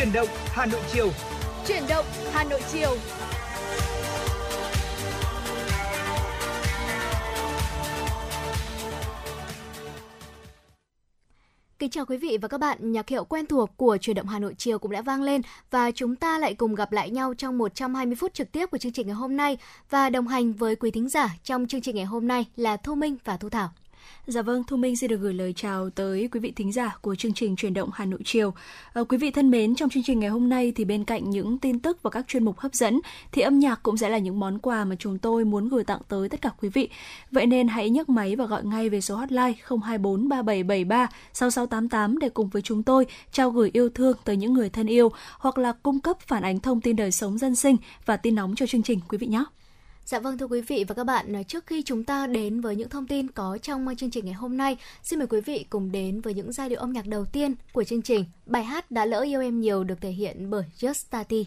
[0.00, 1.08] Chuyển động Hà Nội chiều.
[1.66, 2.96] Chuyển động Hà Nội chiều.
[11.78, 14.38] Kính chào quý vị và các bạn, nhạc hiệu quen thuộc của Truyền động Hà
[14.38, 17.58] Nội chiều cũng đã vang lên và chúng ta lại cùng gặp lại nhau trong
[17.58, 19.58] 120 phút trực tiếp của chương trình ngày hôm nay
[19.90, 22.94] và đồng hành với quý thính giả trong chương trình ngày hôm nay là Thu
[22.94, 23.70] Minh và Thu Thảo.
[24.26, 27.14] Dạ vâng, Thu Minh xin được gửi lời chào tới quý vị thính giả của
[27.14, 28.54] chương trình truyền động Hà Nội chiều.
[28.92, 31.58] À, quý vị thân mến, trong chương trình ngày hôm nay thì bên cạnh những
[31.58, 33.00] tin tức và các chuyên mục hấp dẫn
[33.32, 36.00] thì âm nhạc cũng sẽ là những món quà mà chúng tôi muốn gửi tặng
[36.08, 36.88] tới tất cả quý vị.
[37.30, 42.28] Vậy nên hãy nhấc máy và gọi ngay về số hotline 024 3773 6688 để
[42.28, 45.72] cùng với chúng tôi trao gửi yêu thương tới những người thân yêu hoặc là
[45.72, 48.82] cung cấp phản ánh thông tin đời sống dân sinh và tin nóng cho chương
[48.82, 49.44] trình quý vị nhé.
[50.10, 52.88] Dạ vâng thưa quý vị và các bạn, trước khi chúng ta đến với những
[52.88, 56.20] thông tin có trong chương trình ngày hôm nay, xin mời quý vị cùng đến
[56.20, 58.24] với những giai điệu âm nhạc đầu tiên của chương trình.
[58.46, 61.46] Bài hát đã lỡ yêu em nhiều được thể hiện bởi Just Tati.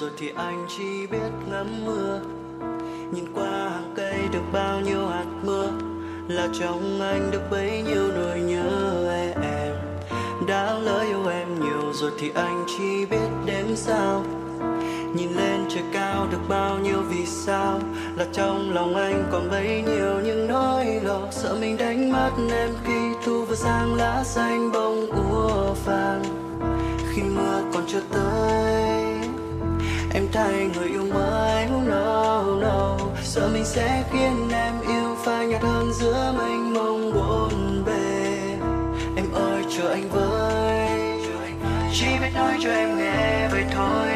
[0.00, 2.20] Rồi thì anh chỉ biết ngắm mưa.
[3.12, 5.70] Nhìn qua hàng cây được bao nhiêu hạt mưa,
[6.28, 9.08] là trong anh được bấy nhiêu nỗi nhớ
[9.42, 9.74] em.
[10.48, 14.24] Đã lỡ yêu em nhiều rồi thì anh chỉ biết đến sao.
[15.14, 17.80] Nhìn lên trời cao được bao nhiêu vì sao,
[18.16, 21.20] là trong lòng anh còn bấy nhiêu những nỗi lo.
[21.30, 26.22] Sợ mình đánh mất em khi thu vừa sang lá xanh bông úa vàng.
[27.14, 28.85] Khi mưa còn chưa tới
[30.36, 32.98] thay người yêu mãi oh no oh no.
[33.22, 38.38] Sợ mình sẽ khiến em yêu phai nhạt hơn giữa mênh mông bốn bề.
[39.16, 40.88] Em ơi, chờ anh với,
[41.92, 44.15] chỉ biết nói cho em nghe, vậy thôi.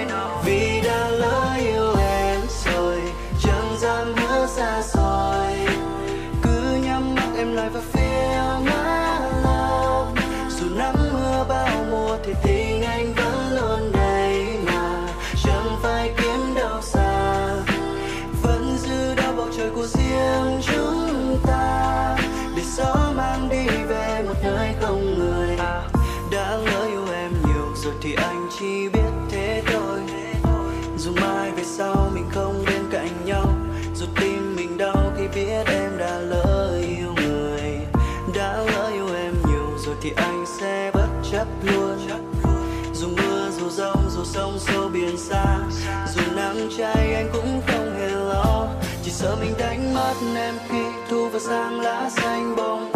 [50.11, 52.90] Mắt em khi thu vào sang lá xanh bông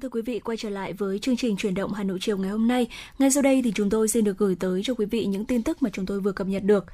[0.00, 2.38] vâng thưa quý vị, quay trở lại với chương trình chuyển động Hà Nội chiều
[2.38, 2.86] ngày hôm nay.
[3.18, 5.62] Ngay sau đây thì chúng tôi xin được gửi tới cho quý vị những tin
[5.62, 6.84] tức mà chúng tôi vừa cập nhật được.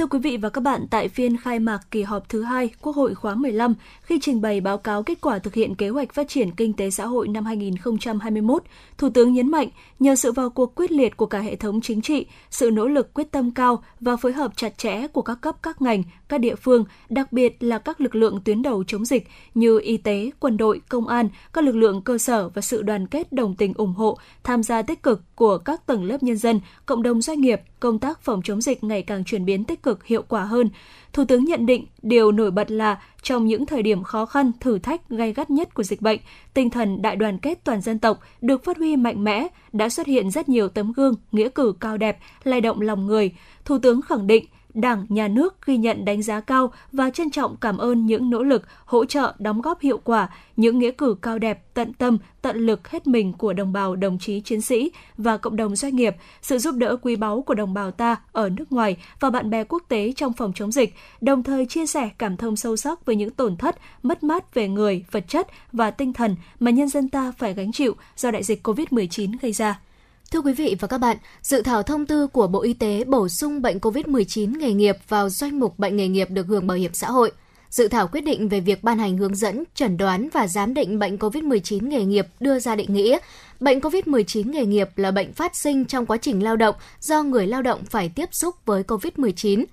[0.00, 2.96] Thưa quý vị và các bạn, tại phiên khai mạc kỳ họp thứ hai Quốc
[2.96, 6.28] hội khóa 15, khi trình bày báo cáo kết quả thực hiện kế hoạch phát
[6.28, 8.62] triển kinh tế xã hội năm 2021,
[8.98, 9.68] Thủ tướng nhấn mạnh,
[9.98, 13.14] nhờ sự vào cuộc quyết liệt của cả hệ thống chính trị, sự nỗ lực
[13.14, 16.54] quyết tâm cao và phối hợp chặt chẽ của các cấp các ngành, các địa
[16.54, 20.56] phương, đặc biệt là các lực lượng tuyến đầu chống dịch như y tế, quân
[20.56, 23.94] đội, công an, các lực lượng cơ sở và sự đoàn kết đồng tình ủng
[23.94, 27.60] hộ, tham gia tích cực của các tầng lớp nhân dân, cộng đồng doanh nghiệp,
[27.80, 30.70] công tác phòng chống dịch ngày càng chuyển biến tích cực hiệu quả hơn.
[31.12, 34.78] Thủ tướng nhận định điều nổi bật là trong những thời điểm khó khăn, thử
[34.78, 36.20] thách gay gắt nhất của dịch bệnh,
[36.54, 40.06] tinh thần đại đoàn kết toàn dân tộc được phát huy mạnh mẽ, đã xuất
[40.06, 43.32] hiện rất nhiều tấm gương, nghĩa cử cao đẹp, lay động lòng người.
[43.64, 44.44] Thủ tướng khẳng định
[44.74, 48.42] Đảng, Nhà nước ghi nhận đánh giá cao và trân trọng cảm ơn những nỗ
[48.42, 52.56] lực, hỗ trợ, đóng góp hiệu quả, những nghĩa cử cao đẹp, tận tâm, tận
[52.56, 56.16] lực hết mình của đồng bào, đồng chí chiến sĩ và cộng đồng doanh nghiệp,
[56.42, 59.64] sự giúp đỡ quý báu của đồng bào ta ở nước ngoài và bạn bè
[59.64, 63.16] quốc tế trong phòng chống dịch, đồng thời chia sẻ cảm thông sâu sắc với
[63.16, 67.08] những tổn thất, mất mát về người, vật chất và tinh thần mà nhân dân
[67.08, 69.80] ta phải gánh chịu do đại dịch COVID-19 gây ra.
[70.30, 73.28] Thưa quý vị và các bạn, dự thảo thông tư của Bộ Y tế bổ
[73.28, 76.94] sung bệnh COVID-19 nghề nghiệp vào doanh mục bệnh nghề nghiệp được hưởng bảo hiểm
[76.94, 77.32] xã hội.
[77.70, 80.98] Dự thảo quyết định về việc ban hành hướng dẫn, chẩn đoán và giám định
[80.98, 83.18] bệnh COVID-19 nghề nghiệp đưa ra định nghĩa.
[83.60, 87.46] Bệnh COVID-19 nghề nghiệp là bệnh phát sinh trong quá trình lao động do người
[87.46, 89.64] lao động phải tiếp xúc với COVID-19.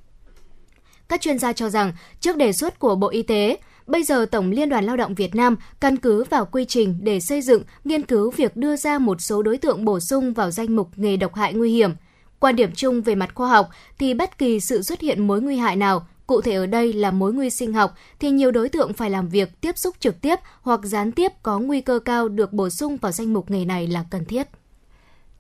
[1.10, 3.58] Các chuyên gia cho rằng, trước đề xuất của Bộ Y tế,
[3.88, 7.20] Bây giờ Tổng Liên đoàn Lao động Việt Nam căn cứ vào quy trình để
[7.20, 10.76] xây dựng, nghiên cứu việc đưa ra một số đối tượng bổ sung vào danh
[10.76, 11.92] mục nghề độc hại nguy hiểm.
[12.40, 13.70] Quan điểm chung về mặt khoa học
[14.00, 17.12] thì bất kỳ sự xuất hiện mối nguy hại nào, cụ thể ở đây là
[17.12, 20.36] mối nguy sinh học, thì nhiều đối tượng phải làm việc tiếp xúc trực tiếp
[20.62, 23.88] hoặc gián tiếp có nguy cơ cao được bổ sung vào danh mục nghề này
[23.88, 24.48] là cần thiết.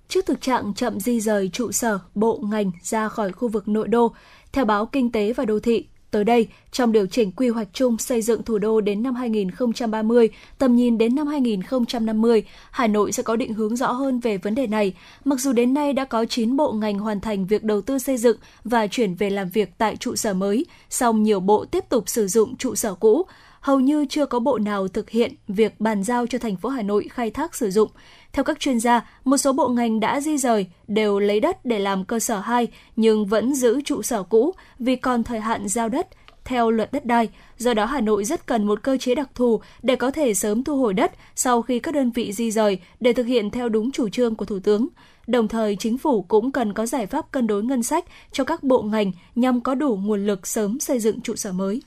[0.07, 3.87] Trước thực trạng chậm di rời trụ sở, bộ ngành ra khỏi khu vực nội
[3.87, 4.13] đô,
[4.51, 7.97] theo báo Kinh tế và Đô thị, Tới đây, trong điều chỉnh quy hoạch chung
[7.97, 13.23] xây dựng thủ đô đến năm 2030, tầm nhìn đến năm 2050, Hà Nội sẽ
[13.23, 14.93] có định hướng rõ hơn về vấn đề này.
[15.25, 18.17] Mặc dù đến nay đã có 9 bộ ngành hoàn thành việc đầu tư xây
[18.17, 22.09] dựng và chuyển về làm việc tại trụ sở mới, song nhiều bộ tiếp tục
[22.09, 23.25] sử dụng trụ sở cũ
[23.67, 26.81] hầu như chưa có bộ nào thực hiện việc bàn giao cho thành phố Hà
[26.81, 27.89] Nội khai thác sử dụng.
[28.37, 31.79] Theo các chuyên gia, một số bộ ngành đã di rời đều lấy đất để
[31.79, 35.89] làm cơ sở 2 nhưng vẫn giữ trụ sở cũ vì còn thời hạn giao
[35.89, 36.07] đất
[36.45, 37.29] theo luật đất đai.
[37.57, 40.63] Do đó Hà Nội rất cần một cơ chế đặc thù để có thể sớm
[40.63, 43.91] thu hồi đất sau khi các đơn vị di rời để thực hiện theo đúng
[43.91, 44.87] chủ trương của Thủ tướng.
[45.27, 48.63] Đồng thời, chính phủ cũng cần có giải pháp cân đối ngân sách cho các
[48.63, 51.81] bộ ngành nhằm có đủ nguồn lực sớm xây dựng trụ sở mới.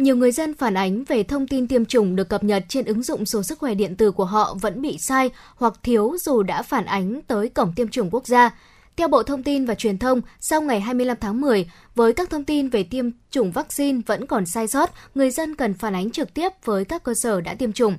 [0.00, 3.02] Nhiều người dân phản ánh về thông tin tiêm chủng được cập nhật trên ứng
[3.02, 6.62] dụng số sức khỏe điện tử của họ vẫn bị sai hoặc thiếu dù đã
[6.62, 8.50] phản ánh tới cổng tiêm chủng quốc gia.
[8.96, 12.44] Theo Bộ Thông tin và Truyền thông, sau ngày 25 tháng 10, với các thông
[12.44, 16.34] tin về tiêm chủng vaccine vẫn còn sai sót, người dân cần phản ánh trực
[16.34, 17.96] tiếp với các cơ sở đã tiêm chủng.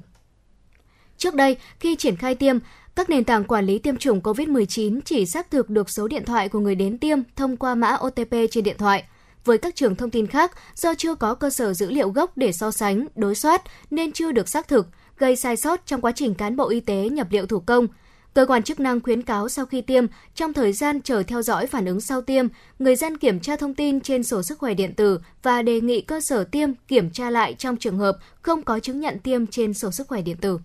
[1.18, 2.58] Trước đây, khi triển khai tiêm,
[2.96, 6.50] các nền tảng quản lý tiêm chủng COVID-19 chỉ xác thực được số điện thoại
[6.50, 9.04] của người đến tiêm thông qua mã OTP trên điện thoại–
[9.46, 12.52] với các trường thông tin khác do chưa có cơ sở dữ liệu gốc để
[12.52, 16.34] so sánh, đối soát nên chưa được xác thực, gây sai sót trong quá trình
[16.34, 17.88] cán bộ y tế nhập liệu thủ công.
[18.34, 20.06] Cơ quan chức năng khuyến cáo sau khi tiêm,
[20.36, 22.46] trong thời gian chờ theo dõi phản ứng sau tiêm,
[22.80, 26.02] người dân kiểm tra thông tin trên sổ sức khỏe điện tử và đề nghị
[26.02, 29.74] cơ sở tiêm kiểm tra lại trong trường hợp không có chứng nhận tiêm trên
[29.74, 30.60] sổ sức khỏe điện tử.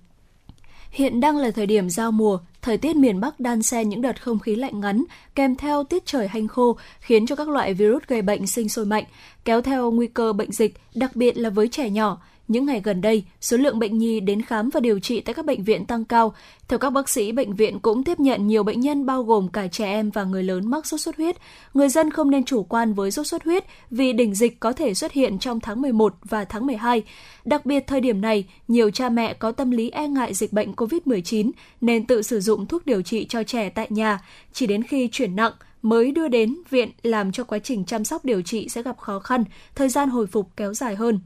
[0.96, 4.22] Hiện đang là thời điểm giao mùa, thời tiết miền Bắc đan xen những đợt
[4.22, 8.02] không khí lạnh ngắn, kèm theo tiết trời hanh khô, khiến cho các loại virus
[8.08, 9.04] gây bệnh sinh sôi mạnh,
[9.44, 12.18] kéo theo nguy cơ bệnh dịch, đặc biệt là với trẻ nhỏ.
[12.48, 15.46] Những ngày gần đây, số lượng bệnh nhi đến khám và điều trị tại các
[15.46, 16.34] bệnh viện tăng cao.
[16.68, 19.68] Theo các bác sĩ, bệnh viện cũng tiếp nhận nhiều bệnh nhân bao gồm cả
[19.68, 21.36] trẻ em và người lớn mắc sốt xuất huyết.
[21.74, 24.94] Người dân không nên chủ quan với sốt xuất huyết vì đỉnh dịch có thể
[24.94, 27.02] xuất hiện trong tháng 11 và tháng 12.
[27.44, 30.72] Đặc biệt thời điểm này, nhiều cha mẹ có tâm lý e ngại dịch bệnh
[30.72, 31.50] COVID-19
[31.80, 34.20] nên tự sử dụng thuốc điều trị cho trẻ tại nhà.
[34.52, 38.24] Chỉ đến khi chuyển nặng, mới đưa đến viện làm cho quá trình chăm sóc
[38.24, 41.20] điều trị sẽ gặp khó khăn, thời gian hồi phục kéo dài hơn.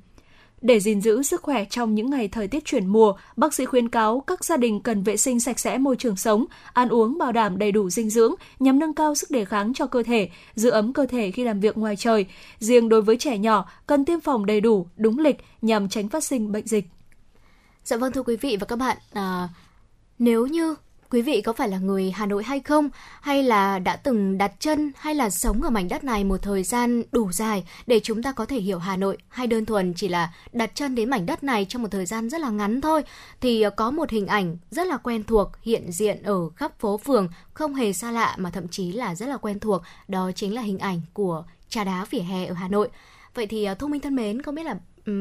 [0.60, 3.88] Để gìn giữ sức khỏe trong những ngày thời tiết chuyển mùa, bác sĩ khuyến
[3.88, 7.32] cáo các gia đình cần vệ sinh sạch sẽ môi trường sống, ăn uống bảo
[7.32, 10.70] đảm đầy đủ dinh dưỡng nhằm nâng cao sức đề kháng cho cơ thể, giữ
[10.70, 12.26] ấm cơ thể khi làm việc ngoài trời.
[12.58, 16.24] Riêng đối với trẻ nhỏ, cần tiêm phòng đầy đủ, đúng lịch nhằm tránh phát
[16.24, 16.84] sinh bệnh dịch.
[17.84, 19.48] Dạ vâng thưa quý vị và các bạn, à,
[20.18, 20.74] nếu như
[21.10, 22.90] quý vị có phải là người Hà Nội hay không?
[23.20, 26.62] Hay là đã từng đặt chân hay là sống ở mảnh đất này một thời
[26.62, 30.08] gian đủ dài để chúng ta có thể hiểu Hà Nội hay đơn thuần chỉ
[30.08, 33.02] là đặt chân đến mảnh đất này trong một thời gian rất là ngắn thôi
[33.40, 36.98] thì ờ, có một hình ảnh rất là quen thuộc hiện diện ở khắp phố
[36.98, 40.54] phường không hề xa lạ mà thậm chí là rất là quen thuộc đó chính
[40.54, 42.88] là hình ảnh của trà đá vỉa hè ở Hà Nội.
[43.34, 44.76] Vậy thì ờ, Thu Minh thân mến, không biết là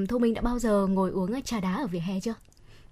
[0.10, 2.34] Thu Minh đã bao giờ ngồi uống trà đá ở vỉa hè chưa?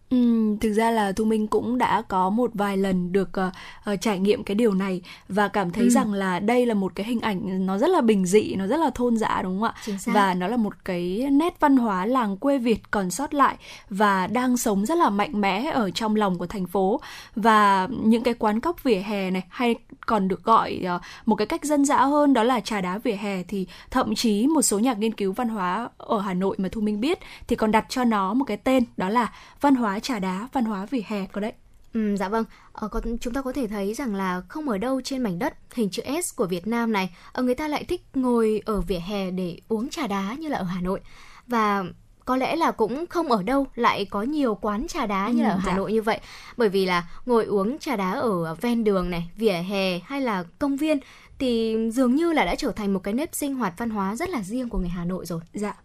[0.10, 0.18] Ừ,
[0.62, 4.20] thực ra là Thu Minh cũng đã có một vài lần được uh, uh, trải
[4.20, 5.90] nghiệm cái điều này và cảm thấy ừ.
[5.90, 8.78] rằng là đây là một cái hình ảnh nó rất là bình dị, nó rất
[8.78, 9.98] là thôn dã đúng không ạ?
[10.06, 13.56] Và nó là một cái nét văn hóa làng quê Việt còn sót lại
[13.90, 17.02] và đang sống rất là mạnh mẽ ở trong lòng của thành phố
[17.36, 21.48] và những cái quán cóc vỉa hè này hay còn được gọi uh, một cái
[21.48, 24.80] cách dân dã hơn đó là trà đá vỉa hè thì thậm chí một số
[24.80, 27.86] nhà nghiên cứu văn hóa ở Hà Nội mà Thu Minh biết thì còn đặt
[27.90, 31.26] cho nó một cái tên đó là văn hóa trà đá, văn hóa vỉa hè
[31.26, 31.54] có đấy.
[31.94, 35.02] Ừ, dạ vâng, ờ, còn chúng ta có thể thấy rằng là không ở đâu
[35.02, 38.02] trên mảnh đất hình chữ S của Việt Nam này, ở người ta lại thích
[38.14, 41.00] ngồi ở vỉa hè để uống trà đá như là ở Hà Nội.
[41.48, 41.84] Và
[42.26, 45.50] có lẽ là cũng không ở đâu lại có nhiều quán trà đá như là
[45.50, 45.78] ở Hà dạ.
[45.78, 46.20] Nội như vậy.
[46.58, 50.44] Bởi vì là ngồi uống trà đá ở ven đường này, vỉa hè hay là
[50.60, 51.00] công viên
[51.40, 54.30] thì dường như là đã trở thành một cái nếp sinh hoạt văn hóa rất
[54.30, 55.42] là riêng của người Hà Nội rồi.
[55.54, 55.76] Dạ.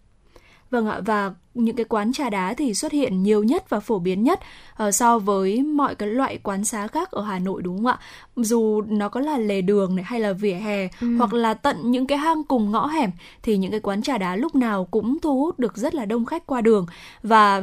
[0.71, 3.99] Vâng ạ và những cái quán trà đá thì xuất hiện nhiều nhất và phổ
[3.99, 4.41] biến nhất
[4.89, 7.99] uh, so với mọi cái loại quán xá khác ở Hà Nội đúng không ạ?
[8.37, 11.17] Dù nó có là lề đường này hay là vỉa hè ừ.
[11.19, 13.11] hoặc là tận những cái hang cùng ngõ hẻm
[13.43, 16.25] thì những cái quán trà đá lúc nào cũng thu hút được rất là đông
[16.25, 16.87] khách qua đường
[17.23, 17.63] và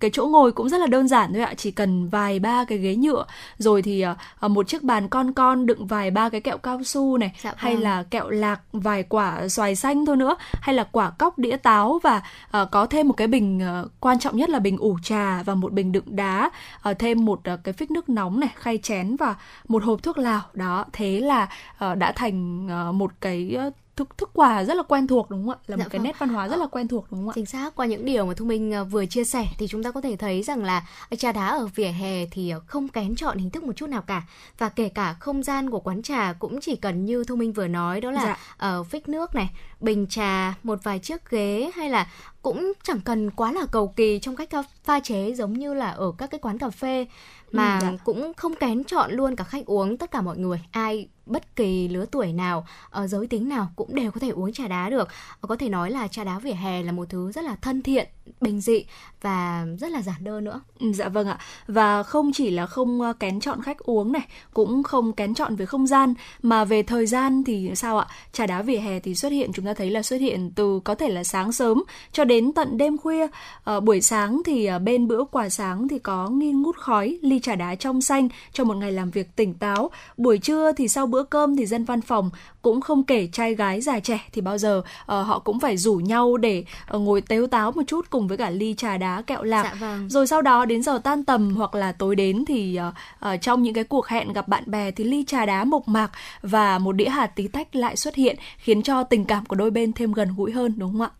[0.00, 2.78] cái chỗ ngồi cũng rất là đơn giản thôi ạ, chỉ cần vài ba cái
[2.78, 3.24] ghế nhựa
[3.58, 4.04] rồi thì
[4.46, 7.52] uh, một chiếc bàn con con đựng vài ba cái kẹo cao su này dạ,
[7.56, 7.82] hay vâng.
[7.82, 12.00] là kẹo lạc vài quả xoài xanh thôi nữa hay là quả cóc đĩa táo
[12.02, 12.22] và
[12.62, 15.54] uh, có thêm một cái bình uh, quan trọng nhất là bình ủ trà và
[15.54, 16.50] một bình đựng đá
[16.90, 19.34] uh, thêm một uh, cái phích nước nóng này khay chén và
[19.68, 20.40] một hộp thuốc lào.
[20.54, 21.48] Đó thế là
[21.84, 25.46] uh, đã thành uh, một cái uh, thức thức quà rất là quen thuộc đúng
[25.46, 26.04] không ạ là dạ một cái vâng.
[26.06, 28.26] nét văn hóa rất là quen thuộc đúng không ạ chính xác qua những điều
[28.26, 30.86] mà thu minh vừa chia sẻ thì chúng ta có thể thấy rằng là
[31.18, 34.22] trà đá ở vỉa hè thì không kén chọn hình thức một chút nào cả
[34.58, 37.68] và kể cả không gian của quán trà cũng chỉ cần như thu minh vừa
[37.68, 38.38] nói đó là dạ.
[38.56, 42.06] ở phích nước này bình trà một vài chiếc ghế hay là
[42.42, 44.48] cũng chẳng cần quá là cầu kỳ trong cách
[44.84, 47.06] pha chế giống như là ở các cái quán cà phê
[47.52, 47.92] mà ừ, dạ.
[48.04, 51.88] cũng không kén chọn luôn cả khách uống tất cả mọi người ai bất kỳ
[51.88, 55.08] lứa tuổi nào ở giới tính nào cũng đều có thể uống trà đá được
[55.40, 57.82] ờ, có thể nói là trà đá vỉa hè là một thứ rất là thân
[57.82, 58.08] thiện
[58.40, 58.84] bình dị
[59.22, 60.60] và rất là giản đơn nữa.
[60.80, 61.38] Ừ, dạ vâng ạ.
[61.66, 65.56] Và không chỉ là không ờ, kén chọn khách uống này, cũng không kén chọn
[65.56, 68.06] về không gian mà về thời gian thì sao ạ?
[68.32, 70.94] Trà đá vỉa hè thì xuất hiện chúng ta thấy là xuất hiện từ có
[70.94, 73.26] thể là sáng sớm cho đến tận đêm khuya.
[73.64, 77.54] À, buổi sáng thì bên bữa quà sáng thì có nghi ngút khói, ly trà
[77.54, 79.90] đá trong xanh cho một ngày làm việc tỉnh táo.
[80.16, 82.30] Buổi trưa thì sau bữa cơm thì dân văn phòng
[82.62, 85.94] cũng không kể trai gái già trẻ thì bao giờ uh, họ cũng phải rủ
[85.94, 89.42] nhau để uh, ngồi tếu táo một chút cùng với cả ly trà đá kẹo
[89.42, 90.08] lạc dạ vâng.
[90.08, 92.94] rồi sau đó đến giờ tan tầm hoặc là tối đến thì uh,
[93.34, 96.10] uh, trong những cái cuộc hẹn gặp bạn bè thì ly trà đá mộc mạc
[96.42, 99.70] và một đĩa hạt tí tách lại xuất hiện khiến cho tình cảm của đôi
[99.70, 101.10] bên thêm gần gũi hơn đúng không ạ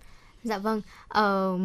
[0.45, 1.59] Dạ vâng, ờ,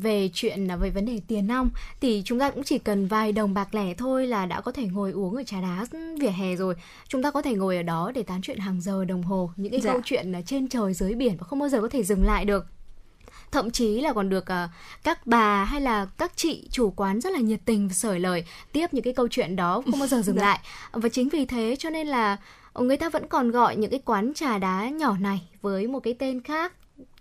[0.00, 3.32] về chuyện là về vấn đề tiền nong thì chúng ta cũng chỉ cần vài
[3.32, 5.86] đồng bạc lẻ thôi là đã có thể ngồi uống ở trà đá
[6.20, 6.74] vỉa hè rồi.
[7.08, 9.72] Chúng ta có thể ngồi ở đó để tán chuyện hàng giờ đồng hồ, những
[9.72, 9.92] cái dạ.
[9.92, 12.66] câu chuyện trên trời dưới biển và không bao giờ có thể dừng lại được
[13.54, 14.70] thậm chí là còn được uh,
[15.02, 18.44] các bà hay là các chị chủ quán rất là nhiệt tình và sởi lời
[18.72, 20.42] tiếp những cái câu chuyện đó không bao giờ dừng dạ.
[20.42, 20.60] lại
[20.92, 22.36] và chính vì thế cho nên là
[22.74, 26.14] người ta vẫn còn gọi những cái quán trà đá nhỏ này với một cái
[26.18, 26.72] tên khác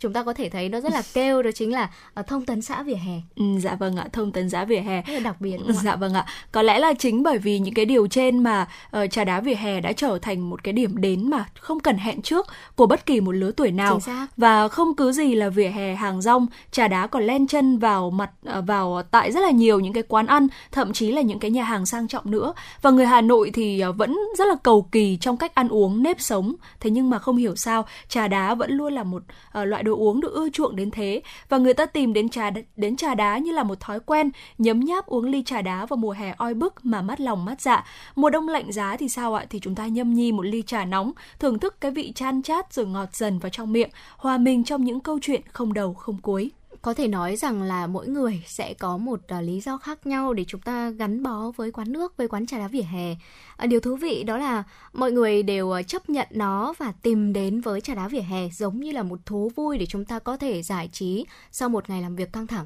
[0.04, 2.62] chúng ta có thể thấy nó rất là kêu đó chính là uh, thông tấn
[2.62, 3.22] xã vỉa hè.
[3.36, 5.02] Ừ, dạ vâng ạ, thông tấn xã vỉa hè.
[5.02, 6.26] Rất là đặc biệt đúng không Dạ vâng ạ.
[6.52, 8.68] Có lẽ là chính bởi vì những cái điều trên mà
[8.98, 11.98] uh, trà đá vỉa hè đã trở thành một cái điểm đến mà không cần
[11.98, 14.00] hẹn trước của bất kỳ một lứa tuổi nào.
[14.38, 18.10] Và không cứ gì là vỉa hè hàng rong, trà đá còn len chân vào
[18.10, 18.30] mặt
[18.60, 21.52] uh, vào tại rất là nhiều những cái quán ăn, thậm chí là những cái
[21.52, 22.54] nhà hàng sang trọng nữa.
[22.82, 26.04] Và người Hà Nội thì uh, vẫn rất là cầu kỳ trong cách ăn uống
[26.04, 26.56] nếp sống.
[26.80, 29.24] Thế nhưng mà không hiểu sao trà đá vẫn luôn là một
[29.60, 31.22] uh, loại đồ uống được ưa chuộng đến thế.
[31.50, 34.80] Và người ta tìm đến trà đến trà đá như là một thói quen, nhấm
[34.80, 37.86] nháp uống ly trà đá vào mùa hè oi bức mà mát lòng mát dạ.
[38.16, 39.46] Mùa đông lạnh giá thì sao ạ?
[39.50, 42.74] Thì chúng ta nhâm nhi một ly trà nóng, thưởng thức cái vị chan chát
[42.74, 46.18] rồi ngọt dần vào trong miệng, hòa mình trong những câu chuyện không đầu không
[46.22, 46.52] cuối
[46.84, 50.34] có thể nói rằng là mỗi người sẽ có một uh, lý do khác nhau
[50.34, 53.70] để chúng ta gắn bó với quán nước với quán trà đá vỉa hè uh,
[53.70, 54.64] điều thú vị đó là
[54.94, 58.50] mọi người đều uh, chấp nhận nó và tìm đến với trà đá vỉa hè
[58.50, 61.90] giống như là một thú vui để chúng ta có thể giải trí sau một
[61.90, 62.66] ngày làm việc căng thẳng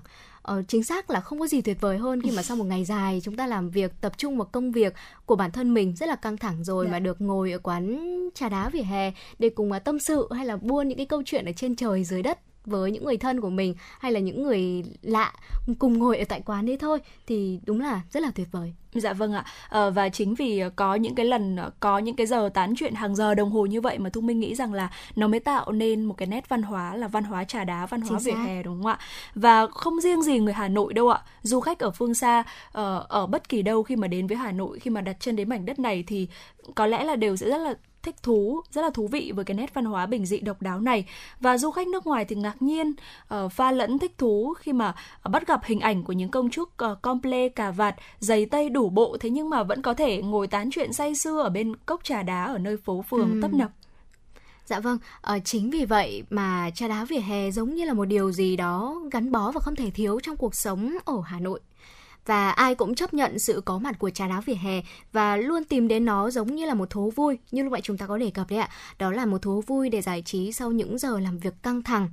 [0.51, 2.85] uh, chính xác là không có gì tuyệt vời hơn khi mà sau một ngày
[2.85, 4.93] dài chúng ta làm việc tập trung vào công việc
[5.25, 6.91] của bản thân mình rất là căng thẳng rồi yeah.
[6.91, 6.95] Dạ.
[6.95, 10.57] mà được ngồi ở quán trà đá vỉa hè để cùng tâm sự hay là
[10.57, 13.49] buôn những cái câu chuyện ở trên trời dưới đất với những người thân của
[13.49, 15.33] mình hay là những người lạ
[15.79, 19.13] cùng ngồi ở tại quán đấy thôi thì đúng là rất là tuyệt vời Dạ
[19.13, 19.45] vâng ạ.
[19.69, 23.15] À, và chính vì có những cái lần có những cái giờ tán chuyện hàng
[23.15, 26.05] giờ đồng hồ như vậy mà Thu Minh nghĩ rằng là nó mới tạo nên
[26.05, 28.83] một cái nét văn hóa là văn hóa trà đá, văn hóa vỉa hè đúng
[28.83, 28.99] không ạ?
[29.35, 31.21] Và không riêng gì người Hà Nội đâu ạ.
[31.43, 34.37] Du khách ở phương xa ở, ờ, ở bất kỳ đâu khi mà đến với
[34.37, 36.27] Hà Nội khi mà đặt chân đến mảnh đất này thì
[36.75, 37.73] có lẽ là đều sẽ rất là
[38.03, 40.79] thích thú, rất là thú vị với cái nét văn hóa bình dị độc đáo
[40.79, 41.05] này.
[41.39, 42.93] Và du khách nước ngoài thì ngạc nhiên,
[43.33, 46.49] uh, pha lẫn thích thú khi mà uh, bắt gặp hình ảnh của những công
[46.49, 50.21] chúa uh, comple cà vạt, giày tây đủ bộ thế nhưng mà vẫn có thể
[50.21, 53.39] ngồi tán chuyện say sưa ở bên cốc trà đá ở nơi phố phường ừ.
[53.41, 53.71] tấp nập.
[54.65, 58.05] Dạ vâng, à, chính vì vậy mà trà đá vỉa hè giống như là một
[58.05, 61.59] điều gì đó gắn bó và không thể thiếu trong cuộc sống ở Hà Nội
[62.27, 64.81] và ai cũng chấp nhận sự có mặt của trà đá vỉa hè
[65.11, 67.97] và luôn tìm đến nó giống như là một thú vui như lúc nãy chúng
[67.97, 68.69] ta có đề cập đấy ạ.
[68.99, 72.09] Đó là một thú vui để giải trí sau những giờ làm việc căng thẳng.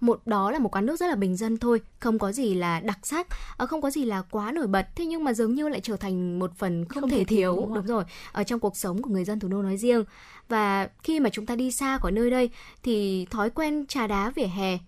[0.00, 2.80] Một đó là một quán nước rất là bình dân thôi không có gì là
[2.80, 3.26] đặc sắc
[3.56, 4.86] ờ, không có gì là quá nổi bật.
[4.96, 7.56] Thế nhưng mà dường như lại trở thành một phần không, không thể, thể thiếu
[7.56, 10.04] đúng, đúng rồi ở trong cuộc sống của người dân thủ đô nói riêng.
[10.48, 12.50] Và khi mà chúng ta đi xa khỏi nơi đây
[12.82, 14.78] thì thói quen trà đá vỉa hè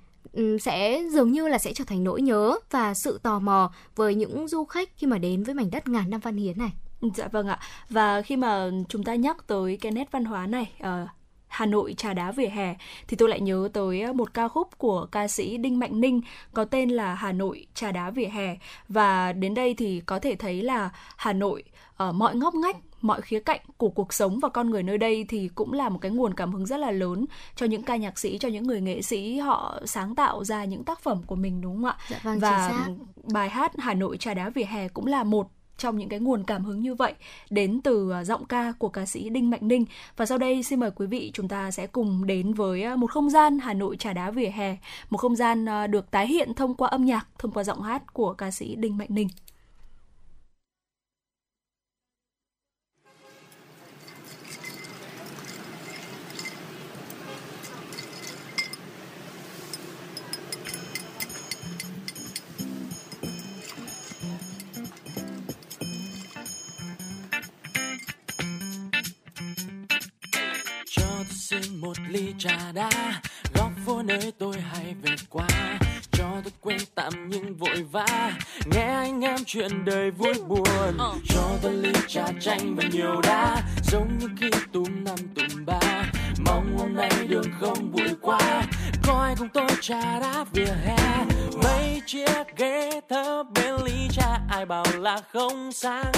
[0.61, 4.49] sẽ dường như là sẽ trở thành nỗi nhớ và sự tò mò với những
[4.49, 6.73] du khách khi mà đến với mảnh đất ngàn năm văn hiến này.
[7.15, 7.59] Dạ vâng ạ.
[7.91, 11.09] Và khi mà chúng ta nhắc tới cái nét văn hóa này, uh,
[11.55, 12.77] Hà Nội trà đá vỉa hè
[13.09, 16.21] thì tôi lại nhớ tới ờ, một ca khúc của ca sĩ Đinh Mạnh Ninh
[16.53, 18.57] có tên là Hà Nội trà đá vỉa hè
[18.89, 21.65] và đến đây thì có thể thấy là Hà Nội
[21.97, 25.25] ở mọi ngóc ngách mọi khía cạnh của cuộc sống và con người nơi đây
[25.29, 27.25] thì cũng là một cái nguồn cảm hứng rất là lớn
[27.57, 30.85] cho những ca nhạc sĩ cho những người nghệ sĩ họ sáng tạo ra những
[30.85, 32.87] tác phẩm của mình đúng không ạ dạ vâng, và
[33.33, 36.45] bài hát Hà Nội trà đá vỉa hè cũng là một trong những cái nguồn
[36.45, 37.15] cảm hứng như vậy
[37.51, 39.85] đến từ à, giọng ca của ca sĩ Đinh Mạnh Ninh.
[40.17, 43.11] Và sau đây xin mời quý vị chúng ta sẽ cùng đến với à, một
[43.11, 44.77] không gian Hà Nội trà đá vỉa hè,
[45.11, 48.13] một không gian à, được tái hiện thông qua âm nhạc, thông qua giọng hát
[48.13, 49.29] của ca sĩ Đinh Mạnh Ninh.
[71.63, 72.91] Xin một ly trà đá.
[73.55, 75.49] Góc phố nơi tôi hay về qua
[76.13, 78.33] cho tôi quên tạm nhưng vội vã.
[78.67, 83.63] Nghe anh em chuyện đời vui buồn cho tôi ly trà chanh và nhiều đá.
[83.83, 86.05] Giống như khi túm năm túm ba
[86.47, 88.63] mong hôm nay đường không bụi quá
[89.07, 91.25] coi cùng tôi trà đá vỉa hè.
[91.63, 96.13] Mấy chiếc ghế thơ bên ly trà ai bảo là không sang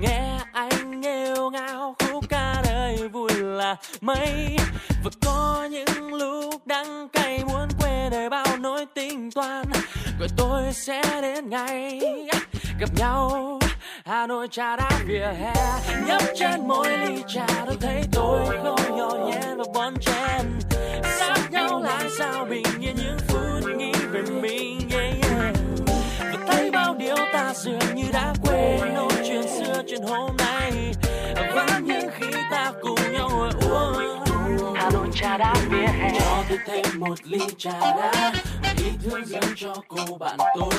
[0.00, 4.56] nghe anh nghêu ngao, khúc ca đời vui là mấy.
[5.04, 9.64] Và có những lúc đắng cay, muốn quên đời bao nỗi tính toan
[10.18, 12.00] rồi tôi sẽ đến ngày
[12.78, 13.58] gặp nhau.
[14.04, 15.54] Hà Nội trà đá vỉa hè
[16.06, 17.46] nhấp trên mỗi ly trà.
[17.66, 20.58] Tôi thấy tôi không nhỏ nhẹ và bon chen.
[21.18, 25.54] Sát nhau là sao bình yên những phút nghĩ về mình yeah, yeah.
[26.18, 28.94] và thấy bao điều ta dường như đã quên.
[28.94, 30.92] Nỗi chuyện xưa chuyện hôm nay
[31.54, 34.21] vẫn những khi ta cùng nhau uống.
[34.82, 36.10] Hà Nội trà đá vỉa hè.
[36.18, 38.32] Cho tôi thêm một ly trà đá
[38.78, 40.72] ý thương dâng cho cô bạn tôi.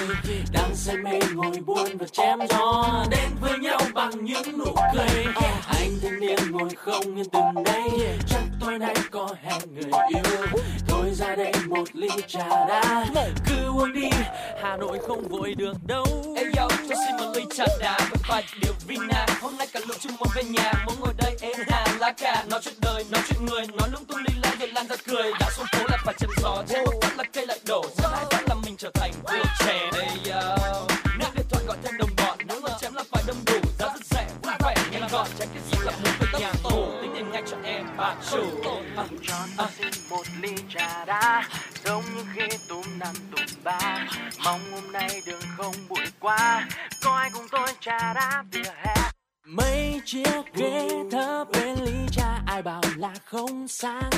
[0.51, 5.25] Đang say mê ngồi buồn và chém gió đến với nhau bằng những nụ cười.
[5.67, 10.61] Anh thanh niên ngồi không yên từng đây chắc tôi nay có hẹn người yêu.
[10.87, 13.05] Tôi ra đây một ly trà đá
[13.47, 14.09] cứ uống đi
[14.63, 16.05] hà nội không vội được đâu.
[16.35, 19.25] Hey yo cho xin một ly trà đá với vài điều vina.
[19.41, 22.43] Hôm nay cả lũ chung muốn về nhà muốn ngồi đây êm hà lá cà
[22.49, 23.89] nói chuyện đời nói chuyện người nói
[40.43, 41.43] ly trà đá
[41.85, 44.07] giống như khi túm năm túm ba.
[44.45, 46.67] Mong hôm nay đường không bụi quá
[47.03, 48.95] có ai cùng tôi trà đá vỉa hè?
[49.45, 54.09] Mấy chiếc ghế thấp bên ly trà ai bảo là không sang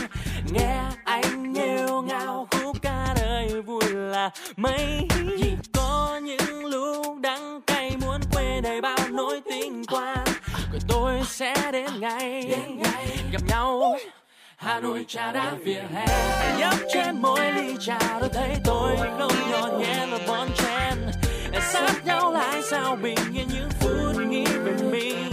[0.53, 5.07] nghe anh nghêu ngao khúc ca đời vui là mấy.
[5.73, 10.23] Có những lúc đắng cay muốn quên đầy bao nỗi tình quan
[10.71, 12.57] rồi tôi sẽ đến ngày
[13.31, 13.97] gặp nhau
[14.65, 16.05] Hà Nội trà đá vỉa hè.
[16.57, 20.97] Nhấp trên mỗi ly trà tôi thấy tôi không nhỏ nhẹ là bon chen.
[21.61, 25.31] Sát nhau lại sao bình yên những phút nghĩ về mình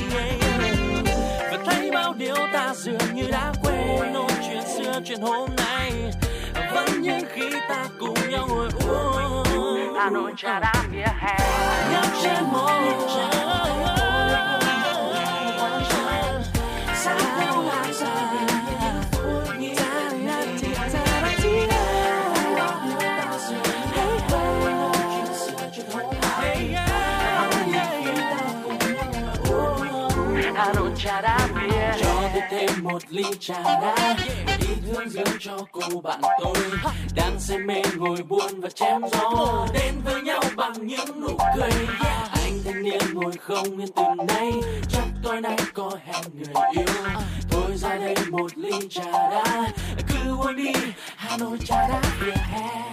[1.51, 5.93] và thấy bao điều ta dường như đã quên ôn chuyện xưa chuyện hôm nay.
[6.75, 9.95] Vẫn như khi ta cùng nhau ngồi uống.
[9.97, 11.39] Hà Nội trà đá vỉa hè.
[11.93, 13.92] Nhấp trên mỗi ly trà
[32.93, 34.17] một ly trà đá
[34.61, 36.55] đi thương dưỡng cho cô bạn tôi.
[37.17, 39.67] Đang say mê ngồi buồn và chém gió.
[39.75, 41.71] Đến với nhau bằng những nụ cười.
[42.33, 44.53] Anh thanh niên ngồi không yên từ nay.
[44.89, 46.85] Chắc tối nay có hẹn người yêu.
[47.51, 49.69] Thôi ra đây một ly trà đá
[50.09, 50.73] cứ uống đi,
[51.17, 52.93] hà nội trà đá vỉa hè.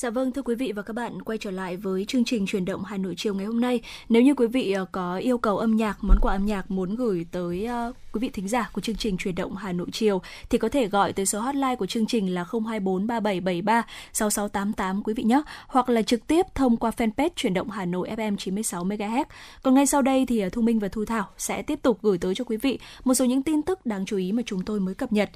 [0.00, 2.64] Dạ vâng thưa quý vị và các bạn quay trở lại với chương trình truyền
[2.64, 3.80] động Hà Nội chiều ngày hôm nay.
[4.08, 6.96] Nếu như quý vị ờ, có yêu cầu âm nhạc, món quà âm nhạc muốn
[6.96, 10.22] gửi tới ờ, quý vị thính giả của chương trình truyền động Hà Nội chiều
[10.50, 15.14] thì có thể gọi tới số hotline của chương trình là 024 3773 6688 quý
[15.14, 18.84] vị nhé, hoặc là trực tiếp thông qua fanpage truyền động Hà Nội FM 96
[18.84, 19.24] MHz.
[19.62, 22.18] Còn ngay sau đây thì ờ, Thu Minh và Thu Thảo sẽ tiếp tục gửi
[22.18, 24.80] tới cho quý vị một số những tin tức đáng chú ý mà chúng tôi
[24.80, 25.30] mới cập nhật.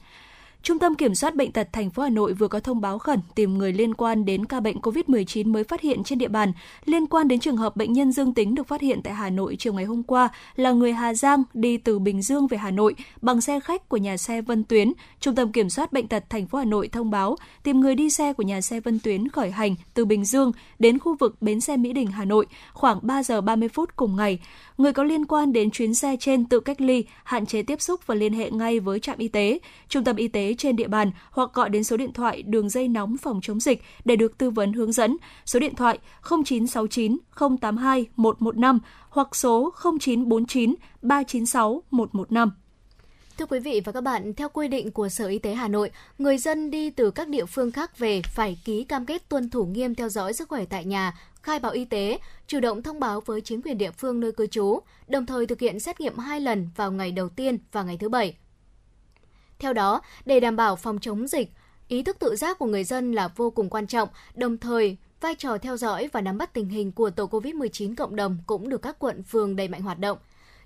[0.65, 3.21] Trung tâm Kiểm soát Bệnh tật thành phố Hà Nội vừa có thông báo khẩn
[3.35, 6.53] tìm người liên quan đến ca bệnh COVID-19 mới phát hiện trên địa bàn.
[6.85, 9.57] Liên quan đến trường hợp bệnh nhân dương tính được phát hiện tại Hà Nội
[9.59, 12.95] chiều ngày hôm qua là người Hà Giang đi từ Bình Dương về Hà Nội
[13.23, 14.93] bằng xe khách của nhà xe Vân Tuyến.
[15.21, 18.11] Trung tâm Kiểm soát Bệnh tật thành phố Hà Nội thông báo tìm người đi
[18.11, 21.61] xe của nhà xe Vân Tuyến khởi hành từ Bình Dương đến khu vực bến
[21.61, 24.39] xe Mỹ Đình, Hà Nội khoảng 3 giờ 30 phút cùng ngày.
[24.79, 28.07] Người có liên quan đến chuyến xe trên tự cách ly, hạn chế tiếp xúc
[28.07, 29.59] và liên hệ ngay với trạm y tế,
[29.89, 32.89] trung tâm y tế trên địa bàn hoặc gọi đến số điện thoại đường dây
[32.89, 35.17] nóng phòng chống dịch để được tư vấn hướng dẫn.
[35.47, 35.99] Số điện thoại
[36.45, 37.19] 0969
[37.61, 42.51] 082 115 hoặc số 0949 396 115.
[43.39, 45.91] Thưa quý vị và các bạn, theo quy định của Sở Y tế Hà Nội,
[46.19, 49.65] người dân đi từ các địa phương khác về phải ký cam kết tuân thủ
[49.65, 53.21] nghiêm theo dõi sức khỏe tại nhà, khai báo y tế, chủ động thông báo
[53.21, 56.41] với chính quyền địa phương nơi cư trú, đồng thời thực hiện xét nghiệm hai
[56.41, 58.37] lần vào ngày đầu tiên và ngày thứ bảy.
[59.59, 61.51] Theo đó, để đảm bảo phòng chống dịch,
[61.89, 65.35] ý thức tự giác của người dân là vô cùng quan trọng, đồng thời vai
[65.35, 68.83] trò theo dõi và nắm bắt tình hình của tổ COVID-19 cộng đồng cũng được
[68.83, 70.19] các quận phường đẩy mạnh hoạt động.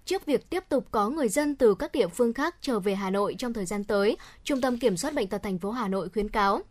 [0.05, 3.11] Trước việc tiếp tục có người dân từ các địa phương khác trở về Hà
[3.11, 6.09] Nội trong thời gian tới, Trung tâm Kiểm soát Bệnh tật thành phố Hà Nội
[6.09, 6.63] khuyến cáo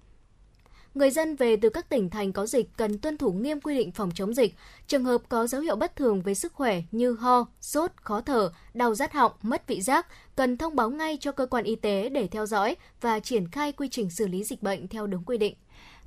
[0.97, 3.91] người dân về từ các tỉnh thành có dịch cần tuân thủ nghiêm quy định
[3.91, 4.55] phòng chống dịch.
[4.88, 8.51] Trường hợp có dấu hiệu bất thường về sức khỏe như ho, sốt, khó thở,
[8.73, 12.10] đau rát họng, mất vị giác, cần thông báo ngay cho cơ quan y tế
[12.10, 15.38] để theo dõi và triển khai quy trình xử lý dịch bệnh theo đúng quy
[15.38, 15.53] định.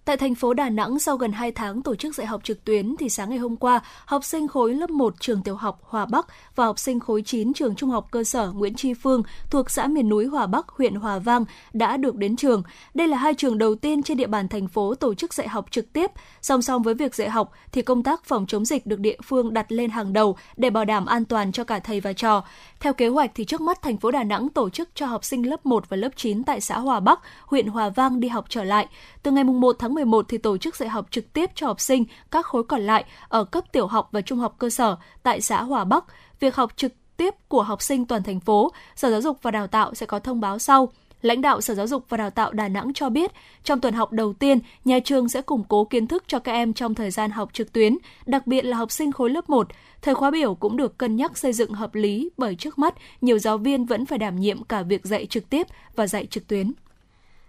[0.05, 2.97] Tại thành phố Đà Nẵng, sau gần 2 tháng tổ chức dạy học trực tuyến,
[2.99, 6.27] thì sáng ngày hôm qua, học sinh khối lớp 1 trường tiểu học Hòa Bắc
[6.57, 9.87] và học sinh khối 9 trường trung học cơ sở Nguyễn Tri Phương thuộc xã
[9.87, 12.63] miền núi Hòa Bắc, huyện Hòa Vang đã được đến trường.
[12.95, 15.67] Đây là hai trường đầu tiên trên địa bàn thành phố tổ chức dạy học
[15.71, 16.11] trực tiếp.
[16.43, 19.55] Song song với việc dạy học, thì công tác phòng chống dịch được địa phương
[19.55, 22.45] đặt lên hàng đầu để bảo đảm an toàn cho cả thầy và trò.
[22.81, 25.51] Theo kế hoạch thì trước mắt thành phố Đà Nẵng tổ chức cho học sinh
[25.51, 28.65] lớp 1 và lớp 9 tại xã Hòa Bắc, huyện Hòa Vang đi học trở
[28.65, 28.87] lại.
[29.23, 31.81] Từ ngày 1 tháng tháng 11 thì tổ chức dạy học trực tiếp cho học
[31.81, 35.41] sinh các khối còn lại ở cấp tiểu học và trung học cơ sở tại
[35.41, 36.05] xã Hòa Bắc.
[36.41, 39.67] Việc học trực tiếp của học sinh toàn thành phố, Sở Giáo dục và Đào
[39.67, 40.89] tạo sẽ có thông báo sau.
[41.23, 43.33] Lãnh đạo Sở Giáo dục và Đào tạo Đà Nẵng cho biết,
[43.65, 46.73] trong tuần học đầu tiên, nhà trường sẽ củng cố kiến thức cho các em
[46.73, 49.69] trong thời gian học trực tuyến, đặc biệt là học sinh khối lớp 1.
[50.03, 53.39] Thời khóa biểu cũng được cân nhắc xây dựng hợp lý bởi trước mắt, nhiều
[53.39, 56.73] giáo viên vẫn phải đảm nhiệm cả việc dạy trực tiếp và dạy trực tuyến.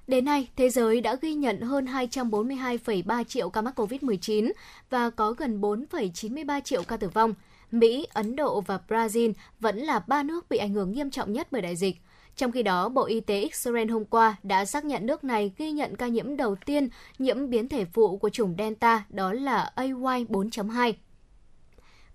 [0.07, 4.51] Đến nay, thế giới đã ghi nhận hơn 242,3 triệu ca mắc COVID-19
[4.89, 7.33] và có gần 4,93 triệu ca tử vong.
[7.71, 11.47] Mỹ, Ấn Độ và Brazil vẫn là ba nước bị ảnh hưởng nghiêm trọng nhất
[11.51, 11.95] bởi đại dịch.
[12.35, 15.71] Trong khi đó, Bộ Y tế Israel hôm qua đã xác nhận nước này ghi
[15.71, 20.93] nhận ca nhiễm đầu tiên nhiễm biến thể phụ của chủng Delta, đó là AY4.2.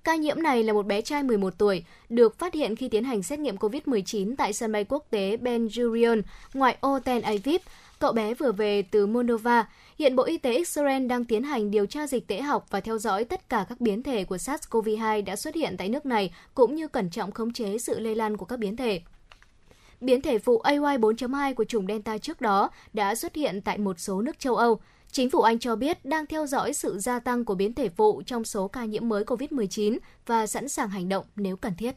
[0.07, 3.23] Ca nhiễm này là một bé trai 11 tuổi, được phát hiện khi tiến hành
[3.23, 6.23] xét nghiệm COVID-19 tại sân bay quốc tế Ben Gurion,
[6.55, 7.61] ngoại ô Tel Aviv.
[7.99, 9.69] Cậu bé vừa về từ Moldova.
[9.99, 12.99] Hiện Bộ Y tế Israel đang tiến hành điều tra dịch tễ học và theo
[12.99, 16.75] dõi tất cả các biến thể của SARS-CoV-2 đã xuất hiện tại nước này, cũng
[16.75, 19.01] như cẩn trọng khống chế sự lây lan của các biến thể.
[20.01, 24.01] Biến thể phụ AY 4.2 của chủng Delta trước đó đã xuất hiện tại một
[24.01, 24.81] số nước châu Âu.
[25.11, 28.23] Chính phủ Anh cho biết đang theo dõi sự gia tăng của biến thể phụ
[28.27, 31.97] trong số ca nhiễm mới COVID-19 và sẵn sàng hành động nếu cần thiết.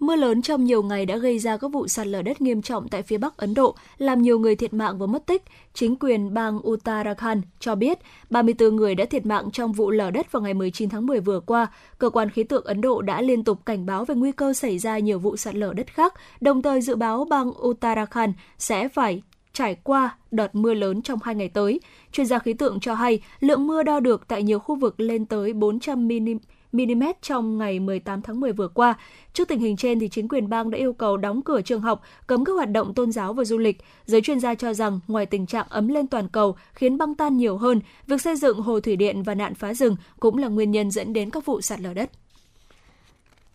[0.00, 2.88] Mưa lớn trong nhiều ngày đã gây ra các vụ sạt lở đất nghiêm trọng
[2.88, 5.42] tại phía Bắc Ấn Độ, làm nhiều người thiệt mạng và mất tích.
[5.74, 7.98] Chính quyền bang Uttarakhand cho biết
[8.30, 11.40] 34 người đã thiệt mạng trong vụ lở đất vào ngày 19 tháng 10 vừa
[11.40, 11.66] qua.
[11.98, 14.78] Cơ quan khí tượng Ấn Độ đã liên tục cảnh báo về nguy cơ xảy
[14.78, 19.22] ra nhiều vụ sạt lở đất khác, đồng thời dự báo bang Uttarakhand sẽ phải
[19.52, 21.80] trải qua đợt mưa lớn trong hai ngày tới.
[22.12, 25.26] Chuyên gia khí tượng cho hay lượng mưa đo được tại nhiều khu vực lên
[25.26, 26.28] tới 400 mm
[26.72, 28.94] mm trong ngày 18 tháng 10 vừa qua.
[29.32, 32.02] Trước tình hình trên, thì chính quyền bang đã yêu cầu đóng cửa trường học,
[32.26, 33.78] cấm các hoạt động tôn giáo và du lịch.
[34.06, 37.36] Giới chuyên gia cho rằng, ngoài tình trạng ấm lên toàn cầu khiến băng tan
[37.36, 40.70] nhiều hơn, việc xây dựng hồ thủy điện và nạn phá rừng cũng là nguyên
[40.70, 42.10] nhân dẫn đến các vụ sạt lở đất.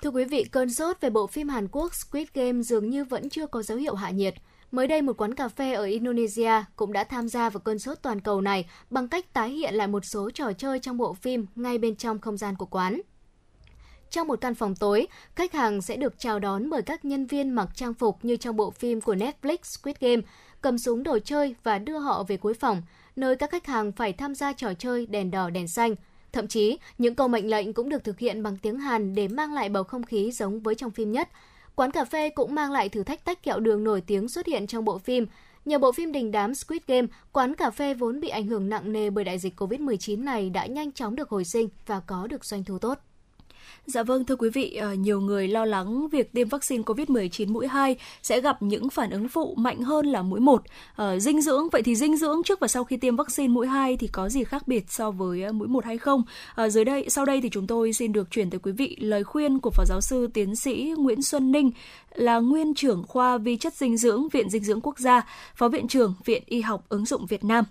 [0.02, 3.30] Thưa quý vị, cơn sốt về bộ phim Hàn Quốc Squid Game dường như vẫn
[3.30, 4.36] chưa có dấu hiệu hạ nhiệt.
[4.72, 7.98] Mới đây, một quán cà phê ở Indonesia cũng đã tham gia vào cơn sốt
[8.02, 11.46] toàn cầu này bằng cách tái hiện lại một số trò chơi trong bộ phim
[11.56, 13.02] ngay bên trong không gian của quán.
[14.10, 17.50] Trong một căn phòng tối, khách hàng sẽ được chào đón bởi các nhân viên
[17.50, 20.22] mặc trang phục như trong bộ phim của Netflix Squid Game,
[20.62, 22.82] cầm súng đồ chơi và đưa họ về cuối phòng,
[23.16, 25.96] nơi các khách hàng phải tham gia trò chơi đèn đỏ đèn xanh.
[26.32, 29.54] Thậm chí, những câu mệnh lệnh cũng được thực hiện bằng tiếng Hàn để mang
[29.54, 31.30] lại bầu không khí giống với trong phim nhất.
[31.76, 34.68] Quán cà phê cũng mang lại thử thách tách kẹo đường nổi tiếng xuất hiện
[34.68, 35.26] trong bộ phim.
[35.66, 38.92] Nhờ bộ phim đình đám Squid Game, quán cà phê vốn bị ảnh hưởng nặng
[38.94, 42.46] nề bởi đại dịch COVID-19 này đã nhanh chóng được hồi sinh và có được
[42.46, 43.00] doanh thu tốt.
[43.88, 47.68] Dạ vâng, thưa quý vị, ờ, nhiều người lo lắng việc tiêm vaccine COVID-19 mũi
[47.68, 50.64] 2 sẽ gặp những phản ứng phụ mạnh hơn là mũi 1.
[50.96, 53.98] Ờ, dinh dưỡng, vậy thì dinh dưỡng trước và sau khi tiêm vaccine mũi 2
[53.98, 56.24] thì có gì khác biệt so với ờ, mũi 1 hay không?
[56.70, 59.60] Dưới đây, sau đây thì chúng tôi xin được chuyển tới quý vị lời khuyên
[59.60, 61.72] của Phó Giáo sư Tiến sĩ Nguyễn Xuân Ninh,
[62.16, 65.88] là nguyên trưởng khoa vi chất dinh dưỡng Viện Dinh dưỡng Quốc gia, Phó Viện
[65.88, 67.66] trưởng Viện Y học ứng dụng Việt Nam.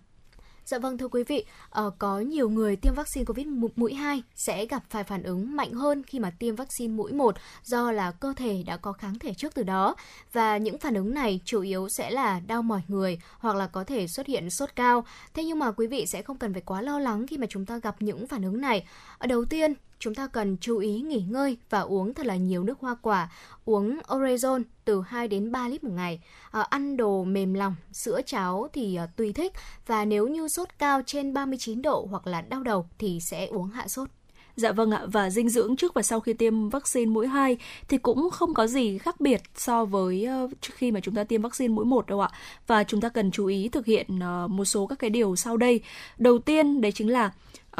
[0.66, 1.44] Dạ vâng thưa quý vị,
[1.86, 3.46] uh, có nhiều người tiêm vaccine COVID
[3.76, 7.34] mũi 2 sẽ gặp phải phản ứng mạnh hơn khi mà tiêm vaccine mũi 1
[7.64, 9.96] do là cơ thể đã có kháng thể trước từ đó
[10.32, 13.84] và những phản ứng này chủ yếu sẽ là đau mỏi người hoặc là có
[13.84, 15.04] thể xuất hiện sốt cao.
[15.34, 17.66] Thế nhưng mà quý vị sẽ không cần phải quá lo lắng khi mà chúng
[17.66, 18.86] ta gặp những phản ứng này.
[19.18, 22.64] Ở đầu tiên chúng ta cần chú ý nghỉ ngơi và uống thật là nhiều
[22.64, 23.32] nước hoa quả,
[23.64, 28.20] uống orezon từ 2 đến 3 lít một ngày, à, ăn đồ mềm lòng, sữa
[28.26, 29.52] cháo thì à, tùy thích
[29.86, 33.68] và nếu như sốt cao trên 39 độ hoặc là đau đầu thì sẽ uống
[33.68, 34.08] hạ sốt.
[34.56, 37.56] Dạ vâng ạ, và dinh dưỡng trước và sau khi tiêm vaccine mũi 2
[37.88, 41.24] thì cũng không có gì khác biệt so với ờ, trước khi mà chúng ta
[41.24, 42.28] tiêm vaccine mũi 1 đâu ạ.
[42.66, 45.56] Và chúng ta cần chú ý thực hiện ờ, một số các cái điều sau
[45.56, 45.80] đây.
[46.18, 47.30] Đầu tiên đấy chính là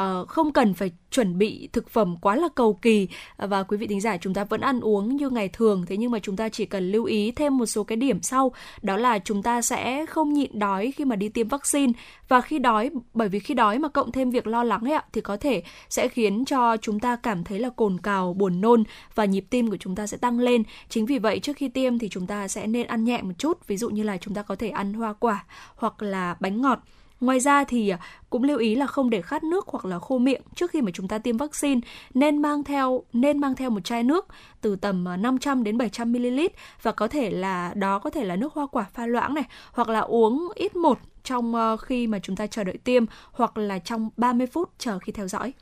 [0.01, 3.09] uh, không cần phải chuẩn bị thực phẩm quá là cầu kỳ.
[3.37, 5.85] Và quý vị thính giả chúng ta vẫn ăn uống như ngày thường.
[5.87, 8.53] Thế nhưng mà chúng ta chỉ cần lưu ý thêm một số cái điểm sau.
[8.83, 11.93] Đó là chúng ta sẽ không nhịn đói khi mà đi tiêm vaccine.
[12.29, 15.05] Và khi đói bởi vì khi đói mà cộng thêm việc lo lắng ấy ạ
[15.13, 18.85] thì có thể sẽ khiến cho chúng ta cảm thấy là cồn cào buồn nôn
[19.15, 20.63] và nhịp tim của chúng ta sẽ tăng lên.
[20.89, 23.67] Chính vì vậy trước khi tiêm thì chúng ta sẽ nên ăn nhẹ một chút.
[23.67, 25.45] Ví dụ như là chúng ta có thể ăn hoa quả
[25.77, 26.79] hoặc là bánh ngọt.
[27.25, 27.99] Ngoài ra thì à,
[28.31, 30.91] cũng lưu ý là không để khát nước hoặc là khô miệng trước khi mà
[30.95, 31.81] chúng ta tiêm vaccine,
[32.15, 34.27] nên mang theo, nên mang theo một chai nước
[34.61, 36.41] từ tầm à, 500 đến 700 ml
[36.83, 39.89] và có thể là, đó có thể là nước hoa quả pha loãng này, hoặc
[39.89, 43.79] là uống ít một trong ờ, khi mà chúng ta chờ đợi tiêm hoặc là
[43.79, 45.53] trong 30 phút chờ khi theo dõi.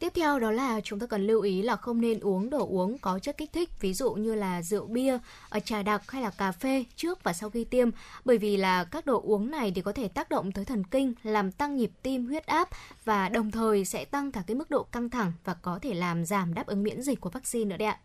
[0.00, 2.98] Tiếp theo đó là chúng ta cần lưu ý là không nên uống đồ uống
[2.98, 6.30] có chất kích thích, ví dụ như là rượu bia, ờ, trà đặc hay là
[6.30, 7.90] cà phê trước và sau khi tiêm,
[8.24, 11.14] bởi vì là các đồ uống này thì có thể tác động tới thần kinh,
[11.22, 12.68] làm tăng nhịp tim, huyết áp
[13.04, 16.24] và đồng thời sẽ tăng cả cái mức độ căng thẳng và có thể làm
[16.24, 17.98] giảm đáp ứng miễn dịch của vaccine nữa đấy ạ.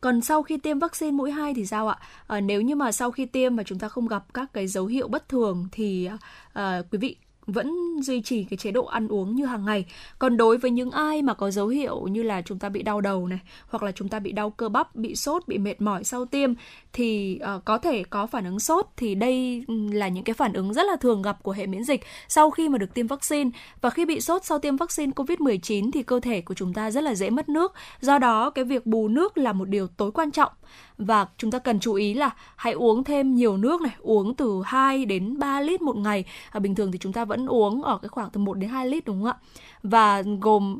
[0.00, 1.98] Còn sau khi tiêm vaccine mũi 2 thì sao ạ?
[2.26, 4.86] À, nếu như mà sau khi tiêm mà chúng ta không gặp các cái dấu
[4.86, 6.08] hiệu bất thường thì
[6.52, 7.16] à, quý vị
[7.52, 9.84] vẫn duy trì cái chế độ ăn uống như hàng ngày.
[10.18, 13.00] Còn đối với những ai mà có dấu hiệu như là chúng ta bị đau
[13.00, 16.04] đầu này, hoặc là chúng ta bị đau cơ bắp, bị sốt, bị mệt mỏi
[16.04, 16.54] sau tiêm
[16.92, 20.52] thì uh, có thể có phản ứng sốt thì đây ừ, là những cái phản
[20.52, 23.50] ứng rất là thường gặp của hệ miễn dịch sau khi mà được tiêm vaccine
[23.80, 27.00] và khi bị sốt sau tiêm vaccine COVID-19 thì cơ thể của chúng ta rất
[27.00, 27.72] là dễ mất nước.
[28.00, 30.52] Do đó cái việc bù nước là một điều tối quan trọng
[30.98, 34.62] và chúng ta cần chú ý là hãy uống thêm nhiều nước này, uống từ
[34.64, 36.24] 2 đến 3 lít một ngày.
[36.50, 38.86] À, bình thường thì chúng ta vẫn uống ở cái khoảng từ 1 đến 2
[38.86, 39.38] lít đúng không ạ?
[39.82, 40.78] Và gồm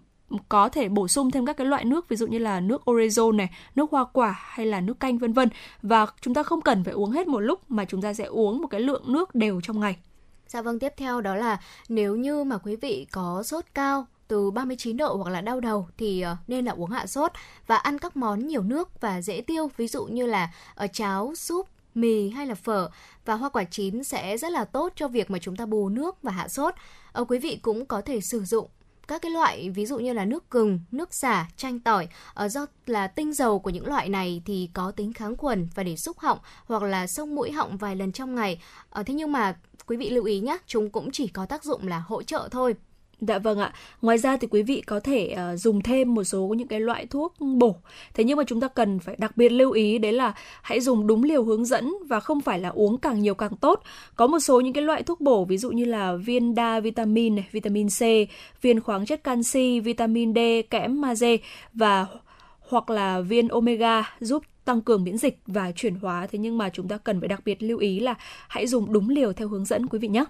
[0.49, 3.37] có thể bổ sung thêm các cái loại nước ví dụ như là nước orezon
[3.37, 5.49] này, nước hoa quả hay là nước canh vân vân
[5.83, 8.61] và chúng ta không cần phải uống hết một lúc mà chúng ta sẽ uống
[8.61, 9.97] một cái lượng nước đều trong ngày.
[10.47, 14.51] Dạ vâng, tiếp theo đó là nếu như mà quý vị có sốt cao từ
[14.51, 17.33] 39 độ hoặc là đau đầu thì ờ, nên là uống hạ sốt
[17.67, 21.35] và ăn các món nhiều nước và dễ tiêu ví dụ như là ở cháo,
[21.37, 22.91] súp, mì hay là phở
[23.25, 26.23] và hoa quả chín sẽ rất là tốt cho việc mà chúng ta bù nước
[26.23, 26.75] và hạ sốt.
[27.13, 28.69] Ở quý vị cũng có thể sử dụng
[29.09, 32.67] các cái loại ví dụ như là nước gừng, nước xả, chanh tỏi ở do
[32.87, 36.19] là tinh dầu của những loại này thì có tính kháng khuẩn và để xúc
[36.19, 38.63] họng hoặc là sông mũi họng vài lần trong ngày.
[39.07, 41.99] Thế nhưng mà quý vị lưu ý nhé, chúng cũng chỉ có tác dụng là
[41.99, 42.75] hỗ trợ thôi
[43.21, 43.73] Dạ vâng ạ.
[44.03, 47.07] Ngoài ra thì quý vị có thể uh, dùng thêm một số những cái loại
[47.07, 47.77] thuốc bổ.
[48.15, 51.07] Thế nhưng mà chúng ta cần phải đặc biệt lưu ý đấy là hãy dùng
[51.07, 53.83] đúng liều hướng dẫn và không phải là uống càng nhiều càng tốt.
[54.17, 57.35] Có một số những cái loại thuốc bổ ví dụ như là viên đa vitamin
[57.35, 58.01] này, vitamin C,
[58.63, 60.39] viên khoáng chất canxi, vitamin D,
[60.71, 61.37] kẽm magie
[61.73, 62.07] và
[62.61, 66.71] hoặc là viên omega giúp tăng cường miễn dịch và chuyển hóa thế nhưng mà
[66.73, 68.15] chúng ta cần phải đặc biệt lưu ý là
[68.49, 70.25] hãy dùng đúng liều theo hướng dẫn quý vị nhé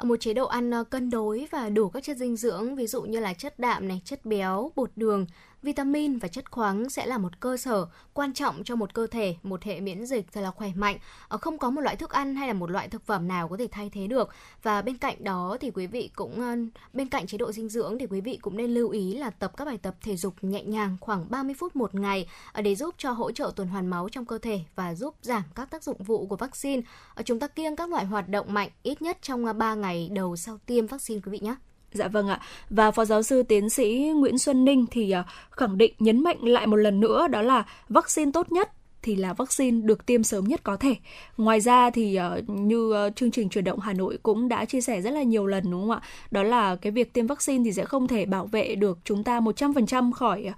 [0.00, 2.86] Ờ, một chế độ ăn ờ, cân đối và đủ các chất dinh dưỡng ví
[2.86, 5.26] dụ như là chất đạm này, chất béo, bột đường
[5.62, 9.36] vitamin và chất khoáng sẽ là một cơ sở quan trọng cho một cơ thể,
[9.42, 10.98] một hệ miễn dịch thật là khỏe mạnh.
[11.28, 13.56] Ờ, không có một loại thức ăn hay là một loại thực phẩm nào có
[13.56, 14.28] thể thay thế được.
[14.62, 16.56] Và bên cạnh đó thì quý vị cũng ờ,
[16.92, 19.52] bên cạnh chế độ dinh dưỡng thì quý vị cũng nên lưu ý là tập
[19.56, 22.94] các bài tập thể dục nhẹ nhàng khoảng 30 phút một ngày ờ, để giúp
[22.98, 26.04] cho hỗ trợ tuần hoàn máu trong cơ thể và giúp giảm các tác dụng
[26.04, 26.82] phụ của vaccine.
[27.24, 30.58] Chúng ta kiêng các loại hoạt động mạnh ít nhất trong 3 ngày đầu sau
[30.66, 31.54] tiêm vaccine quý vị nhé.
[31.92, 32.40] Dạ vâng ạ.
[32.70, 36.44] Và Phó Giáo sư Tiến sĩ Nguyễn Xuân Ninh thì à, khẳng định, nhấn mạnh
[36.44, 38.70] lại một lần nữa đó là vaccine tốt nhất
[39.02, 40.94] thì là vaccine được tiêm sớm nhất có thể.
[41.36, 44.80] Ngoài ra thì ờ, như ờ, chương trình truyền động Hà Nội cũng đã chia
[44.80, 46.00] sẻ rất là nhiều lần đúng không ạ?
[46.30, 49.40] Đó là cái việc tiêm vaccine thì sẽ không thể bảo vệ được chúng ta
[49.40, 50.52] 100% khỏi ờ,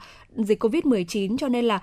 [0.45, 1.81] dịch Covid-19 cho nên là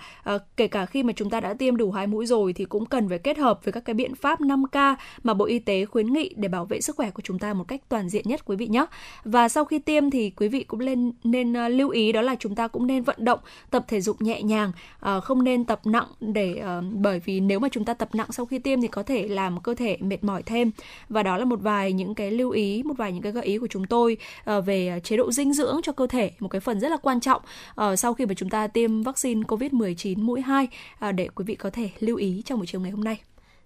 [0.58, 3.10] kể cả khi mà chúng ta đã tiêm đủ hai mũi rồi thì cũng cần
[3.10, 6.34] phải kết hợp với các cái biện pháp 5K mà Bộ Y tế khuyến nghị
[6.38, 8.68] để bảo vệ sức khỏe của chúng ta một cách toàn diện nhất quý vị
[8.68, 8.86] nhé.
[9.24, 12.56] Và sau khi tiêm thì quý vị cũng lên nên lưu ý đó là chúng
[12.56, 13.40] ta cũng nên vận động,
[13.72, 14.72] tập thể dục nhẹ nhàng,
[15.24, 18.46] không nên tập nặng để uh, bởi vì nếu mà chúng ta tập nặng sau
[18.46, 20.72] khi tiêm thì có thể làm cơ thể mệt mỏi thêm.
[21.10, 23.58] Và đó là một vài những cái lưu ý, một vài những cái gợi ý
[23.58, 24.18] của chúng tôi
[24.58, 27.20] uh, về chế độ dinh dưỡng cho cơ thể, một cái phần rất là quan
[27.20, 27.42] trọng
[27.82, 30.68] uh, sau khi mà chúng ta tiêm vaccine COVID-19 mũi 2
[31.16, 33.22] để quý vị có thể lưu ý trong buổi chiều ngày hôm nay.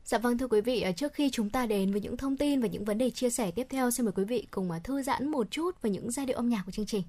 [0.06, 2.68] Dạ vâng thưa quý vị, trước khi chúng ta đến với những thông tin và
[2.68, 5.52] những vấn đề chia sẻ tiếp theo, xin mời quý vị cùng thư giãn một
[5.52, 7.04] chút về những giai điệu âm nhạc của chương trình.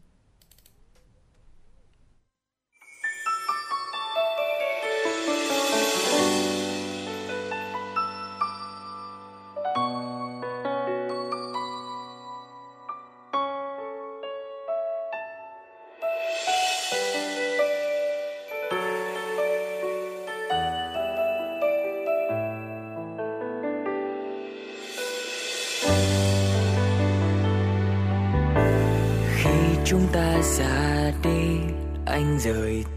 [32.47, 32.94] Anh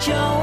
[0.00, 0.37] Joe.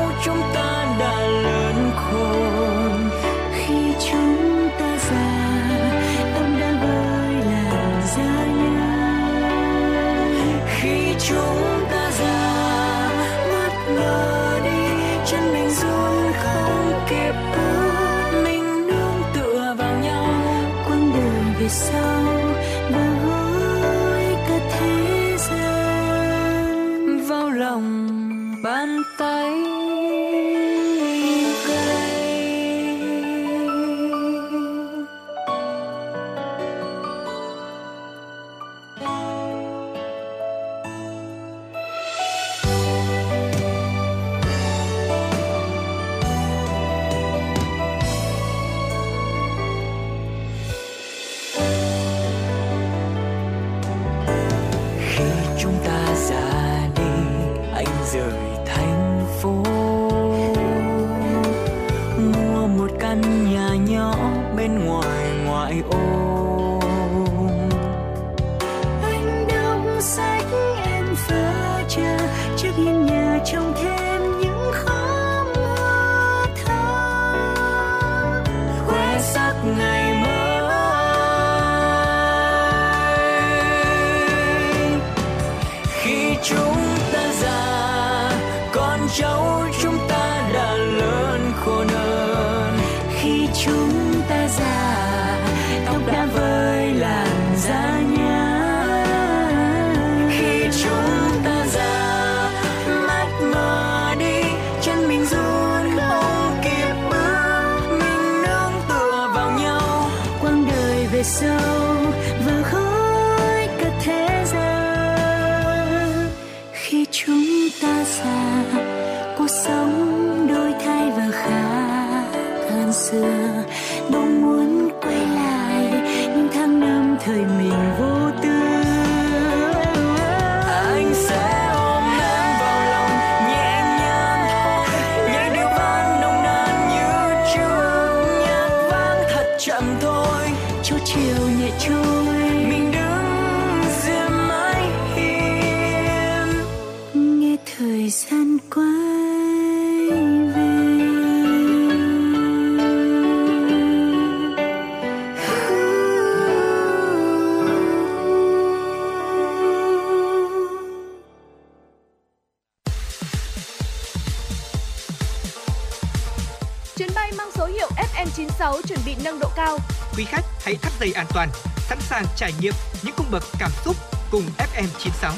[172.46, 172.74] Trải nghiệm
[173.04, 173.96] những cung bậc cảm xúc
[174.32, 175.32] cùng FM96.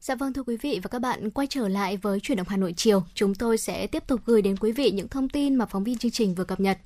[0.00, 2.56] Dạ vâng thưa quý vị và các bạn, quay trở lại với chuyển động Hà
[2.56, 5.66] Nội chiều, chúng tôi sẽ tiếp tục gửi đến quý vị những thông tin mà
[5.66, 6.78] phóng viên chương trình vừa cập nhật.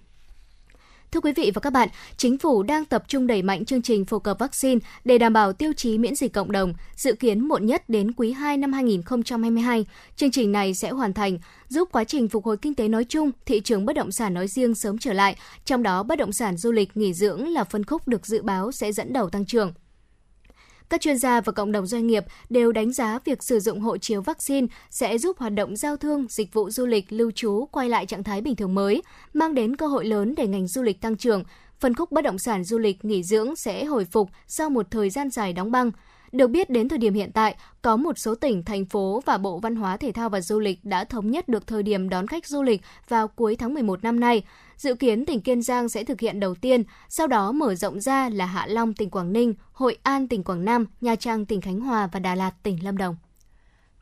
[1.13, 4.05] Thưa quý vị và các bạn, chính phủ đang tập trung đẩy mạnh chương trình
[4.05, 7.67] phổ cập vaccine để đảm bảo tiêu chí miễn dịch cộng đồng, dự kiến muộn
[7.67, 9.87] nhất đến quý 2 năm 2022.
[10.17, 11.39] Chương trình này sẽ hoàn thành,
[11.69, 14.49] giúp quá trình phục hồi kinh tế nói chung, thị trường bất động sản nói
[14.49, 17.85] riêng sớm trở lại, trong đó bất động sản du lịch nghỉ dưỡng là phân
[17.85, 19.73] khúc được dự báo sẽ dẫn đầu tăng trưởng.
[20.91, 23.99] Các chuyên gia và cộng đồng doanh nghiệp đều đánh giá việc sử dụng hộ
[23.99, 27.89] chiếu vaccine sẽ giúp hoạt động giao thương, dịch vụ du lịch, lưu trú quay
[27.89, 29.03] lại trạng thái bình thường mới,
[29.35, 31.45] mang đến cơ hội lớn để ngành du lịch tăng trưởng.
[31.81, 35.11] Phân khúc bất động sản du lịch nghỉ dưỡng sẽ hồi phục sau một thời
[35.11, 35.91] gian dài đóng băng.
[36.33, 39.59] Được biết đến thời điểm hiện tại, có một số tỉnh, thành phố và Bộ
[39.59, 42.47] Văn hóa Thể thao và Du lịch đã thống nhất được thời điểm đón khách
[42.47, 44.43] du lịch vào cuối tháng 11 năm nay.
[44.77, 48.29] Dự kiến tỉnh Kiên Giang sẽ thực hiện đầu tiên, sau đó mở rộng ra
[48.29, 51.81] là Hạ Long, tỉnh Quảng Ninh, Hội An, tỉnh Quảng Nam, Nha Trang, tỉnh Khánh
[51.81, 53.17] Hòa và Đà Lạt, tỉnh Lâm Đồng.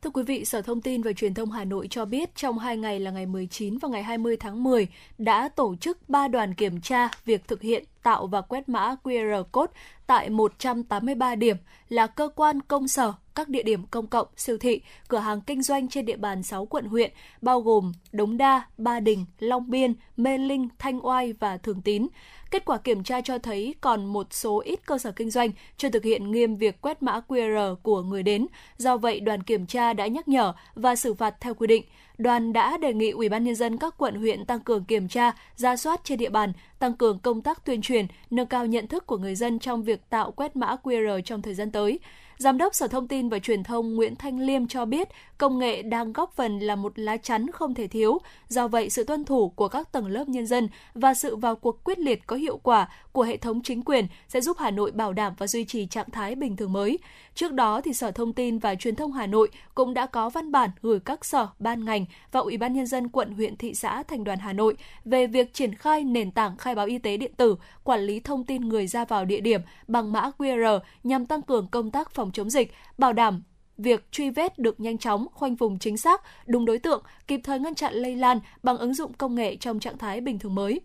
[0.03, 2.77] Thưa quý vị, Sở Thông tin và Truyền thông Hà Nội cho biết trong hai
[2.77, 6.81] ngày là ngày 19 và ngày 20 tháng 10 đã tổ chức 3 đoàn kiểm
[6.81, 9.73] tra việc thực hiện tạo và quét mã QR code
[10.07, 11.57] tại 183 điểm
[11.89, 15.63] là cơ quan công sở, các địa điểm công cộng, siêu thị, cửa hàng kinh
[15.63, 19.95] doanh trên địa bàn 6 quận huyện, bao gồm Đống Đa, Ba Đình, Long Biên,
[20.17, 22.07] Mê Linh, Thanh Oai và Thường Tín.
[22.51, 25.89] Kết quả kiểm tra cho thấy còn một số ít cơ sở kinh doanh chưa
[25.89, 28.47] thực hiện nghiêm việc quét mã QR của người đến.
[28.77, 31.85] Do vậy, đoàn kiểm tra đã nhắc nhở và xử phạt theo quy định.
[32.19, 35.33] Đoàn đã đề nghị Ủy ban nhân dân các quận huyện tăng cường kiểm tra,
[35.57, 39.07] ra soát trên địa bàn, tăng cường công tác tuyên truyền, nâng cao nhận thức
[39.07, 41.99] của người dân trong việc tạo quét mã QR trong thời gian tới.
[42.39, 45.09] Giám đốc Sở Thông tin và Truyền thông Nguyễn Thanh Liêm cho biết,
[45.39, 48.19] công nghệ đang góp phần là một lá chắn không thể thiếu.
[48.49, 51.85] Do vậy, sự tuân thủ của các tầng lớp nhân dân và sự vào cuộc
[51.85, 55.13] quyết liệt có hiệu quả của hệ thống chính quyền sẽ giúp Hà Nội bảo
[55.13, 56.99] đảm và duy trì trạng thái bình thường mới.
[57.37, 60.53] Trước đó, thì Sở Thông tin và Truyền thông Hà Nội cũng đã có văn
[60.53, 64.03] bản gửi các sở, ban ngành và Ủy ban Nhân dân quận, huyện, thị xã,
[64.03, 67.33] thành đoàn Hà Nội về việc triển khai nền tảng khai báo y tế điện
[67.37, 71.43] tử, quản lý thông tin người ra vào địa điểm bằng mã QR nhằm tăng
[71.43, 73.43] cường công tác phòng chống dịch, bảo đảm
[73.79, 77.59] việc truy vết được nhanh chóng, khoanh vùng chính xác, đúng đối tượng, kịp thời
[77.59, 80.81] ngăn chặn lây lan bằng ứng dụng công nghệ trong trạng thái bình thường mới.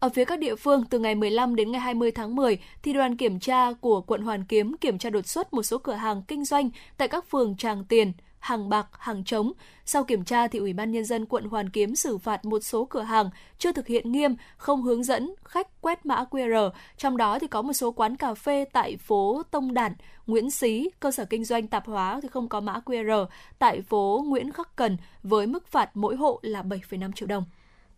[0.00, 3.16] Ở phía các địa phương, từ ngày 15 đến ngày 20 tháng 10, thì đoàn
[3.16, 6.44] kiểm tra của quận Hoàn Kiếm kiểm tra đột xuất một số cửa hàng kinh
[6.44, 9.52] doanh tại các phường Tràng Tiền, hàng bạc, hàng trống.
[9.84, 12.84] Sau kiểm tra thì Ủy ban nhân dân quận Hoàn Kiếm xử phạt một số
[12.84, 16.70] cửa hàng chưa thực hiện nghiêm, không hướng dẫn khách quét mã QR.
[16.96, 19.92] Trong đó thì có một số quán cà phê tại phố Tông Đản,
[20.26, 23.26] Nguyễn Xí, cơ sở kinh doanh tạp hóa thì không có mã QR
[23.58, 27.44] tại phố Nguyễn Khắc Cần với mức phạt mỗi hộ là 7,5 triệu đồng.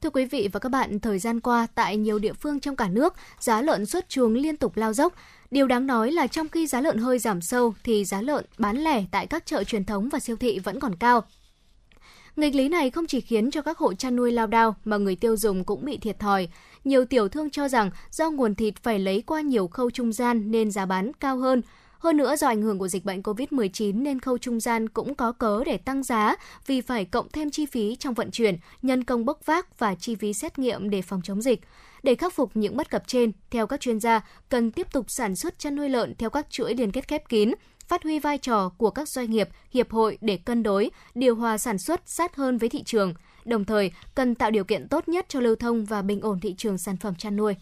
[0.02, 2.88] Thưa quý vị và các bạn, thời gian qua tại nhiều địa phương trong cả
[2.88, 5.14] nước, giá lợn xuất chuồng liên tục lao dốc.
[5.50, 8.76] Điều đáng nói là trong khi giá lợn hơi giảm sâu thì giá lợn bán
[8.76, 11.24] lẻ tại các chợ truyền thống và siêu thị vẫn còn cao.
[12.36, 15.16] Nghịch lý này không chỉ khiến cho các hộ chăn nuôi lao đao mà người
[15.16, 16.48] tiêu dùng cũng bị thiệt thòi.
[16.84, 20.50] Nhiều tiểu thương cho rằng do nguồn thịt phải lấy qua nhiều khâu trung gian
[20.50, 21.62] nên giá bán cao hơn.
[22.00, 25.32] Hơn nữa do ảnh hưởng của dịch bệnh COVID-19 nên khâu trung gian cũng có
[25.32, 26.36] cớ để tăng giá
[26.66, 30.14] vì phải cộng thêm chi phí trong vận chuyển, nhân công bốc vác và chi
[30.14, 31.60] phí xét nghiệm để phòng chống dịch.
[32.02, 35.36] Để khắc phục những bất cập trên, theo các chuyên gia, cần tiếp tục sản
[35.36, 37.52] xuất chăn nuôi lợn theo các chuỗi liên kết khép kín,
[37.88, 41.58] phát huy vai trò của các doanh nghiệp, hiệp hội để cân đối, điều hòa
[41.58, 43.14] sản xuất sát hơn với thị trường.
[43.44, 46.54] Đồng thời, cần tạo điều kiện tốt nhất cho lưu thông và bình ổn thị
[46.58, 47.54] trường sản phẩm chăn nuôi.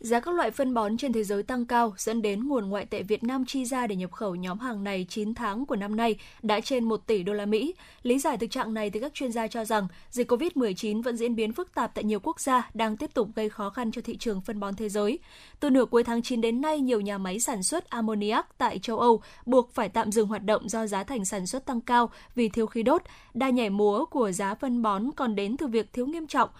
[0.00, 3.02] Giá các loại phân bón trên thế giới tăng cao dẫn đến nguồn ngoại tệ
[3.02, 6.16] Việt Nam chi ra để nhập khẩu nhóm hàng này 9 tháng của năm nay
[6.42, 7.74] đã trên 1 tỷ đô la Mỹ.
[8.02, 11.34] Lý giải thực trạng này thì các chuyên gia cho rằng dịch Covid-19 vẫn diễn
[11.34, 14.16] biến phức tạp tại nhiều quốc gia đang tiếp tục gây khó khăn cho thị
[14.16, 15.18] trường phân bón thế giới.
[15.60, 18.98] Từ nửa cuối tháng 9 đến nay, nhiều nhà máy sản xuất ammoniac tại châu
[18.98, 22.48] Âu buộc phải tạm dừng hoạt động do giá thành sản xuất tăng cao vì
[22.48, 23.02] thiếu khí đốt.
[23.34, 26.50] Đa nhảy múa của giá phân bón còn đến từ việc thiếu nghiêm trọng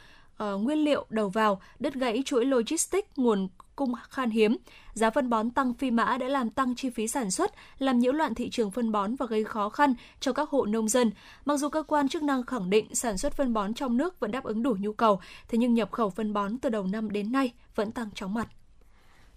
[0.45, 4.57] uh, nguyên liệu đầu vào, đứt gãy chuỗi logistics, nguồn cung khan hiếm.
[4.93, 8.13] Giá phân bón tăng phi mã đã làm tăng chi phí sản xuất, làm nhiễu
[8.13, 11.11] loạn thị trường phân bón và gây khó khăn cho các hộ nông dân.
[11.45, 14.31] Mặc dù cơ quan chức năng khẳng định sản xuất phân bón trong nước vẫn
[14.31, 17.33] đáp ứng đủ nhu cầu, thế nhưng nhập khẩu phân bón từ đầu năm đến
[17.33, 18.49] nay vẫn tăng chóng mặt.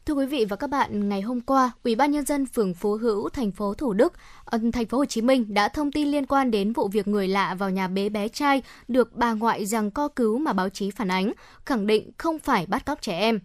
[0.06, 2.94] Thưa quý vị và các bạn, ngày hôm qua, Ủy ban nhân dân phường Phú
[2.94, 4.14] Hữu, thành phố Thủ Đức,
[4.46, 7.28] ờ, thành phố Hồ Chí Minh đã thông tin liên quan đến vụ việc người
[7.28, 10.92] lạ vào nhà bế bé trai được bà ngoại rằng co cứu mà báo chí
[10.92, 11.34] phản ánh,
[11.66, 13.40] khẳng định không phải bắt cóc trẻ em.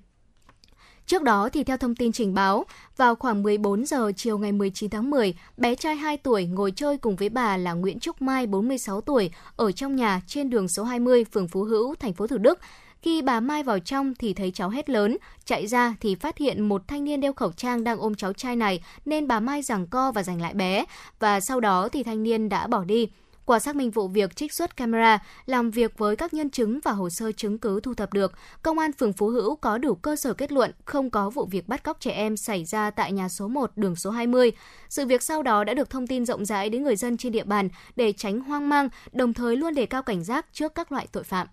[1.06, 2.64] Trước đó thì theo thông tin trình báo,
[2.96, 6.96] vào khoảng 14 giờ chiều ngày 19 tháng 10, bé trai 2 tuổi ngồi chơi
[6.96, 10.84] cùng với bà là Nguyễn Trúc Mai 46 tuổi ở trong nhà trên đường số
[10.84, 12.58] 20 phường Phú Hữu, thành phố Thủ Đức
[13.02, 16.68] khi bà Mai vào trong thì thấy cháu hét lớn, chạy ra thì phát hiện
[16.68, 19.86] một thanh niên đeo khẩu trang đang ôm cháu trai này nên bà Mai giằng
[19.86, 20.84] co và giành lại bé
[21.18, 23.08] và sau đó thì thanh niên đã bỏ đi.
[23.44, 26.92] Qua xác minh vụ việc trích xuất camera, làm việc với các nhân chứng và
[26.92, 28.32] hồ sơ chứng cứ thu thập được,
[28.62, 31.68] Công an phường Phú Hữu có đủ cơ sở kết luận không có vụ việc
[31.68, 34.52] bắt cóc trẻ em xảy ra tại nhà số 1 đường số 20.
[34.88, 37.44] Sự việc sau đó đã được thông tin rộng rãi đến người dân trên địa
[37.44, 41.06] bàn để tránh hoang mang, đồng thời luôn đề cao cảnh giác trước các loại
[41.12, 41.46] tội phạm.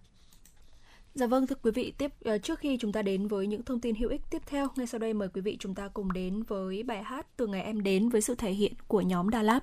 [1.15, 3.79] Dạ vâng thưa quý vị, tiếp uh, trước khi chúng ta đến với những thông
[3.79, 6.43] tin hữu ích tiếp theo, ngay sau đây mời quý vị chúng ta cùng đến
[6.43, 9.59] với bài hát từ ngày em đến với sự thể hiện của nhóm Đà Lạt.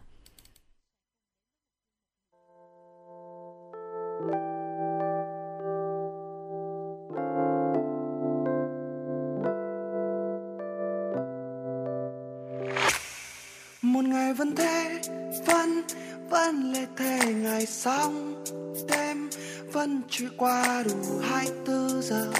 [13.82, 15.00] một ngày vẫn thế
[15.46, 15.82] vẫn
[16.30, 18.44] vẫn lệ thế ngày xong
[18.88, 19.32] đêm
[19.72, 22.32] vẫn trôi qua đủ hai tư giờ,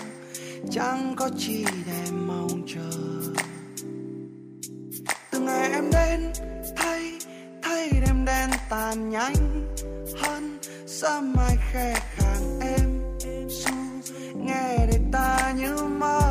[0.71, 2.91] chẳng có chi để mong chờ.
[5.31, 6.33] Từ ngày em đến
[6.77, 7.19] thấy
[7.63, 9.75] thấy đêm đen tàn nhanh
[10.23, 13.19] hơn sớm mai khe khàng em
[13.51, 13.75] su
[14.37, 16.22] nghe để ta như mơ.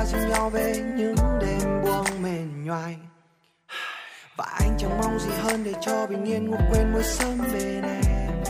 [0.00, 2.96] Ta dìu nhau về những đêm buông mềm nhoài.
[4.36, 7.82] Và anh chẳng mong gì hơn để cho bình yên ngủ quên mỗi sớm bên
[7.82, 8.42] em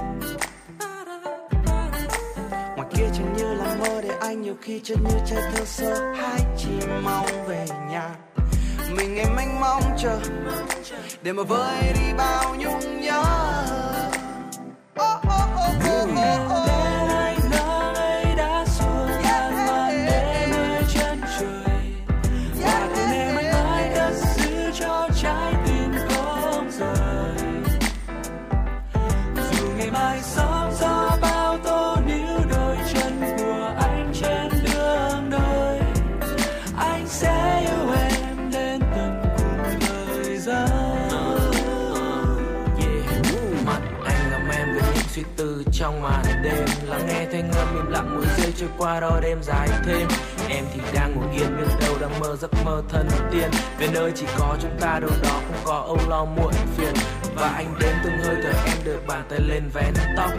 [2.76, 6.12] ngoài kia chẳng như là mơ để anh nhiều khi chân như trái thơ sơ.
[6.16, 6.70] Hai chỉ
[7.02, 8.10] mong về nhà.
[8.96, 10.20] Mình em anh mong chờ.
[11.22, 13.22] Để mà vơi đi bao nhung nhớ.
[45.80, 46.64] Trong màn đêm.
[46.88, 50.08] Lắng nghe thanh âm im lặng mỗi giây trôi qua đó đêm dài thêm.
[50.48, 53.50] Em thì đang ngồi yên, biết đâu đang mơ giấc mơ thần tiên.
[53.78, 56.94] Về nơi chỉ có chúng ta, đâu đó không có âu lo muộn phiền.
[57.34, 60.30] Và anh đến từng hơi thở em được bàn tay lên vén tóc.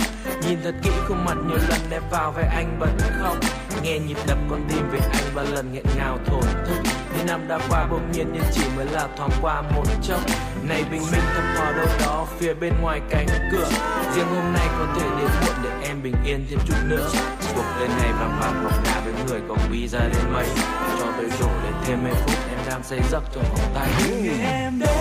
[0.48, 3.38] Nhìn thật kỹ khuôn mặt nhiều lần em vào vai anh bật khóc.
[3.84, 6.91] Nghe nhịp đập con tim về anh và lần nghẹn ngào thổn thức
[7.28, 10.20] năm đã qua bỗng nhiên nhưng chỉ mới là thoáng qua một chốc.
[10.64, 13.70] Này bình minh thấp thò đâu đó phía bên ngoài cánh cửa.
[14.16, 17.10] Riêng hôm nay có thể đến muộn để em bình yên thêm chút nữa.
[17.56, 20.46] Cuộc đời này vàng vàng bọc đá với người có quý ra đến mấy
[21.00, 23.88] cho tôi đổ lên thêm mấy phút em đang say giấc trong vòng tay.
[24.42, 25.01] Em đâu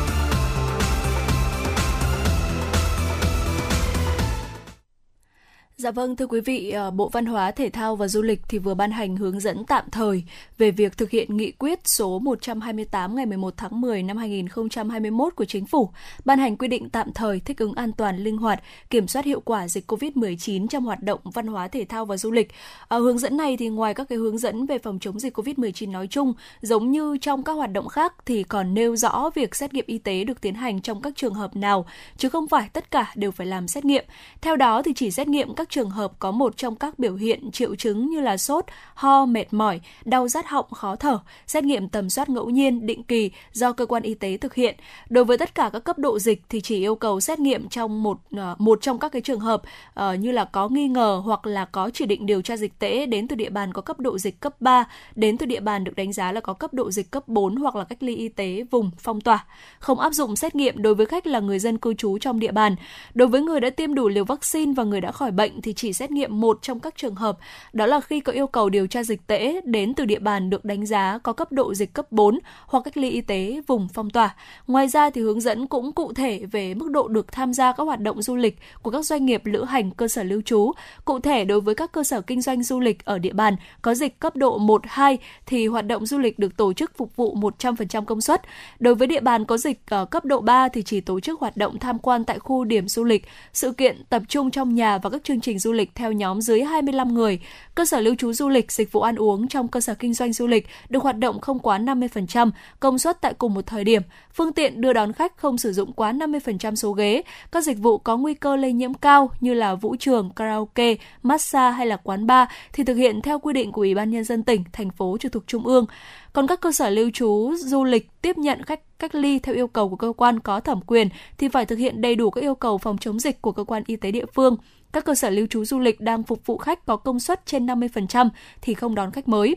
[5.81, 8.57] Dạ vâng thưa quý vị, ờ, Bộ Văn hóa Thể thao và Du lịch thì
[8.57, 10.23] vừa ban hành hướng dẫn tạm thời
[10.57, 15.45] về việc thực hiện nghị quyết số 128 ngày 11 tháng 10 năm 2021 của
[15.45, 15.89] Chính phủ,
[16.25, 19.41] ban hành quy định tạm thời thích ứng an toàn, linh hoạt, kiểm soát hiệu
[19.45, 22.51] quả dịch COVID-19 trong hoạt động văn hóa thể thao và du lịch.
[22.87, 25.91] Ở hướng dẫn này thì ngoài các cái hướng dẫn về phòng chống dịch COVID-19
[25.91, 29.73] nói chung, giống như trong các hoạt động khác thì còn nêu rõ việc xét
[29.73, 31.85] nghiệm y tế được tiến hành trong các trường hợp nào,
[32.17, 34.05] chứ không phải tất cả đều phải làm xét nghiệm.
[34.41, 37.51] Theo đó thì chỉ xét nghiệm các trường hợp có một trong các biểu hiện
[37.51, 41.89] triệu chứng như là sốt, ho, mệt mỏi, đau rát họng, khó thở, xét nghiệm
[41.89, 44.75] tầm soát ngẫu nhiên, định kỳ do cơ quan y tế thực hiện.
[45.09, 48.03] Đối với tất cả các cấp độ dịch thì chỉ yêu cầu xét nghiệm trong
[48.03, 49.61] một ờ, một trong các cái trường hợp
[49.99, 53.05] uh, như là có nghi ngờ hoặc là có chỉ định điều tra dịch tễ
[53.05, 55.95] đến từ địa bàn có cấp độ dịch cấp 3, đến từ địa bàn được
[55.95, 58.63] đánh giá là có cấp độ dịch cấp 4 hoặc là cách ly y tế
[58.71, 59.45] vùng phong tỏa.
[59.79, 62.51] Không áp dụng xét nghiệm đối với khách là người dân cư trú trong địa
[62.51, 62.75] bàn.
[63.13, 65.93] Đối với người đã tiêm đủ liều vaccine và người đã khỏi bệnh thì chỉ
[65.93, 67.37] xét nghiệm một trong các trường hợp,
[67.73, 70.65] đó là khi có yêu cầu điều tra dịch tễ đến từ địa bàn được
[70.65, 74.09] đánh giá có cấp độ dịch cấp 4 hoặc cách ly y tế vùng phong
[74.09, 74.35] tỏa.
[74.67, 77.83] Ngoài ra thì hướng dẫn cũng cụ thể về mức độ được tham gia các
[77.83, 80.71] hoạt động du lịch của các doanh nghiệp lữ hành cơ sở lưu trú.
[81.05, 83.93] Cụ thể đối với các cơ sở kinh doanh du lịch ở địa bàn có
[83.93, 87.35] dịch cấp độ 1, 2 thì hoạt động du lịch được tổ chức phục vụ
[87.35, 88.41] 100% công suất.
[88.79, 91.57] Đối với địa bàn có dịch ở cấp độ 3 thì chỉ tổ chức hoạt
[91.57, 95.09] động tham quan tại khu điểm du lịch, sự kiện tập trung trong nhà và
[95.09, 97.39] các chương trình du lịch theo nhóm dưới 25 người.
[97.75, 100.33] Cơ sở lưu trú du lịch, dịch vụ ăn uống trong cơ sở kinh doanh
[100.33, 104.01] du lịch được hoạt động không quá 50% công suất tại cùng một thời điểm.
[104.33, 107.21] Phương tiện đưa đón khách không sử dụng quá 50% số ghế.
[107.51, 111.77] Các dịch vụ có nguy cơ lây nhiễm cao như là vũ trường, karaoke, massage
[111.77, 114.43] hay là quán bar thì thực hiện theo quy định của Ủy ban nhân dân
[114.43, 115.85] tỉnh, thành phố trực thuộc trung ương.
[116.33, 119.67] Còn các cơ sở lưu trú du lịch tiếp nhận khách cách ly theo yêu
[119.67, 122.55] cầu của cơ quan có thẩm quyền thì phải thực hiện đầy đủ các yêu
[122.55, 124.57] cầu phòng chống dịch của cơ quan y tế địa phương.
[124.93, 127.65] Các cơ sở lưu trú du lịch đang phục vụ khách có công suất trên
[127.65, 128.29] 50%
[128.61, 129.55] thì không đón khách mới.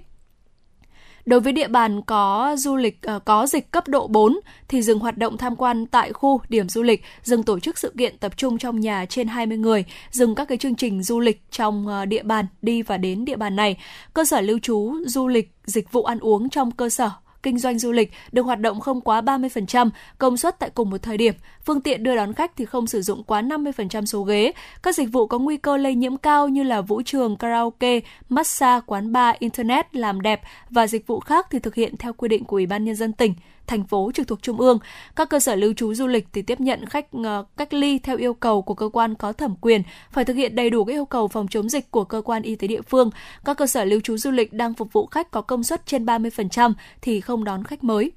[1.26, 4.98] Đối với địa bàn có du lịch ờ, có dịch cấp độ 4 thì dừng
[4.98, 8.36] hoạt động tham quan tại khu điểm du lịch, dừng tổ chức sự kiện tập
[8.36, 12.04] trung trong nhà trên 20 người, dừng các cái chương trình du lịch trong ờ,
[12.04, 13.76] địa bàn đi và đến địa bàn này.
[14.14, 17.10] Cơ sở lưu trú du lịch, dịch vụ ăn uống trong cơ sở
[17.44, 21.02] kinh doanh du lịch được hoạt động không quá 30% công suất tại cùng một
[21.02, 21.34] thời điểm.
[21.64, 24.52] Phương tiện đưa đón khách thì không sử dụng quá 50% số ghế.
[24.82, 28.84] Các dịch vụ có nguy cơ lây nhiễm cao như là vũ trường, karaoke, massage,
[28.86, 30.40] quán bar, internet, làm đẹp
[30.70, 33.12] và dịch vụ khác thì thực hiện theo quy định của Ủy ban nhân dân
[33.12, 33.34] tỉnh
[33.66, 34.78] thành phố trực thuộc trung ương.
[35.16, 38.16] Các cơ sở lưu trú du lịch thì tiếp nhận khách ờ, cách ly theo
[38.16, 41.04] yêu cầu của cơ quan có thẩm quyền, phải thực hiện đầy đủ các yêu
[41.04, 43.10] cầu phòng chống dịch của cơ quan y tế địa phương.
[43.44, 46.06] Các cơ sở lưu trú du lịch đang phục vụ khách có công suất trên
[46.06, 48.12] 30% thì không đón khách mới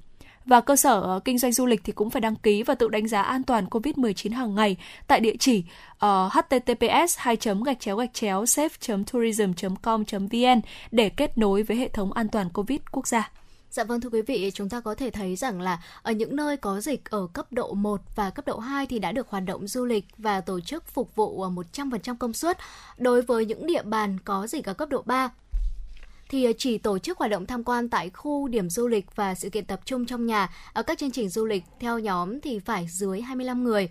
[0.48, 2.88] và cơ sở ờ, kinh doanh du lịch thì cũng phải đăng ký và tự
[2.88, 4.76] đánh giá an toàn COVID-19 hàng ngày
[5.06, 11.08] tại địa chỉ uh, https 2 gạch chéo gạch chéo safe tourism com vn để
[11.08, 13.30] kết nối với hệ thống an toàn COVID quốc gia.
[13.70, 16.56] Dạ vâng thưa quý vị, chúng ta có thể thấy rằng là ở những nơi
[16.56, 19.66] có dịch ở cấp độ 1 và cấp độ 2 thì đã được hoạt động
[19.66, 22.58] du lịch và tổ chức phục vụ ờ, 100% công suất.
[22.98, 25.30] Đối với những địa bàn có dịch ở cấp độ 3
[26.28, 29.34] thì ờ, chỉ tổ chức hoạt động tham quan tại khu điểm du lịch và
[29.34, 30.50] sự kiện tập trung trong nhà.
[30.72, 33.88] Ở các chương trình du lịch theo nhóm thì phải dưới 25 người.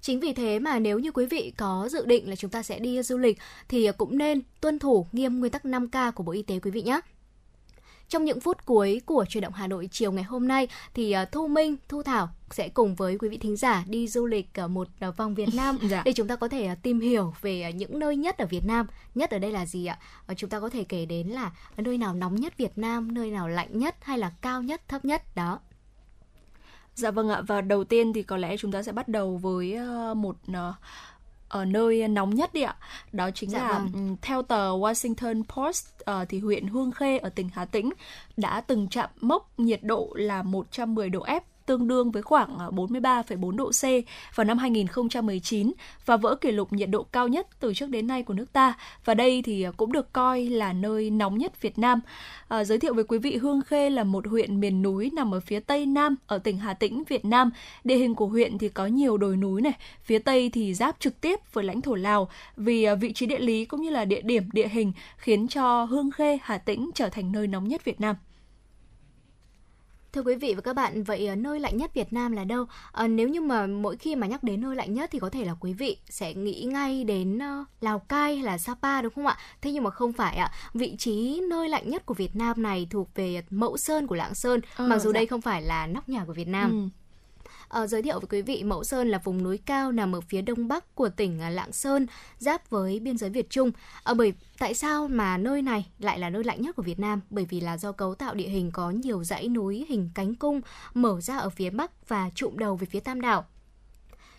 [0.00, 2.78] Chính vì thế mà nếu như quý vị có dự định là chúng ta sẽ
[2.78, 6.32] đi du lịch thì ờ, cũng nên tuân thủ nghiêm nguyên tắc 5K của Bộ
[6.32, 7.00] Y tế quý vị nhé.
[8.08, 11.24] Trong những phút cuối của truyền động Hà Nội chiều ngày hôm nay thì à,
[11.24, 14.68] Thu Minh, Thu Thảo sẽ cùng với quý vị thính giả đi du lịch ở
[14.68, 16.02] một à, vòng Việt Nam dạ.
[16.04, 18.86] để chúng ta có thể à, tìm hiểu về những nơi nhất ở Việt Nam.
[19.14, 19.98] Nhất ở đây là gì ạ?
[20.26, 23.30] Ờ, chúng ta có thể kể đến là nơi nào nóng nhất Việt Nam, nơi
[23.30, 25.60] nào lạnh nhất hay là cao nhất, thấp nhất đó.
[26.94, 29.78] Dạ vâng ạ và đầu tiên thì có lẽ chúng ta sẽ bắt đầu với
[30.16, 30.36] một
[31.54, 32.76] ở nơi nóng nhất đi ạ.
[33.12, 34.16] Đó chính dạ là vâng.
[34.22, 37.90] theo tờ Washington Post uh, thì huyện Hương Khê ở tỉnh Hà Tĩnh
[38.36, 42.66] đã từng chạm mốc nhiệt độ là 110 độ F tương đương với khoảng à,
[42.66, 43.82] 43,4 độ C
[44.34, 45.72] vào năm 2019
[46.06, 48.74] và vỡ kỷ lục nhiệt độ cao nhất từ trước đến nay của nước ta.
[49.04, 52.00] Và đây thì à, cũng được coi là nơi nóng nhất Việt Nam.
[52.48, 55.40] À, giới thiệu với quý vị Hương Khê là một huyện miền núi nằm ở
[55.40, 57.50] phía tây nam ở tỉnh Hà Tĩnh, Việt Nam.
[57.84, 61.20] Địa hình của huyện thì có nhiều đồi núi này, phía tây thì giáp trực
[61.20, 62.28] tiếp với lãnh thổ Lào.
[62.56, 65.84] Vì à, vị trí địa lý cũng như là địa điểm địa hình khiến cho
[65.84, 68.16] Hương Khê, Hà Tĩnh trở thành nơi nóng nhất Việt Nam.
[70.14, 72.66] Thưa quý vị và các bạn, vậy ờ, nơi lạnh nhất Việt Nam là đâu?
[72.92, 75.44] À, nếu như mà mỗi khi mà nhắc đến nơi lạnh nhất thì có thể
[75.44, 79.26] là quý vị sẽ nghĩ ngay đến uh, Lào Cai hay là Sapa đúng không
[79.26, 79.38] ạ?
[79.60, 80.52] Thế nhưng mà không phải ạ.
[80.74, 84.34] Vị trí nơi lạnh nhất của Việt Nam này thuộc về Mẫu Sơn của Lạng
[84.34, 85.14] Sơn, à, mặc dù dạ.
[85.14, 86.70] đây không phải là nóc nhà của Việt Nam.
[86.70, 86.88] Ừ.
[87.74, 90.42] Ờ, giới thiệu với quý vị, Mẫu Sơn là vùng núi cao nằm ở phía
[90.42, 92.06] đông bắc của tỉnh à, Lạng Sơn,
[92.38, 93.70] giáp với biên giới Việt Trung.
[94.04, 97.20] À, bởi tại sao mà nơi này lại là nơi lạnh nhất của Việt Nam?
[97.30, 100.60] Bởi vì là do cấu tạo địa hình có nhiều dãy núi hình cánh cung
[100.94, 103.44] mở ra ở phía bắc và trụm đầu về phía Tam Đảo.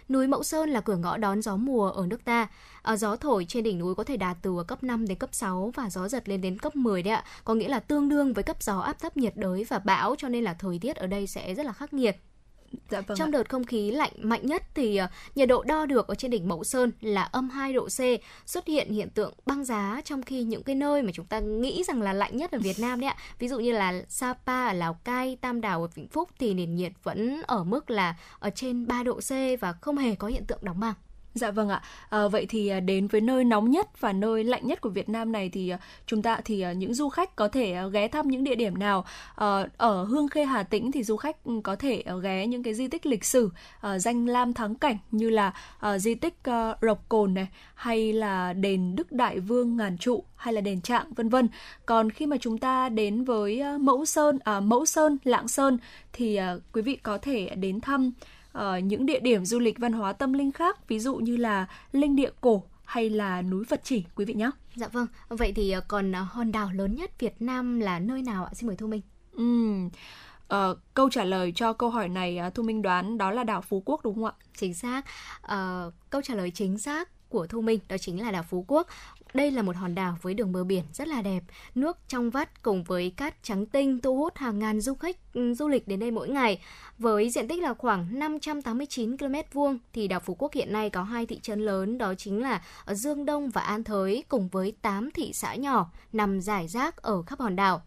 [0.10, 2.48] Núi Mẫu Sơn là cửa ngõ đón gió mùa ở nước ta.
[2.82, 5.72] À, gió thổi trên đỉnh núi có thể đạt từ cấp 5 đến cấp 6
[5.76, 7.24] và gió giật lên đến cấp 10 đấy ạ.
[7.44, 10.30] Có nghĩa là tương đương với cấp gió áp thấp nhiệt đới và bão cho
[10.30, 12.18] nên là thời tiết ở đây sẽ rất là khắc nghiệt.
[12.90, 13.32] Dạ vâng Trong ạ.
[13.32, 16.48] đợt không khí lạnh mạnh nhất thì ờ, nhiệt độ đo được ở trên đỉnh
[16.48, 18.00] Mẫu Sơn là âm 2 độ C,
[18.46, 21.84] xuất hiện hiện tượng băng giá trong khi những cái nơi mà chúng ta nghĩ
[21.84, 23.16] rằng là lạnh nhất ở Việt Nam đấy ạ.
[23.40, 26.76] Ví dụ như là Sapa ở Lào Cai, Tam Đảo ở Vĩnh Phúc thì nền
[26.76, 30.46] nhiệt vẫn ở mức là ở trên 3 độ C và không hề có hiện
[30.46, 30.94] tượng đóng băng.
[31.36, 31.82] Dạ vâng ạ.
[32.10, 35.10] À, vậy thì à, đến với nơi nóng nhất và nơi lạnh nhất của Việt
[35.10, 38.28] Nam này thì à, chúng ta thì à, những du khách có thể ghé thăm
[38.28, 39.06] những địa điểm nào?
[39.36, 42.74] À, ở Hương Khê Hà Tĩnh thì du khách ừ, có thể ghé những cái
[42.74, 43.50] di tích lịch sử
[43.82, 48.14] à, danh lam thắng cảnh như là à, di tích à, Rộc Cồn này hay
[48.14, 51.50] là đền Đức Đại Vương Ngàn Trụ hay là đền Trạng vân vân.
[51.86, 55.78] Còn khi mà chúng ta đến với Mẫu Sơn à, Mẫu Sơn Lạng Sơn
[56.14, 58.12] thì à, quý vị có thể đến thăm
[58.58, 61.68] uh, những địa điểm du lịch văn hóa tâm linh khác, ví dụ như là
[61.92, 64.50] linh địa cổ hay là núi Phật Chỉ quý vị nhé.
[64.76, 65.08] Dạ vâng.
[65.30, 68.52] Vậy thì ờ, còn ờ, hòn đảo lớn nhất Việt Nam là nơi nào ạ?
[68.54, 69.02] Xin mời Thu Minh.
[69.32, 69.76] Ừ.
[70.54, 73.62] Uh, câu trả lời cho câu hỏi này uh, Thu Minh đoán đó là đảo
[73.62, 74.34] Phú Quốc đúng không ạ?
[74.58, 75.06] Chính xác.
[75.44, 78.88] Uh, câu trả lời chính xác của Thu Minh đó chính là đảo Phú Quốc.
[79.36, 81.44] Đây là một hòn đảo với đường bờ biển rất là đẹp,
[81.76, 85.54] nước trong vắt cùng với cát trắng tinh thu hút hàng ngàn du khách ừ,
[85.54, 86.62] du lịch đến đây mỗi ngày.
[86.98, 91.04] Với diện tích là khoảng 589 km vuông thì đảo Phú Quốc hiện nay có
[91.04, 95.12] hai thị trấn lớn đó chính là Dương Đông và An Thới cùng với 8
[95.12, 97.82] thị xã nhỏ nằm rải rác ở khắp hòn đảo.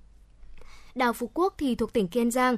[0.95, 2.57] Đảo Phú Quốc thì thuộc tỉnh Kiên Giang,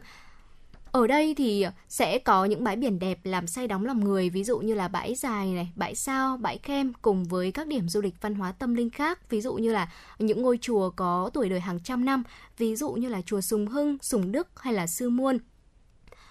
[0.93, 4.45] ở đây thì sẽ có những bãi biển đẹp làm say đóng lòng người, ví
[4.45, 8.01] dụ như là bãi dài này, bãi sao, bãi kem cùng với các điểm du
[8.01, 11.49] lịch văn hóa tâm linh khác, ví dụ như là những ngôi chùa có tuổi
[11.49, 12.22] đời hàng trăm năm,
[12.59, 15.38] ví dụ như là chùa Sùng Hưng, Sùng Đức hay là Sư Muôn.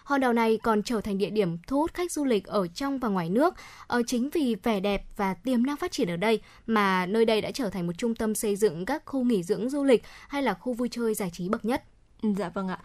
[0.04, 3.00] Hòn đảo này còn trở thành địa điểm thu hút khách du lịch ở trong
[3.00, 3.54] và ngoài nước.
[3.88, 7.42] Ở chính vì vẻ đẹp và tiềm năng phát triển ở đây mà nơi đây
[7.42, 10.44] đã trở thành một trung tâm xây dựng các khu nghỉ dưỡng du lịch hay
[10.44, 11.84] là khu vui chơi giải trí bậc nhất.
[12.38, 12.80] Dạ vâng ạ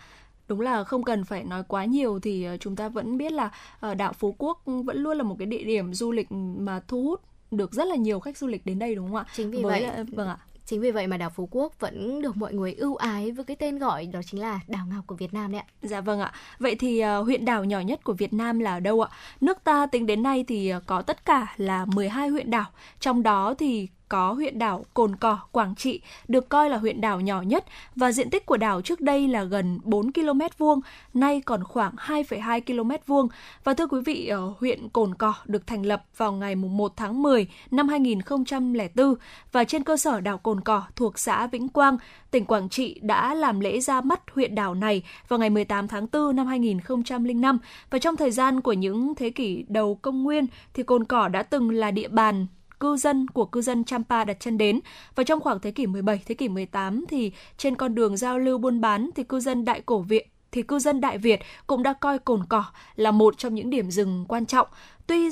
[0.49, 3.51] đúng là không cần phải nói quá nhiều thì ờ, chúng ta vẫn biết là
[3.81, 7.03] ờ, đảo Phú Quốc vẫn luôn là một cái địa điểm du lịch mà thu
[7.03, 7.21] hút
[7.51, 9.27] được rất là nhiều khách du lịch đến đây đúng không ạ?
[9.35, 10.39] Chính vì Với, vậy, vâng ạ.
[10.67, 13.57] Chính vì vậy mà đảo Phú Quốc vẫn được mọi người ưu ái với cái
[13.57, 15.67] tên gọi đó chính là đảo ngọc của Việt Nam đấy ạ.
[15.83, 16.33] Dạ vâng ạ.
[16.59, 19.11] Vậy thì uh, huyện đảo nhỏ nhất của Việt Nam là ở đâu ạ?
[19.41, 22.67] Nước ta tính đến nay thì có tất cả là 12 huyện đảo,
[23.01, 27.21] trong đó thì có huyện đảo Cồn Cỏ, Quảng Trị, được coi là huyện đảo
[27.21, 27.65] nhỏ nhất
[27.97, 30.81] và diện tích của đảo trước đây là gần 4 km vuông,
[31.15, 33.29] nay còn khoảng 2,2 km vuông.
[33.65, 37.23] Và thưa quý vị, ở huyện Cồn Cỏ được thành lập vào ngày 1 tháng
[37.23, 39.15] 10 năm 2004
[39.53, 41.97] và trên cơ sở đảo Cồn Cỏ thuộc xã Vĩnh Quang,
[42.31, 46.07] tỉnh Quảng Trị đã làm lễ ra mắt huyện đảo này vào ngày 18 tháng
[46.13, 47.59] 4 năm 2005
[47.91, 51.43] và trong thời gian của những thế kỷ đầu công nguyên thì Cồn Cỏ đã
[51.43, 52.47] từng là địa bàn
[52.85, 54.81] cư dân của cư dân Champa đặt chân đến
[55.15, 58.59] và trong khoảng thế kỷ 17, thế kỷ 18 thì trên con đường giao lưu
[58.59, 61.93] buôn bán thì cư dân Đại Cổ Việt thì cư dân Đại Việt cũng đã
[61.93, 62.65] coi cồn cỏ
[62.97, 64.69] là một trong những điểm dừng quan trọng.
[65.07, 65.31] Tuy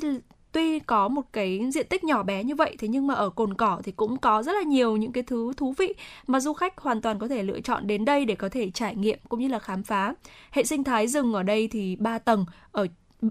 [0.52, 3.54] tuy có một cái diện tích nhỏ bé như vậy thế nhưng mà ở cồn
[3.54, 5.94] cỏ thì cũng có rất là nhiều những cái thứ thú vị
[6.26, 8.96] mà du khách hoàn toàn có thể lựa chọn đến đây để có thể trải
[8.96, 10.14] nghiệm cũng như là khám phá
[10.50, 12.86] hệ sinh thái rừng ở đây thì ba tầng ở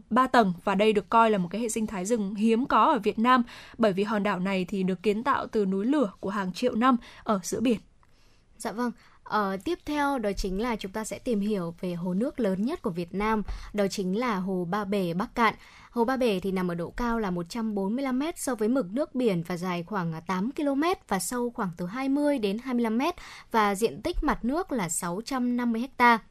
[0.10, 2.92] ba tầng và đây được coi là một cái hệ sinh thái rừng hiếm có
[2.92, 3.44] ở Việt Nam
[3.78, 6.76] bởi vì hòn đảo này thì được kiến tạo từ núi lửa của hàng triệu
[6.76, 7.80] năm ở giữa biển.
[8.58, 8.92] Dạ vâng,
[9.32, 12.66] Ờ, tiếp theo đó chính là chúng ta sẽ tìm hiểu về hồ nước lớn
[12.66, 15.54] nhất của Việt Nam, đó chính là hồ Ba Bể Bắc Cạn.
[15.92, 19.16] Hồ Ba Bể thì nằm ở độ cao là 145 m so với mực nước
[19.16, 23.02] biển và dài khoảng 8 km và sâu khoảng từ 20 đến 25 m
[23.52, 26.24] và diện tích mặt nước là 650 hectare.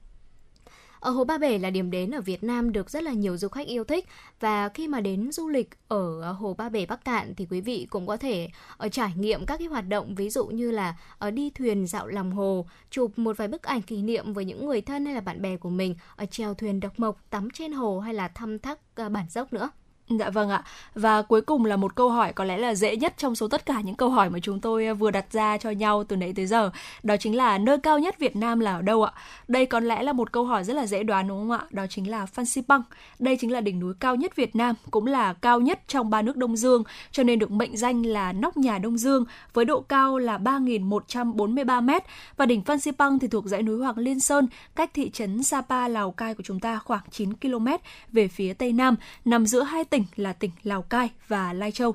[1.00, 3.48] Ở Hồ Ba Bể là điểm đến ở Việt Nam được rất là nhiều du
[3.48, 4.06] khách yêu thích
[4.40, 7.86] và khi mà đến du lịch ở Hồ Ba Bể Bắc Cạn thì quý vị
[7.90, 11.30] cũng có thể ở trải nghiệm các cái hoạt động ví dụ như là ở
[11.30, 14.80] đi thuyền dạo lòng hồ, chụp một vài bức ảnh kỷ niệm với những người
[14.80, 17.72] thân hay là bạn bè của mình, ờ, ở chèo thuyền độc mộc, tắm trên
[17.72, 19.70] hồ hay là thăm thác bản dốc nữa.
[20.18, 20.62] Dạ vâng ạ.
[20.94, 23.66] Và cuối cùng là một câu hỏi có lẽ là dễ nhất trong số tất
[23.66, 26.32] cả những câu hỏi mà chúng tôi ờ, vừa đặt ra cho nhau từ nãy
[26.36, 26.70] tới giờ.
[27.02, 29.12] Đó chính là nơi cao nhất Việt Nam là ở đâu ạ?
[29.48, 31.66] Đây có lẽ là một câu hỏi rất là dễ đoán đúng không ạ?
[31.70, 32.82] Đó chính là Phan Xipang.
[33.18, 36.22] Đây chính là đỉnh núi cao nhất Việt Nam, cũng là cao nhất trong ba
[36.22, 39.80] nước Đông Dương, cho nên được mệnh danh là nóc nhà Đông Dương với độ
[39.80, 41.90] cao là 3.143 m
[42.36, 45.88] và đỉnh Phan Xipang thì thuộc dãy núi Hoàng Liên Sơn, cách thị trấn Sapa,
[45.88, 47.66] Lào Cai của chúng ta khoảng 9 km
[48.12, 51.72] về phía tây nam, nằm giữa hai tỉnh tỉnh là tỉnh Lào Cai và Lai
[51.72, 51.94] Châu.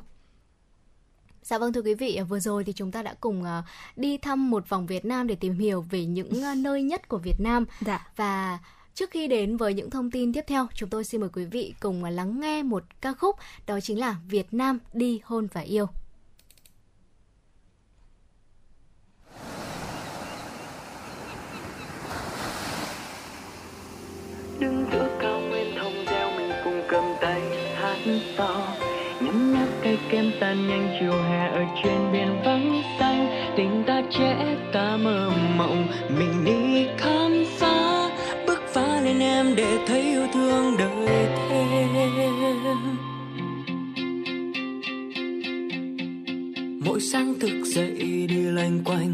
[1.41, 3.47] Dạ vâng thưa quý vị, vừa rồi thì chúng ta đã cùng uh,
[3.95, 7.17] đi thăm một vòng Việt Nam để tìm hiểu về những uh, nơi nhất của
[7.17, 7.65] Việt Nam.
[7.85, 8.07] Dạ.
[8.15, 8.59] Và
[8.93, 11.73] trước khi đến với những thông tin tiếp theo, chúng tôi xin mời quý vị
[11.79, 13.35] cùng lắng nghe một ca khúc
[13.67, 15.87] đó chính là Việt Nam đi hôn và yêu.
[29.95, 33.27] Nhấm kem tan nhanh chiều hè ở trên biển vắng xanh.
[33.57, 35.87] Tình ta trẻ ta mơ mộng,
[36.17, 38.09] mình đi khám phá.
[38.47, 41.89] Bước phá lên em để thấy yêu thương đời thêm.
[46.85, 49.13] Mỗi sáng thức dậy đi loanh quanh,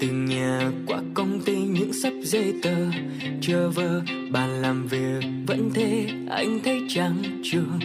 [0.00, 2.76] từ nhà qua công ty những sắp giấy tờ.
[3.40, 4.00] Chờ vơ
[4.30, 7.78] bàn làm việc vẫn thế, anh thấy chẳng trường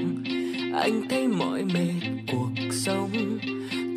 [0.73, 3.39] anh thấy mỏi mệt cuộc sống.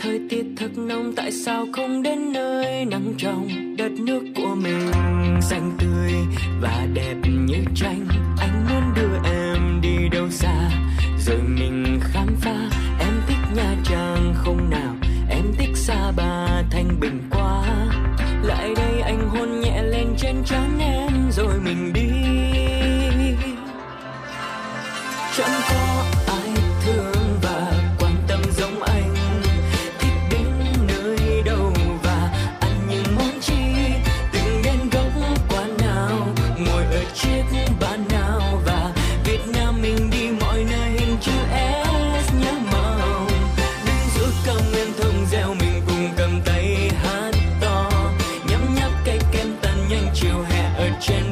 [0.00, 4.90] Thời tiết thật nóng, tại sao không đến nơi nắng trong đất nước của mình?
[5.42, 6.12] Xanh tươi
[6.60, 7.14] và đẹp
[7.46, 8.06] như tranh,
[8.38, 10.70] anh muốn đưa em đi đâu xa?
[11.26, 11.81] Rồi mình
[51.03, 51.31] watching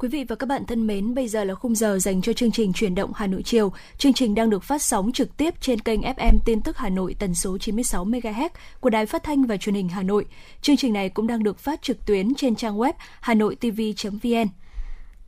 [0.00, 2.50] Quý vị và các bạn thân mến, bây giờ là khung giờ dành cho chương
[2.50, 3.72] trình chuyển động Hà Nội chiều.
[3.98, 7.16] Chương trình đang được phát sóng trực tiếp trên kênh FM tin tức Hà Nội
[7.18, 8.48] tần số 96 MHz
[8.80, 10.24] của Đài Phát thanh và Truyền hình Hà Nội.
[10.62, 14.48] Chương trình này cũng đang được phát trực tuyến trên trang web hanoitv.vn.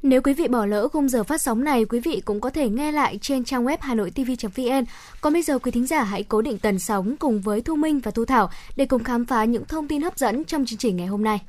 [0.02, 2.68] Nếu quý vị bỏ lỡ khung giờ phát sóng này, quý vị cũng có thể
[2.68, 4.84] nghe lại trên trang web hanoitv.vn.
[5.20, 8.00] Còn bây giờ quý thính giả hãy cố định tần sóng cùng với Thu Minh
[8.00, 10.96] và Thu Thảo để cùng khám phá những thông tin hấp dẫn trong chương trình
[10.96, 11.40] ngày hôm nay.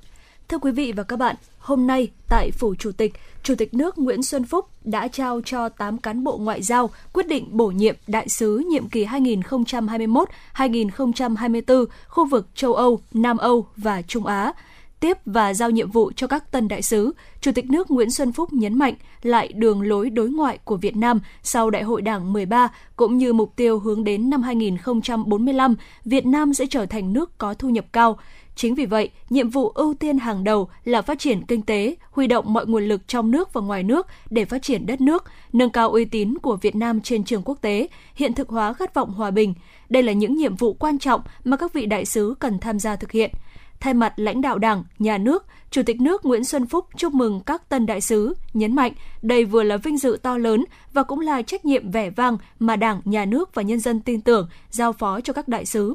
[0.48, 3.14] Thưa quý vị và các bạn, hôm nay tại Phủ Chủ tịch,
[3.44, 7.28] Chủ tịch nước Nguyễn Xuân Phúc đã trao cho 8 cán bộ ngoại giao quyết
[7.28, 14.02] định bổ nhiệm đại sứ nhiệm kỳ 2021-2024 khu vực châu Âu, Nam Âu và
[14.02, 14.54] Trung Á.
[15.00, 18.32] Tiếp và giao nhiệm vụ cho các tân đại sứ, Chủ tịch nước Nguyễn Xuân
[18.32, 22.34] Phúc nhấn mạnh lại đường lối đối ngoại của Việt Nam sau Đại hội Đảng
[22.34, 25.76] 13 cũng như mục tiêu hướng đến năm 2045,
[26.06, 28.18] Việt Nam sẽ trở thành nước có thu nhập cao.
[28.56, 32.28] Chính vì vậy, nhiệm vụ ưu tiên hàng đầu là phát triển kinh tế, huy
[32.28, 35.24] động mọi nguồn lực trong nước và ngoài nước để phát triển đất nước,
[35.54, 38.94] nâng cao uy tín của Việt Nam trên trường quốc tế, hiện thực hóa khát
[38.94, 39.54] vọng hòa bình.
[39.90, 42.96] Đây là những nhiệm vụ quan trọng mà các vị đại sứ cần tham gia
[42.96, 43.32] thực hiện.
[43.80, 47.42] Thay mặt lãnh đạo Đảng, Nhà nước, Chủ tịch nước Nguyễn Xuân Phúc chúc mừng
[47.46, 51.20] các tân đại sứ, nhấn mạnh đây vừa là vinh dự to lớn và cũng
[51.20, 54.94] là trách nhiệm vẻ vang mà Đảng, Nhà nước và nhân dân tin tưởng giao
[54.94, 55.94] phó cho các đại sứ.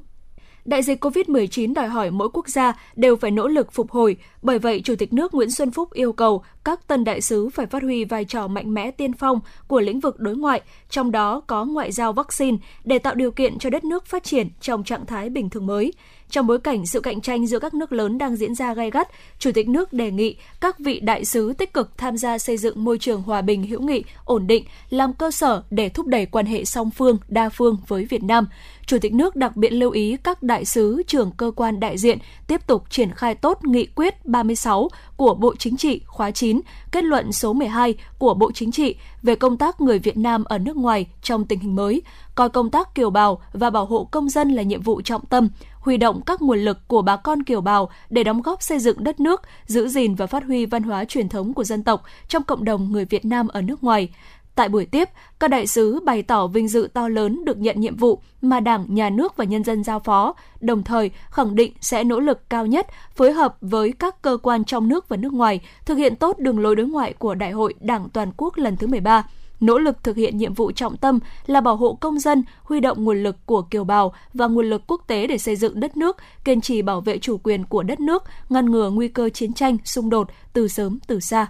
[0.69, 4.59] Đại dịch COVID-19 đòi hỏi mỗi quốc gia đều phải nỗ lực phục hồi, bởi
[4.59, 7.83] vậy Chủ tịch nước Nguyễn Xuân Phúc yêu cầu các tân đại sứ phải phát
[7.83, 10.61] huy vai trò mạnh mẽ tiên phong của lĩnh vực đối ngoại,
[10.91, 14.49] trong đó có ngoại giao vaccine để tạo điều kiện cho đất nước phát triển
[14.61, 15.93] trong trạng thái bình thường mới.
[16.31, 19.09] Trong bối cảnh sự cạnh tranh giữa các nước lớn đang diễn ra gay gắt,
[19.39, 22.85] Chủ tịch nước đề nghị các vị đại sứ tích cực tham gia xây dựng
[22.85, 26.47] môi trường hòa bình hữu nghị, ổn định, làm cơ sở để thúc đẩy quan
[26.47, 28.49] hệ song phương, đa phương với Việt Nam.
[28.87, 32.19] Chủ tịch nước đặc biệt lưu ý các đại sứ, trưởng cơ quan đại diện
[32.47, 36.61] tiếp tục triển khai tốt nghị quyết 36 của Bộ Chính trị khóa 9,
[36.93, 40.59] kết luận số 12 của Bộ Chính trị về công tác người Việt Nam ở
[40.59, 42.03] nước ngoài trong tình hình mới,
[42.35, 45.49] coi công tác kiều bào và bảo hộ công dân là nhiệm vụ trọng tâm,
[45.89, 49.05] huy động các nguồn lực của bà con kiều bào để đóng góp xây dựng
[49.05, 52.43] đất nước, giữ gìn và phát huy văn hóa truyền thống của dân tộc trong
[52.43, 54.09] cộng đồng người Việt Nam ở nước ngoài.
[54.55, 55.09] Tại buổi tiếp,
[55.41, 58.87] các đại sứ bày tỏ vinh dự to lớn được nhận nhiệm vụ mà Đảng,
[58.89, 62.67] Nhà nước và nhân dân giao phó, đồng thời khẳng định sẽ nỗ lực cao
[62.67, 66.39] nhất phối hợp với các cơ quan trong nước và nước ngoài thực hiện tốt
[66.39, 69.25] đường lối đối ngoại của Đại hội Đảng toàn quốc lần thứ 13
[69.61, 73.05] nỗ lực thực hiện nhiệm vụ trọng tâm là bảo hộ công dân, huy động
[73.05, 76.17] nguồn lực của kiều bào và nguồn lực quốc tế để xây dựng đất nước,
[76.45, 79.77] kiên trì bảo vệ chủ quyền của đất nước, ngăn ngừa nguy cơ chiến tranh,
[79.85, 81.47] xung đột từ sớm từ xa.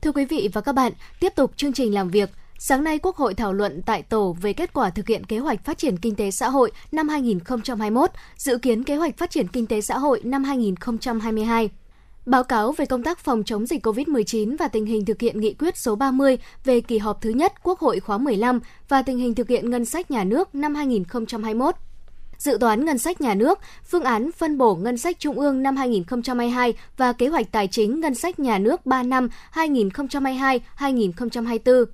[0.00, 2.30] Thưa quý vị và các bạn, tiếp tục chương trình làm việc.
[2.58, 5.64] Sáng nay, Quốc hội thảo luận tại tổ về kết quả thực hiện kế hoạch
[5.64, 9.66] phát triển kinh tế xã hội năm 2021, dự kiến kế hoạch phát triển kinh
[9.66, 11.70] tế xã hội năm 2022.
[12.28, 15.54] Báo cáo về công tác phòng chống dịch COVID-19 và tình hình thực hiện nghị
[15.54, 19.34] quyết số 30 về kỳ họp thứ nhất Quốc hội khóa 15 và tình hình
[19.34, 21.74] thực hiện ngân sách nhà nước năm 2021
[22.38, 23.58] dự toán ngân sách nhà nước,
[23.90, 28.00] phương án phân bổ ngân sách trung ương năm 2022 và kế hoạch tài chính
[28.00, 31.84] ngân sách nhà nước 3 năm 2022-2024.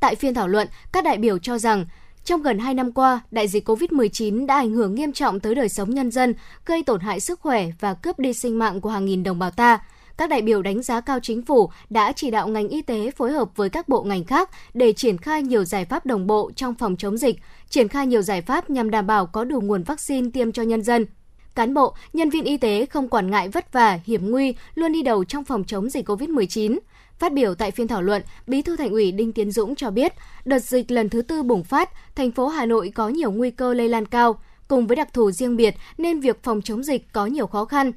[0.00, 1.86] Tại phiên thảo luận, các đại biểu cho rằng
[2.28, 5.68] trong gần 2 năm qua, đại dịch COVID-19 đã ảnh hưởng nghiêm trọng tới đời
[5.68, 6.34] sống nhân dân,
[6.66, 9.50] gây tổn hại sức khỏe và cướp đi sinh mạng của hàng nghìn đồng bào
[9.50, 9.78] ta.
[10.16, 13.32] Các đại biểu đánh giá cao chính phủ đã chỉ đạo ngành y tế phối
[13.32, 16.74] hợp với các bộ ngành khác để triển khai nhiều giải pháp đồng bộ trong
[16.74, 17.36] phòng chống dịch,
[17.68, 20.82] triển khai nhiều giải pháp nhằm đảm bảo có đủ nguồn vaccine tiêm cho nhân
[20.82, 21.06] dân.
[21.54, 25.02] Cán bộ, nhân viên y tế không quản ngại vất vả, hiểm nguy, luôn đi
[25.02, 26.78] đầu trong phòng chống dịch COVID-19.
[27.18, 30.12] Phát biểu tại phiên thảo luận, Bí thư Thành ủy Đinh Tiến Dũng cho biết,
[30.44, 33.74] đợt dịch lần thứ tư bùng phát, thành phố Hà Nội có nhiều nguy cơ
[33.74, 37.26] lây lan cao, cùng với đặc thù riêng biệt nên việc phòng chống dịch có
[37.26, 37.92] nhiều khó khăn.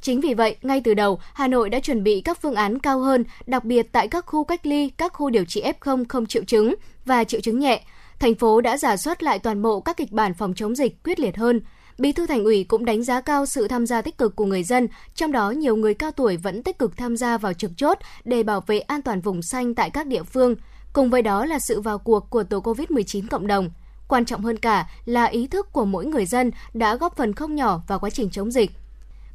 [0.00, 3.00] Chính vì vậy, ngay từ đầu, Hà Nội đã chuẩn bị các phương án cao
[3.00, 6.44] hơn, đặc biệt tại các khu cách ly, các khu điều trị F0 không triệu
[6.44, 7.82] chứng và triệu chứng nhẹ.
[8.18, 11.20] Thành phố đã giả soát lại toàn bộ các kịch bản phòng chống dịch quyết
[11.20, 11.60] liệt hơn.
[11.98, 14.62] Bí thư Thành ủy cũng đánh giá cao sự tham gia tích cực của người
[14.62, 17.98] dân, trong đó nhiều người cao tuổi vẫn tích cực tham gia vào trực chốt
[18.24, 20.54] để bảo vệ an toàn vùng xanh tại các địa phương.
[20.92, 23.70] Cùng với đó là sự vào cuộc của tổ COVID-19 cộng đồng.
[24.08, 27.54] Quan trọng hơn cả là ý thức của mỗi người dân đã góp phần không
[27.54, 28.70] nhỏ vào quá trình chống dịch.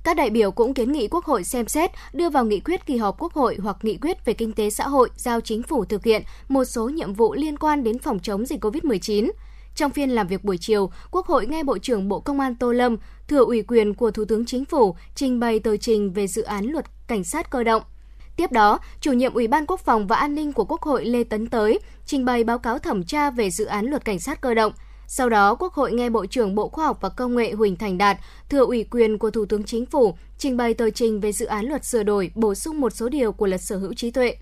[0.04, 2.98] Các đại biểu cũng kiến nghị Quốc hội xem xét đưa vào nghị quyết kỳ
[2.98, 6.04] họp Quốc hội hoặc nghị quyết về kinh tế xã hội giao chính phủ thực
[6.04, 9.32] hiện một số nhiệm vụ liên quan đến phòng chống dịch COVID-19.
[9.80, 12.72] Trong phiên làm việc buổi chiều, Quốc hội nghe Bộ trưởng Bộ Công an Tô
[12.72, 16.42] Lâm thừa ủy quyền của Thủ tướng Chính phủ trình bày tờ trình về dự
[16.42, 17.84] án luật cảnh sát cơ động.
[18.36, 21.24] Tiếp đó, chủ nhiệm Ủy ban Quốc phòng và An ninh của Quốc hội Lê
[21.24, 24.54] Tấn Tới trình bày báo cáo thẩm tra về dự án luật cảnh sát cơ
[24.54, 24.74] động.
[25.08, 27.98] Sau đó, Quốc hội nghe Bộ trưởng Bộ Khoa học và Công nghệ Huỳnh Thành
[27.98, 28.18] Đạt
[28.50, 31.66] thừa ủy quyền của Thủ tướng Chính phủ trình bày tờ trình về dự án
[31.66, 34.36] luật sửa đổi, bổ sung một số điều của luật sở hữu trí tuệ.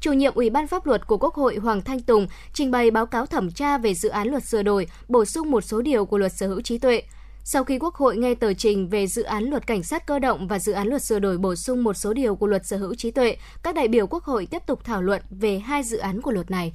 [0.00, 3.06] Chủ nhiệm Ủy ban pháp luật của Quốc hội Hoàng Thanh Tùng trình bày báo
[3.06, 6.18] cáo thẩm tra về dự án luật sửa đổi, bổ sung một số điều của
[6.18, 7.02] luật sở hữu trí tuệ.
[7.44, 10.48] Sau khi Quốc hội nghe tờ trình về dự án luật cảnh sát cơ động
[10.48, 12.94] và dự án luật sửa đổi bổ sung một số điều của luật sở hữu
[12.94, 16.20] trí tuệ, các đại biểu Quốc hội tiếp tục thảo luận về hai dự án
[16.20, 16.72] của luật này.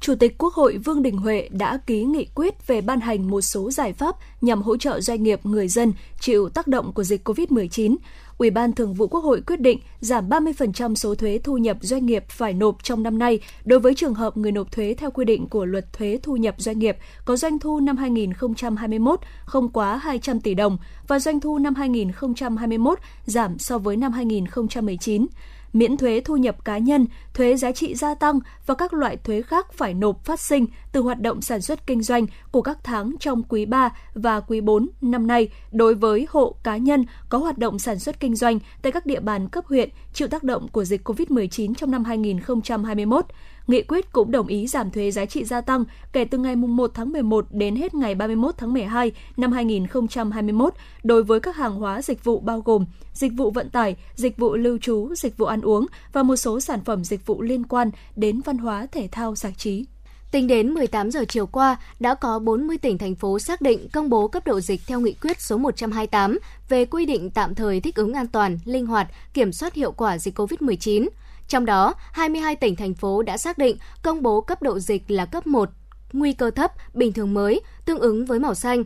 [0.00, 3.40] Chủ tịch Quốc hội Vương Đình Huệ đã ký nghị quyết về ban hành một
[3.40, 7.28] số giải pháp nhằm hỗ trợ doanh nghiệp người dân chịu tác động của dịch
[7.28, 7.96] COVID-19.
[8.38, 12.06] Ủy ban Thường vụ Quốc hội quyết định giảm 30% số thuế thu nhập doanh
[12.06, 15.24] nghiệp phải nộp trong năm nay đối với trường hợp người nộp thuế theo quy
[15.24, 19.96] định của Luật Thuế Thu nhập Doanh nghiệp có doanh thu năm 2021 không quá
[19.96, 20.78] 200 tỷ đồng
[21.08, 25.26] và doanh thu năm 2021 giảm so với năm 2019
[25.72, 29.42] miễn thuế thu nhập cá nhân, thuế giá trị gia tăng và các loại thuế
[29.42, 33.14] khác phải nộp phát sinh từ hoạt động sản xuất kinh doanh của các tháng
[33.20, 37.58] trong quý 3 và quý 4 năm nay đối với hộ cá nhân có hoạt
[37.58, 40.84] động sản xuất kinh doanh tại các địa bàn cấp huyện chịu tác động của
[40.84, 43.24] dịch COVID-19 trong năm 2021.
[43.68, 46.90] Nghị quyết cũng đồng ý giảm thuế giá trị gia tăng kể từ ngày 1
[46.94, 52.02] tháng 11 đến hết ngày 31 tháng 12 năm 2021 đối với các hàng hóa
[52.02, 55.60] dịch vụ bao gồm dịch vụ vận tải, dịch vụ lưu trú, dịch vụ ăn
[55.60, 59.34] uống và một số sản phẩm dịch vụ liên quan đến văn hóa thể thao
[59.34, 59.84] giải trí.
[60.30, 64.10] Tính đến 18 giờ chiều qua, đã có 40 tỉnh thành phố xác định công
[64.10, 66.38] bố cấp độ dịch theo nghị quyết số 128
[66.68, 70.18] về quy định tạm thời thích ứng an toàn, linh hoạt, kiểm soát hiệu quả
[70.18, 71.08] dịch COVID-19.
[71.48, 75.26] Trong đó, 22 tỉnh thành phố đã xác định công bố cấp độ dịch là
[75.26, 75.70] cấp 1,
[76.12, 78.84] nguy cơ thấp, bình thường mới, tương ứng với màu xanh.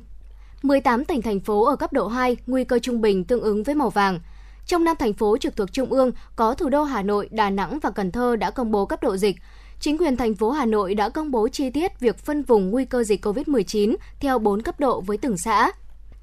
[0.63, 3.75] 18 tỉnh thành phố ở cấp độ 2, nguy cơ trung bình tương ứng với
[3.75, 4.21] màu vàng.
[4.67, 7.79] Trong năm thành phố trực thuộc Trung ương, có thủ đô Hà Nội, Đà Nẵng
[7.79, 9.37] và Cần Thơ đã công bố cấp độ dịch.
[9.81, 12.85] Chính quyền thành phố Hà Nội đã công bố chi tiết việc phân vùng nguy
[12.85, 15.73] cơ dịch COVID-19 theo 4 cấp độ với từng xã.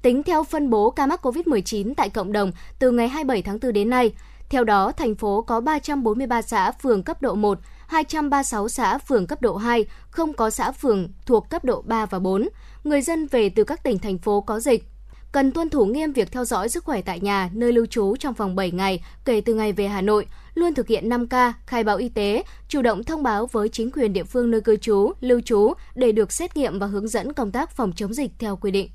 [0.02, 3.72] Tính theo phân bố ca mắc COVID-19 tại cộng đồng từ ngày 27 tháng 4
[3.72, 4.12] đến nay,
[4.50, 9.42] theo đó, thành phố có 343 xã phường cấp độ 1, 236 xã phường cấp
[9.42, 12.48] độ 2, không có xã phường thuộc cấp độ 3 và 4.
[12.84, 14.84] Người dân về từ các tỉnh thành phố có dịch
[15.32, 18.34] cần tuân thủ nghiêm việc theo dõi sức khỏe tại nhà, nơi lưu trú trong
[18.34, 21.96] vòng 7 ngày kể từ ngày về Hà Nội, luôn thực hiện 5K, khai báo
[21.96, 25.40] y tế, chủ động thông báo với chính quyền địa phương nơi cư trú, lưu
[25.40, 28.70] trú để được xét nghiệm và hướng dẫn công tác phòng chống dịch theo quy
[28.70, 28.90] định.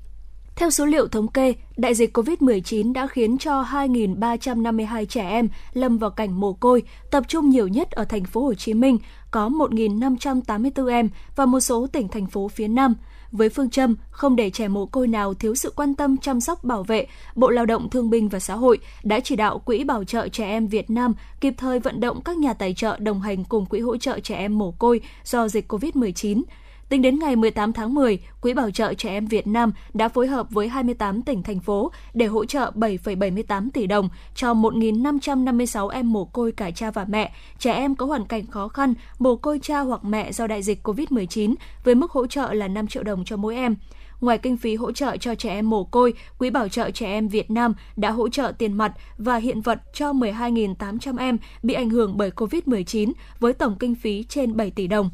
[0.56, 5.98] Theo số liệu thống kê, đại dịch COVID-19 đã khiến cho 2.352 trẻ em lâm
[5.98, 8.98] vào cảnh mồ côi, tập trung nhiều nhất ở thành phố Hồ Chí Minh,
[9.30, 12.94] có 1.584 em và một số tỉnh thành phố phía Nam.
[13.32, 16.64] Với phương châm không để trẻ mồ côi nào thiếu sự quan tâm chăm sóc
[16.64, 20.04] bảo vệ, Bộ Lao động Thương binh và Xã hội đã chỉ đạo Quỹ Bảo
[20.04, 23.44] trợ Trẻ Em Việt Nam kịp thời vận động các nhà tài trợ đồng hành
[23.44, 26.42] cùng Quỹ hỗ trợ trẻ em mồ côi do dịch COVID-19
[26.88, 30.26] Tính đến ngày 18 tháng 10, Quỹ Bảo trợ Trẻ Em Việt Nam đã phối
[30.26, 36.12] hợp với 28 tỉnh, thành phố để hỗ trợ 7,78 tỷ đồng cho 1.556 em
[36.12, 39.58] mồ côi cả cha và mẹ, trẻ em có hoàn cảnh khó khăn, mồ côi
[39.62, 41.54] cha hoặc mẹ do đại dịch COVID-19
[41.84, 43.76] với mức hỗ trợ là 5 triệu đồng cho mỗi em.
[44.20, 47.28] Ngoài kinh phí hỗ trợ cho trẻ em mồ côi, Quỹ Bảo trợ Trẻ Em
[47.28, 51.90] Việt Nam đã hỗ trợ tiền mặt và hiện vật cho 12.800 em bị ảnh
[51.90, 55.10] hưởng bởi COVID-19 với tổng kinh phí trên 7 tỷ đồng.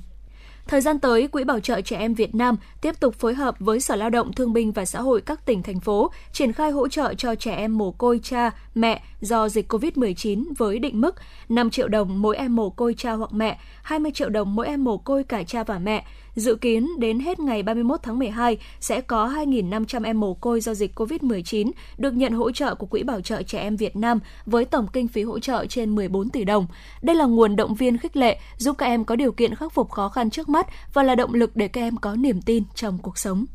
[0.66, 3.80] Thời gian tới, Quỹ Bảo trợ Trẻ Em Việt Nam tiếp tục phối hợp với
[3.80, 6.88] Sở Lao động Thương binh và Xã hội các tỉnh, thành phố triển khai hỗ
[6.88, 11.14] trợ cho trẻ em mồ côi cha, mẹ do dịch COVID-19 với định mức
[11.48, 14.84] 5 triệu đồng mỗi em mồ côi cha hoặc mẹ, 20 triệu đồng mỗi em
[14.84, 16.04] mồ côi cả cha và mẹ.
[16.34, 20.74] Dự kiến đến hết ngày 31 tháng 12 sẽ có 2.500 em mồ côi do
[20.74, 24.64] dịch COVID-19 được nhận hỗ trợ của Quỹ Bảo trợ Trẻ Em Việt Nam với
[24.64, 26.66] tổng kinh phí hỗ trợ trên 14 tỷ đồng.
[27.02, 29.90] Đây là nguồn động viên khích lệ giúp các em có điều kiện khắc phục
[29.90, 32.98] khó khăn trước mắt và là động lực để các em có niềm tin trong
[32.98, 33.46] cuộc sống.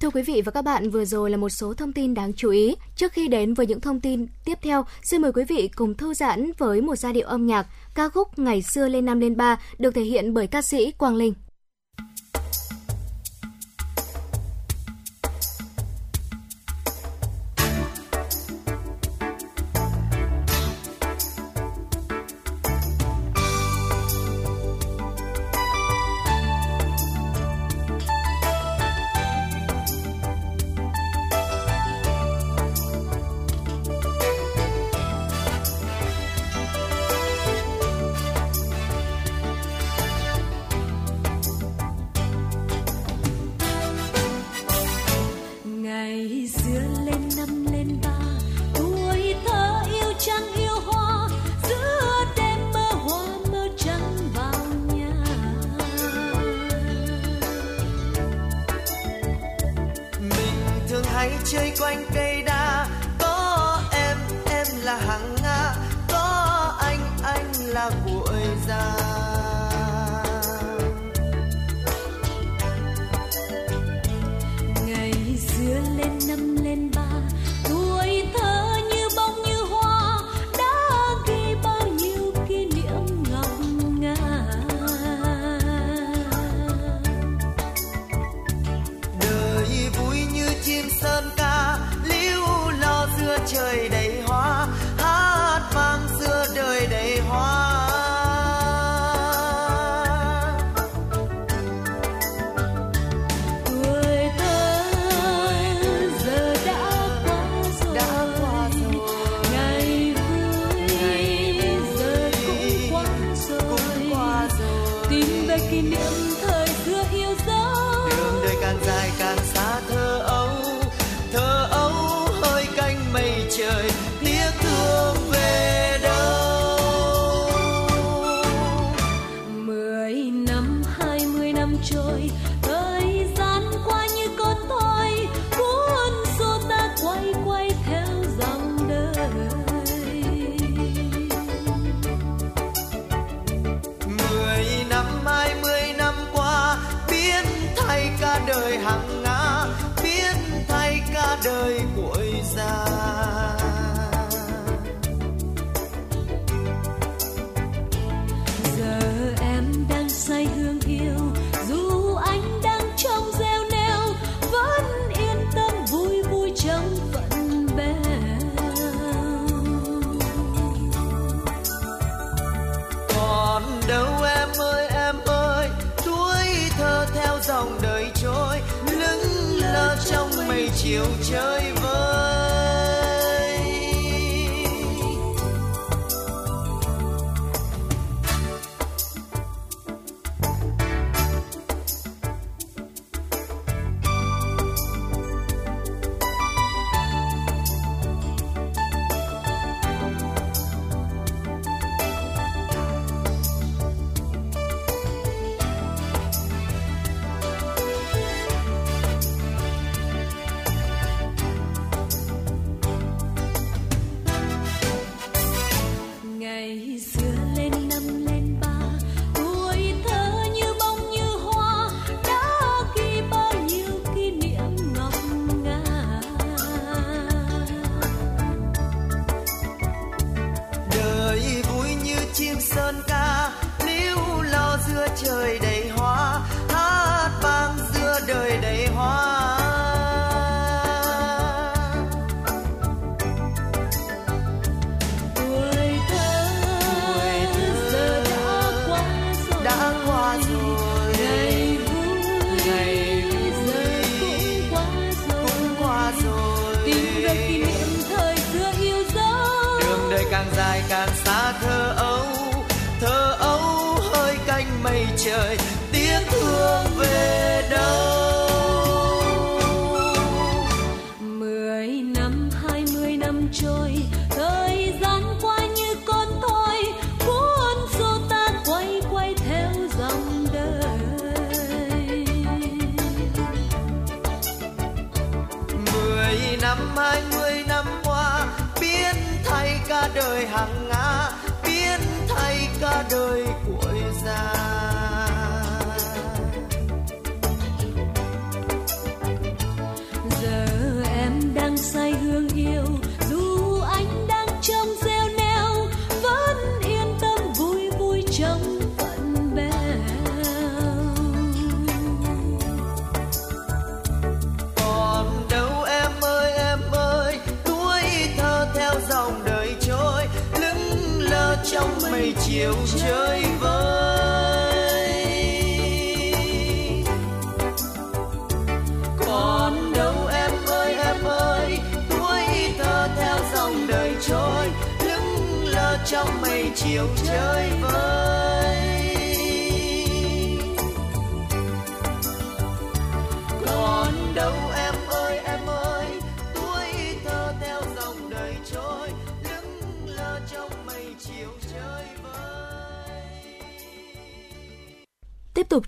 [0.00, 2.50] Thưa quý vị và các bạn, vừa rồi là một số thông tin đáng chú
[2.50, 2.74] ý.
[2.96, 6.14] Trước khi đến với những thông tin tiếp theo, xin mời quý vị cùng thư
[6.14, 9.60] giãn với một giai điệu âm nhạc ca khúc Ngày xưa lên năm lên ba
[9.78, 11.34] được thể hiện bởi ca sĩ Quang Linh.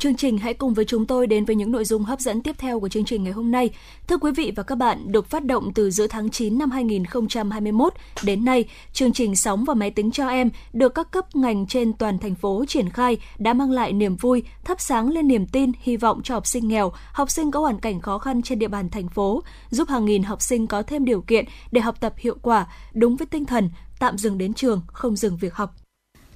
[0.04, 2.56] Chương trình, hãy cùng với chúng tôi đến với những nội dung hấp dẫn tiếp
[2.58, 3.70] theo của chương trình ngày hôm nay.
[4.08, 7.92] Thưa quý vị và các bạn, được phát động từ giữa tháng 9 năm 2021
[8.24, 11.92] đến nay, chương trình Sóng và Máy tính cho em được các cấp ngành trên
[11.92, 15.72] toàn thành phố triển khai đã mang lại niềm vui, thắp sáng lên niềm tin,
[15.80, 18.68] hy vọng cho học sinh nghèo, học sinh có hoàn cảnh khó khăn trên địa
[18.68, 22.14] bàn thành phố, giúp hàng nghìn học sinh có thêm điều kiện để học tập
[22.16, 25.83] hiệu quả, đúng với tinh thần tạm dừng đến trường, không dừng việc học.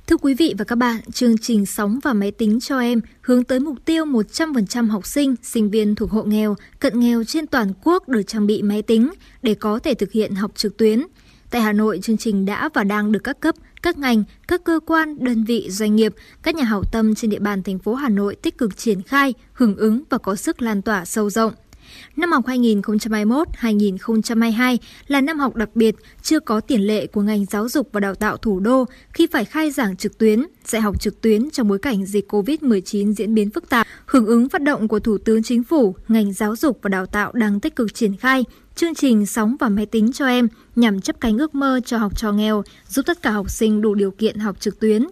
[0.09, 3.45] Thưa quý vị và các bạn, chương trình Sóng và Máy tính cho em hướng
[3.45, 7.73] tới mục tiêu 100% học sinh, sinh viên thuộc hộ nghèo, cận nghèo trên toàn
[7.85, 9.13] quốc được trang bị máy tính
[9.43, 11.03] để có thể thực hiện học trực tuyến.
[11.51, 14.81] Tại Hà Nội, chương trình đã và đang được các cấp, các ngành, các cơ
[14.87, 18.09] quan, đơn vị, doanh nghiệp, các nhà hảo tâm trên địa bàn thành phố Hà
[18.09, 21.53] Nội tích cực triển khai, hưởng ứng và có sức lan tỏa sâu rộng.
[22.19, 24.77] Năm học 2021-2022
[25.07, 28.15] là năm học đặc biệt, chưa có tiền lệ của ngành giáo dục và đào
[28.15, 31.79] tạo thủ đô khi phải khai giảng trực tuyến, dạy học trực tuyến trong bối
[31.79, 33.87] cảnh dịch COVID-19 diễn biến phức tạp.
[34.07, 37.33] Hưởng ứng phát động của Thủ tướng Chính phủ, ngành giáo dục và đào tạo
[37.33, 41.21] đang tích cực triển khai chương trình Sóng và Máy tính cho em nhằm chấp
[41.21, 44.39] cánh ước mơ cho học trò nghèo, giúp tất cả học sinh đủ điều kiện
[44.39, 45.07] học trực tuyến.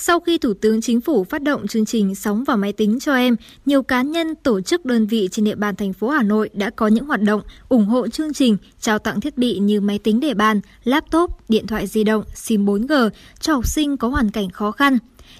[0.00, 3.14] Sau khi Thủ tướng Chính phủ phát động chương trình Sóng vào Máy tính cho
[3.14, 6.50] em, nhiều cá nhân, tổ chức đơn vị trên địa bàn thành phố Hà Nội
[6.52, 9.98] đã có những hoạt động ủng hộ chương trình, trao tặng thiết bị như máy
[9.98, 13.10] tính để bàn, laptop, điện thoại di động, SIM 4G
[13.40, 14.98] cho học sinh có hoàn cảnh khó khăn.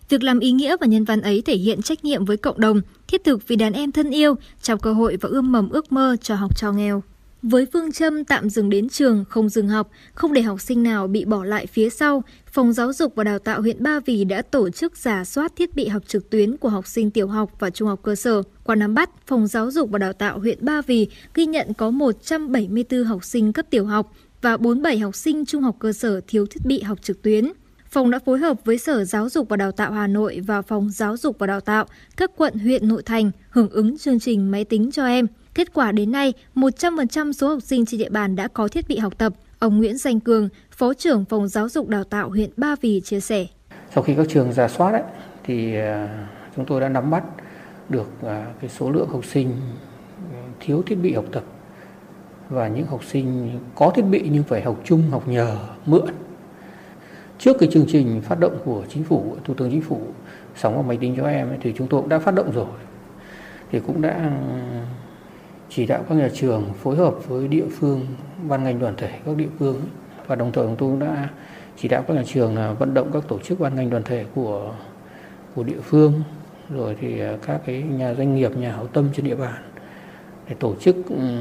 [0.09, 2.81] Việc làm ý nghĩa và nhân văn ấy thể hiện trách nhiệm với cộng đồng,
[3.09, 6.17] thiết thực vì đàn em thân yêu, trao cơ hội và ươm mầm ước mơ
[6.23, 7.03] cho học trò nghèo.
[7.43, 11.07] Với phương châm tạm dừng đến trường, không dừng học, không để học sinh nào
[11.07, 14.43] bị bỏ lại phía sau, Phòng Giáo dục và Đào tạo huyện Ba Vì đã
[14.43, 17.71] tổ chức giả soát thiết bị học trực tuyến của học sinh tiểu học và
[17.71, 18.43] trung học cơ sở.
[18.65, 21.91] Qua nắm bắt, Phòng Giáo dục và Đào tạo huyện Ba Vì ghi nhận có
[21.91, 24.13] 174 học sinh cấp tiểu học
[24.43, 27.53] và 47 học sinh trung học cơ sở thiếu thiết bị học trực tuyến.
[27.91, 30.91] Phòng đã phối hợp với Sở Giáo dục và Đào tạo Hà Nội và Phòng
[30.91, 31.87] Giáo dục và Đào tạo
[32.17, 35.27] các quận huyện nội thành hưởng ứng chương trình máy tính cho em.
[35.59, 38.99] Kết quả đến nay, 100% số học sinh trên địa bàn đã có thiết bị
[38.99, 39.33] học tập.
[39.59, 43.21] Ông Nguyễn Danh Cường, Phó trưởng Phòng Giáo dục Đào tạo huyện Ba Vì chia
[43.21, 43.47] sẻ.
[43.95, 45.03] Sau khi các trường giả soát ấy,
[45.45, 46.27] thì à,
[46.57, 47.25] chúng tôi đã nắm bắt
[47.89, 49.53] được à, cái số lượng học sinh
[50.33, 51.43] ừ, thiếu thiết bị học tập
[52.49, 56.15] và những học sinh có thiết bị nhưng phải học chung, học nhờ, mượn.
[57.39, 60.01] Trước cái chương trình phát động của chính phủ, Thủ tướng Chính phủ
[60.57, 62.67] sóng vào máy tính cho em ấy, thì chúng tôi cũng đã phát động rồi.
[63.73, 64.31] Thì cũng đã
[65.69, 68.07] chỉ đạo các nhà trường phối hợp với địa phương,
[68.49, 69.81] ban ngành đoàn thể các địa phương
[70.27, 71.29] và đồng thời chúng tôi cũng đã
[71.77, 74.25] chỉ đạo các nhà trường là vận động các tổ chức ban ngành đoàn thể
[74.35, 74.73] của
[75.55, 76.23] của địa phương,
[76.71, 79.63] rồi thì à, các cái nhà doanh nghiệp, nhà hảo tâm trên địa bàn
[80.49, 81.39] để tổ chức ừ,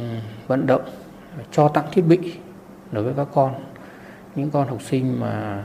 [0.47, 0.81] vận động,
[1.51, 2.33] cho tặng thiết bị
[2.91, 3.53] đối với các con.
[4.35, 5.63] Những con học sinh mà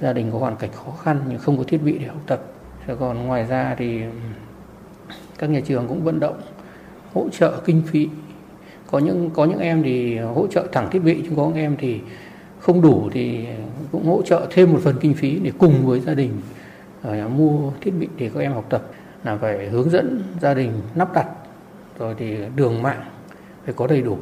[0.00, 2.42] gia đình có hoàn cảnh khó khăn nhưng không có thiết bị để học tập.
[3.00, 4.10] Còn ngoài ra thì ừ,
[5.38, 6.40] các nhà trường cũng vận động
[7.14, 8.08] hỗ trợ kinh phí.
[8.90, 11.76] Có những có những em thì hỗ trợ thẳng thiết bị nhưng có những em
[11.78, 12.00] thì
[12.58, 13.46] không đủ thì
[13.92, 16.30] cũng hỗ trợ thêm một phần kinh phí để cùng với gia đình
[17.02, 18.82] ờ, mua thiết bị để các em học tập.
[19.24, 21.26] Là phải hướng dẫn gia đình lắp đặt,
[21.98, 23.00] rồi thì đường mạng
[23.64, 24.18] phải có đầy đủ.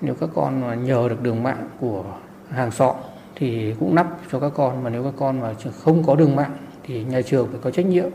[0.00, 2.04] Nếu các con mà nhờ được đường mạng của
[2.50, 2.96] hàng xóm
[3.36, 5.54] thì cũng lắp cho các con, mà nếu các con mà
[5.84, 8.08] không có đường mạng thì nhà trường phải có trách nhiệm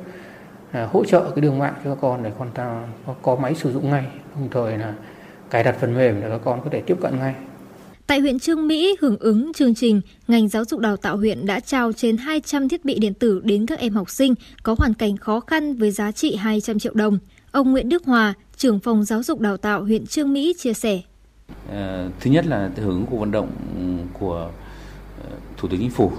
[0.76, 3.56] là hỗ trợ cái đường mạng cho các con để con ta có, có máy
[3.56, 4.04] sử dụng ngay
[4.36, 4.94] đồng thời là
[5.50, 7.36] cài đặt phần mềm để các con có thể tiếp cận ngay
[8.08, 11.60] Tại huyện Trương Mỹ, hưởng ứng chương trình, ngành giáo dục đào tạo huyện đã
[11.60, 14.34] trao trên 200 thiết bị điện tử đến các em học sinh
[14.64, 17.18] có hoàn cảnh khó khăn với giá trị 200 triệu đồng.
[17.52, 21.02] Ông Nguyễn Đức Hòa, trưởng phòng giáo dục đào tạo huyện Trương Mỹ chia sẻ.
[21.72, 23.50] À, thứ nhất là hưởng cuộc vận động
[24.14, 24.50] của
[25.24, 26.12] ờ, Thủ tướng Chính phủ,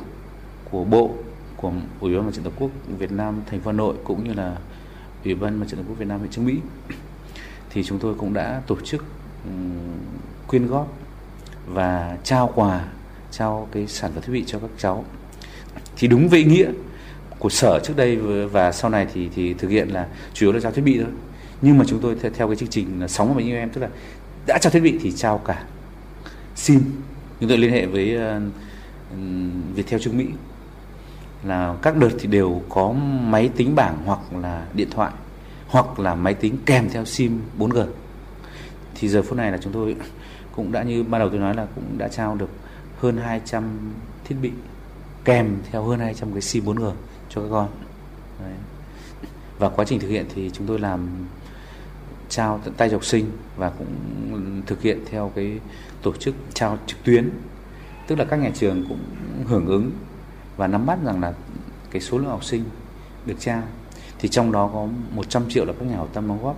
[0.70, 1.14] của Bộ,
[1.56, 4.32] của Ủy ban Mặt trận Tổ quốc Việt Nam thành phố Hà Nội cũng như
[4.32, 4.56] là
[5.24, 6.58] Ủy ban Mặt trận Tổ quốc Việt Nam huyện Trương Mỹ.
[7.70, 9.04] Thì chúng tôi cũng đã tổ chức
[10.46, 10.92] quyên góp
[11.66, 12.84] và trao quà
[13.30, 15.04] trao cái sản phẩm thiết bị cho các cháu.
[15.96, 16.70] Thì đúng với ý nghĩa
[17.38, 18.16] của sở trước đây
[18.46, 21.10] và sau này thì thì thực hiện là chủ yếu là trao thiết bị thôi.
[21.62, 23.88] Nhưng mà chúng tôi theo, cái chương trình là sóng với những em tức là
[24.46, 25.64] đã trao thiết bị thì trao cả
[26.54, 26.80] sim.
[27.40, 28.42] Chúng tôi liên hệ với uh,
[29.74, 30.26] Viettel Trương Mỹ
[31.46, 32.92] là các đợt thì đều có
[33.22, 35.12] máy tính bảng hoặc là điện thoại,
[35.66, 37.86] hoặc là máy tính kèm theo sim 4G
[38.94, 39.96] thì giờ phút này là chúng tôi
[40.56, 42.48] cũng đã như ban đầu tôi nói là cũng đã trao được
[42.98, 43.64] hơn 200
[44.24, 44.50] thiết bị
[45.24, 46.92] kèm theo hơn 200 cái sim 4G
[47.28, 47.68] cho các con.
[48.40, 48.52] Đấy.
[49.58, 51.08] và quá trình thực hiện thì chúng tôi làm
[52.28, 55.60] trao tận tay học sinh và cũng thực hiện theo cái
[56.02, 57.30] tổ chức trao trực tuyến.
[58.06, 59.00] Tức là các nhà trường cũng
[59.46, 59.90] hưởng ứng
[60.56, 61.32] và nắm bắt rằng là
[61.90, 62.64] cái số lượng học sinh
[63.26, 63.62] được trao,
[64.18, 66.56] thì trong đó có 100 triệu là các nhà hảo tâm đóng góp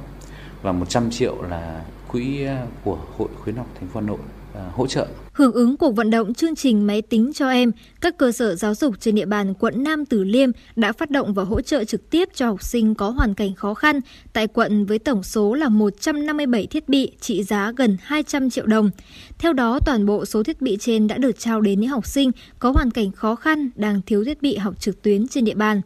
[0.63, 4.19] và 100 triệu là quỹ à, của Hội khuyến học thành phố Hà Nội
[4.55, 5.07] à, hỗ trợ.
[5.39, 8.75] Hưởng ứng cuộc vận động chương trình máy tính cho em, các cơ sở giáo
[8.75, 12.11] dục trên địa bàn quận Nam Từ Liêm đã phát động và hỗ trợ trực
[12.11, 14.01] tiếp cho học sinh có hoàn cảnh khó khăn
[14.33, 18.91] tại quận với tổng số là 157 thiết bị trị giá gần 200 triệu đồng.
[19.39, 22.31] Theo đó, toàn bộ số thiết bị trên đã được trao đến những học sinh
[22.59, 25.81] có hoàn cảnh khó khăn đang thiếu thiết bị học trực tuyến trên địa bàn.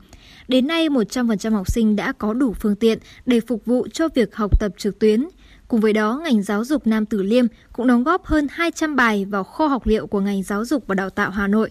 [0.48, 4.36] Đến nay, 100% học sinh đã có đủ phương tiện để phục vụ cho việc
[4.36, 5.28] học tập trực tuyến.
[5.68, 9.24] Cùng với đó, ngành giáo dục Nam Tử Liêm cũng đóng góp hơn 200 bài
[9.24, 11.70] vào kho học liệu của ngành giáo dục và đào tạo Hà Nội.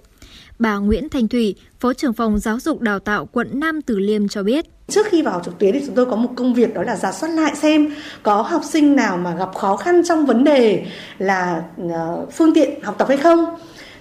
[0.60, 4.28] Bà Nguyễn Thanh Thủy, Phó trưởng phòng giáo dục đào tạo quận Nam Tử Liêm
[4.28, 4.66] cho biết.
[4.88, 7.12] Trước khi vào trực tuyến thì chúng tôi có một công việc đó là giả
[7.12, 7.94] soát lại xem
[8.24, 10.86] có học sinh nào mà gặp khó khăn trong vấn đề
[11.18, 11.64] là
[11.94, 13.46] ờ, phương tiện học tập hay không.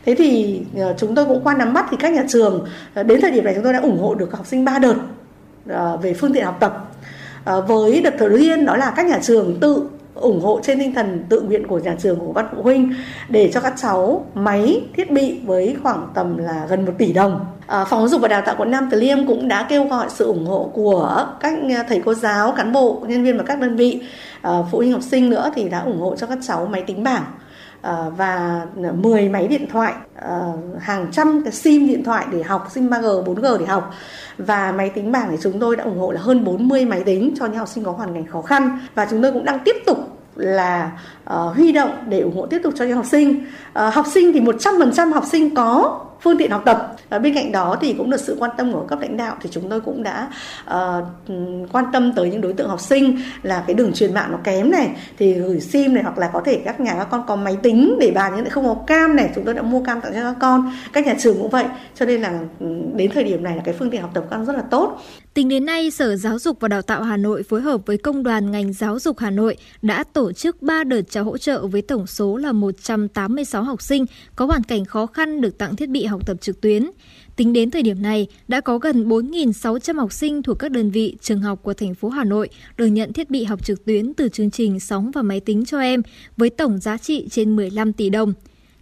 [0.05, 3.21] Thế thì ờ, chúng tôi cũng qua nắm bắt thì các nhà trường ờ, đến
[3.21, 4.95] thời điểm này chúng tôi đã ủng hộ được học sinh 3 đợt
[6.03, 6.91] về phương tiện học tập
[7.45, 10.95] Ờ, với đợt thử liên đó là các nhà trường tự ủng hộ trên tinh
[10.95, 12.95] thần tự nguyện của nhà trường của ban phụ huynh
[13.29, 17.47] để cho các cháu máy thiết bị với khoảng tầm là gần 1 tỷ đồng.
[17.67, 20.07] À, Phòng giáo dục và đào tạo quận Nam Từ Liêm cũng đã kêu gọi
[20.09, 23.61] sự ủng hộ của các ờ, thầy cô giáo, cán bộ, nhân viên và các
[23.61, 24.03] đơn vị
[24.43, 27.05] à, phụ huynh học sinh nữa thì đã ủng hộ cho các cháu máy tính
[27.05, 27.25] bảng
[27.82, 32.69] Ờ, và 10 máy điện thoại, ờ, hàng trăm cái sim điện thoại để học,
[32.70, 33.94] sim 3G, 4G để học.
[34.39, 37.35] Và máy tính bảng thì chúng tôi đã ủng hộ là hơn 40 máy tính
[37.39, 38.78] cho những học sinh có hoàn cảnh khó khăn.
[38.94, 39.98] Và chúng tôi cũng đang tiếp tục
[40.35, 40.90] là
[41.32, 43.44] uh, huy động để ủng hộ tiếp tục cho những học sinh.
[43.78, 46.97] Uh, học sinh thì 100% học sinh có phương tiện học tập.
[47.09, 49.51] Và bên cạnh đó thì cũng được sự quan tâm của cấp lãnh đạo thì
[49.52, 50.28] chúng tôi cũng đã
[50.70, 51.05] uh,
[51.73, 54.70] quan tâm tới những đối tượng học sinh là cái đường truyền mạng nó kém
[54.70, 57.57] này thì gửi sim này hoặc là có thể các nhà các con có máy
[57.62, 59.31] tính để bàn nhưng lại không có cam này.
[59.35, 60.73] Chúng tôi đã mua cam tặng cho các con.
[60.93, 61.65] Các nhà trường cũng vậy.
[61.94, 64.36] Cho nên là ừ, đến thời điểm này là cái phương tiện học tập các
[64.36, 65.02] con rất là tốt.
[65.35, 68.23] Tính đến nay, Sở Giáo dục và Đào tạo Hà Nội phối hợp với Công
[68.23, 71.82] đoàn ngành giáo dục Hà Nội đã tổ chức 3 đợt trao hỗ trợ với
[71.82, 74.06] tổng số là 186 học sinh
[74.36, 76.90] có hoàn cảnh khó khăn được tặng thiết bị học tập trực tuyến.
[77.36, 81.16] Tính đến thời điểm này, đã có gần 4.600 học sinh thuộc các đơn vị
[81.20, 84.28] trường học của thành phố Hà Nội được nhận thiết bị học trực tuyến từ
[84.28, 86.02] chương trình sóng và máy tính cho em
[86.36, 88.32] với tổng giá trị trên 15 tỷ đồng.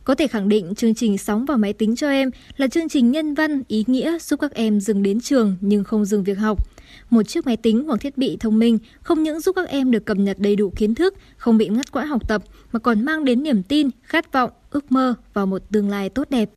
[0.08, 3.10] Có thể khẳng định chương trình Sóng và Máy tính cho em là chương trình
[3.10, 6.77] nhân văn, ý nghĩa giúp các em dừng đến trường nhưng không dừng việc học.
[7.10, 10.06] Một chiếc máy tính hoặc thiết bị thông minh không những giúp các em được
[10.06, 13.24] cập nhật đầy đủ kiến thức, không bị ngắt quãng học tập, mà còn mang
[13.24, 16.50] đến niềm tin, khát vọng, ước mơ vào một tương lai tốt đẹp.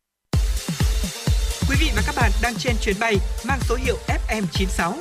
[1.70, 3.16] Quý vị và các bạn đang trên chuyến bay
[3.48, 4.94] mang số hiệu FM96.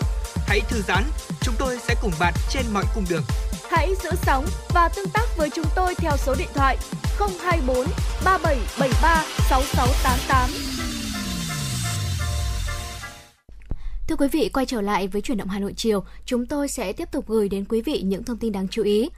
[0.47, 1.05] Hãy thư giãn,
[1.43, 3.23] chúng tôi sẽ cùng bạn trên mọi cung đường.
[3.71, 4.45] Hãy giữ sóng
[4.75, 6.77] và tương tác với chúng tôi theo số điện thoại
[7.19, 7.87] 024
[8.25, 10.80] 3773 6688.
[14.11, 16.93] Thưa quý vị, quay trở lại với chuyển động Hà Nội chiều, chúng tôi sẽ
[16.93, 19.11] tiếp tục gửi đến quý vị những thông tin đáng chú ý.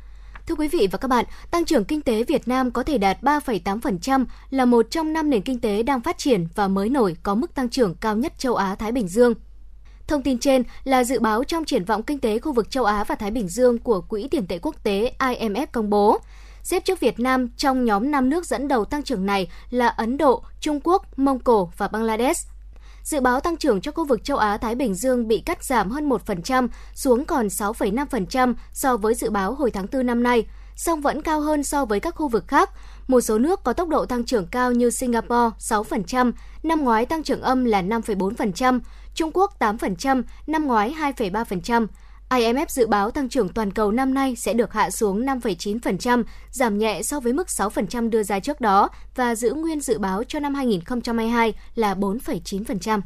[0.46, 3.22] Thưa quý vị và các bạn, tăng trưởng kinh tế Việt Nam có thể đạt
[3.22, 7.34] 3,8% là một trong năm nền kinh tế đang phát triển và mới nổi có
[7.34, 9.34] mức tăng trưởng cao nhất châu Á Thái Bình Dương.
[10.06, 13.04] Thông tin trên là dự báo trong triển vọng kinh tế khu vực châu Á
[13.04, 16.18] và Thái Bình Dương của Quỹ tiền tệ quốc tế IMF công bố.
[16.62, 20.18] Xếp trước Việt Nam trong nhóm 5 nước dẫn đầu tăng trưởng này là Ấn
[20.18, 22.51] Độ, Trung Quốc, Mông Cổ và Bangladesh.
[23.02, 26.08] Dự báo tăng trưởng cho khu vực châu Á-Thái Bình Dương bị cắt giảm hơn
[26.08, 30.46] 1% xuống còn 6,5% so với dự báo hồi tháng 4 năm nay,
[30.76, 32.70] song vẫn cao hơn so với các khu vực khác.
[33.08, 37.22] Một số nước có tốc độ tăng trưởng cao như Singapore 6%, năm ngoái tăng
[37.22, 38.80] trưởng âm là 5,4%,
[39.14, 41.86] Trung Quốc 8%, năm ngoái 2,3%.
[42.32, 46.78] IMF dự báo tăng trưởng toàn cầu năm nay sẽ được hạ xuống 5,9%, giảm
[46.78, 50.40] nhẹ so với mức 6% đưa ra trước đó và giữ nguyên dự báo cho
[50.40, 53.00] năm 2022 là 4,9%.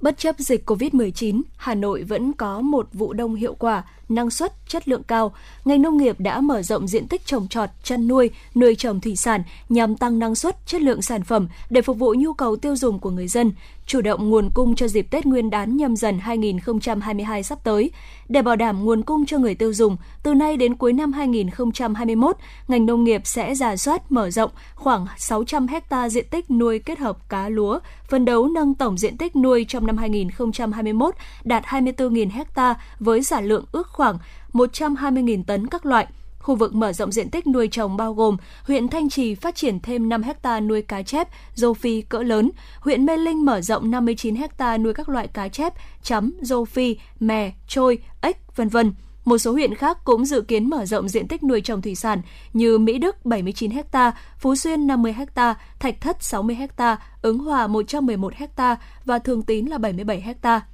[0.00, 4.52] Bất chấp dịch COVID-19, Hà Nội vẫn có một vụ đông hiệu quả, năng suất,
[4.68, 5.32] chất lượng cao.
[5.64, 9.16] Ngành nông nghiệp đã mở rộng diện tích trồng trọt, chăn nuôi, nuôi trồng thủy
[9.16, 12.76] sản nhằm tăng năng suất, chất lượng sản phẩm để phục vụ nhu cầu tiêu
[12.76, 13.52] dùng của người dân
[13.86, 17.90] chủ động nguồn cung cho dịp Tết Nguyên đán nhâm dần 2022 sắp tới.
[18.28, 22.36] Để bảo đảm nguồn cung cho người tiêu dùng, từ nay đến cuối năm 2021,
[22.68, 26.98] ngành nông nghiệp sẽ giả soát mở rộng khoảng 600 ha diện tích nuôi kết
[26.98, 27.78] hợp cá lúa,
[28.08, 31.14] phấn đấu nâng tổng diện tích nuôi trong năm 2021
[31.44, 34.18] đạt 24.000 ha với sản lượng ước khoảng
[34.52, 36.06] 120.000 tấn các loại,
[36.46, 39.80] Khu vực mở rộng diện tích nuôi trồng bao gồm huyện Thanh Trì phát triển
[39.80, 42.50] thêm 5 ha nuôi cá chép, rô phi cỡ lớn,
[42.80, 46.96] huyện Mê Linh mở rộng 59 ha nuôi các loại cá chép, chấm, rô phi,
[47.20, 48.92] mè, trôi, ếch, vân vân.
[49.24, 52.22] Một số huyện khác cũng dự kiến mở rộng diện tích nuôi trồng thủy sản
[52.52, 57.66] như Mỹ Đức 79 ha, Phú Xuyên 50 ha, Thạch Thất 60 ha, Ứng Hòa
[57.66, 60.64] 111 ha và Thường Tín là 77 hectare.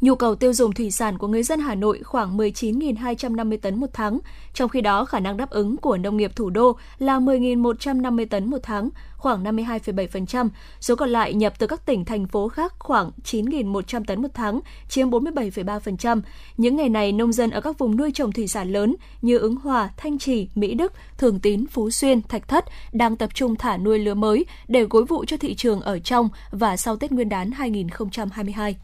[0.00, 3.86] Nhu cầu tiêu dùng thủy sản của người dân Hà Nội khoảng 19.250 tấn một
[3.92, 4.18] tháng,
[4.54, 8.50] trong khi đó khả năng đáp ứng của nông nghiệp thủ đô là 10.150 tấn
[8.50, 10.48] một tháng, khoảng 52,7%.
[10.80, 14.60] Số còn lại nhập từ các tỉnh, thành phố khác khoảng 9.100 tấn một tháng,
[14.88, 16.20] chiếm 47,3%.
[16.56, 19.56] Những ngày này, nông dân ở các vùng nuôi trồng thủy sản lớn như Ứng
[19.56, 23.76] Hòa, Thanh Trì, Mỹ Đức, Thường Tín, Phú Xuyên, Thạch Thất đang tập trung thả
[23.76, 27.28] nuôi lứa mới để gối vụ cho thị trường ở trong và sau Tết Nguyên
[27.28, 28.76] đán 2022.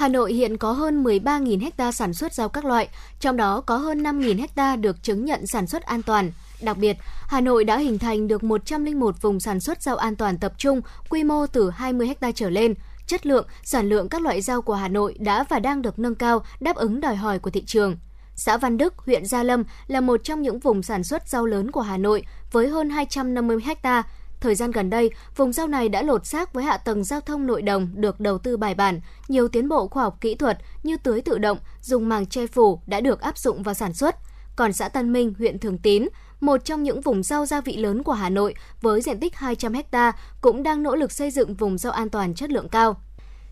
[0.00, 2.88] Hà Nội hiện có hơn 13.000 ha sản xuất rau các loại,
[3.20, 6.32] trong đó có hơn 5.000 ha được chứng nhận sản xuất an toàn.
[6.60, 6.96] Đặc biệt,
[7.28, 10.80] Hà Nội đã hình thành được 101 vùng sản xuất rau an toàn tập trung,
[11.08, 12.74] quy mô từ 20 ha trở lên.
[13.06, 16.14] Chất lượng, sản lượng các loại rau của Hà Nội đã và đang được nâng
[16.14, 17.96] cao, đáp ứng đòi hỏi của thị trường.
[18.36, 21.70] Xã Văn Đức, huyện Gia Lâm là một trong những vùng sản xuất rau lớn
[21.70, 24.02] của Hà Nội với hơn 250 ha.
[24.40, 27.46] Thời gian gần đây, vùng rau này đã lột xác với hạ tầng giao thông
[27.46, 30.96] nội đồng được đầu tư bài bản, nhiều tiến bộ khoa học kỹ thuật như
[30.96, 34.16] tưới tự động, dùng màng che phủ đã được áp dụng vào sản xuất.
[34.56, 36.08] Còn xã Tân Minh, huyện Thường Tín,
[36.40, 39.74] một trong những vùng rau gia vị lớn của Hà Nội với diện tích 200
[39.92, 43.00] ha cũng đang nỗ lực xây dựng vùng rau an toàn chất lượng cao.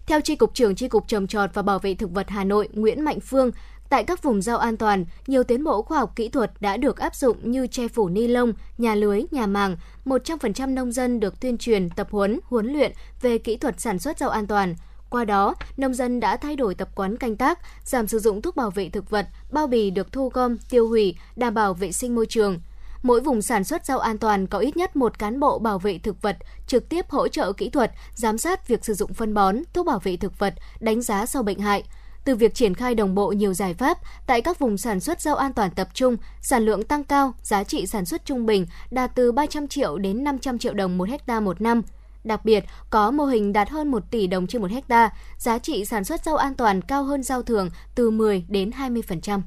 [0.07, 2.69] Theo Tri Cục trưởng Tri Cục Trồng Trọt và Bảo vệ Thực vật Hà Nội
[2.73, 3.51] Nguyễn Mạnh Phương,
[3.89, 6.97] Tại các vùng rau an toàn, nhiều tiến bộ khoa học kỹ thuật đã được
[6.97, 9.77] áp dụng như che phủ ni lông, nhà lưới, nhà màng.
[10.05, 14.19] 100% nông dân được tuyên truyền, tập huấn, huấn luyện về kỹ thuật sản xuất
[14.19, 14.75] rau an toàn.
[15.11, 18.57] Qua đó, nông dân đã thay đổi tập quán canh tác, giảm sử dụng thuốc
[18.57, 22.15] bảo vệ thực vật, bao bì được thu gom, tiêu hủy, đảm bảo vệ sinh
[22.15, 22.61] môi trường.
[23.03, 25.99] Mỗi vùng sản xuất rau an toàn có ít nhất một cán bộ bảo vệ
[25.99, 26.37] thực vật
[26.67, 29.99] trực tiếp hỗ trợ kỹ thuật, giám sát việc sử dụng phân bón, thuốc bảo
[29.99, 31.85] vệ thực vật, đánh giá sâu bệnh hại–
[32.29, 35.37] từ việc triển khai đồng bộ nhiều giải pháp tại các vùng sản xuất rau
[35.37, 39.11] an toàn tập trung, sản lượng tăng cao, giá trị sản xuất trung bình đạt
[39.15, 41.83] từ 300 triệu đến 500 triệu đồng một hecta một năm.
[42.25, 45.85] Đặc biệt, có mô hình đạt hơn 1 tỷ đồng trên một hecta, giá trị
[45.85, 49.41] sản xuất rau an toàn cao hơn rau thường từ 10 đến 20%.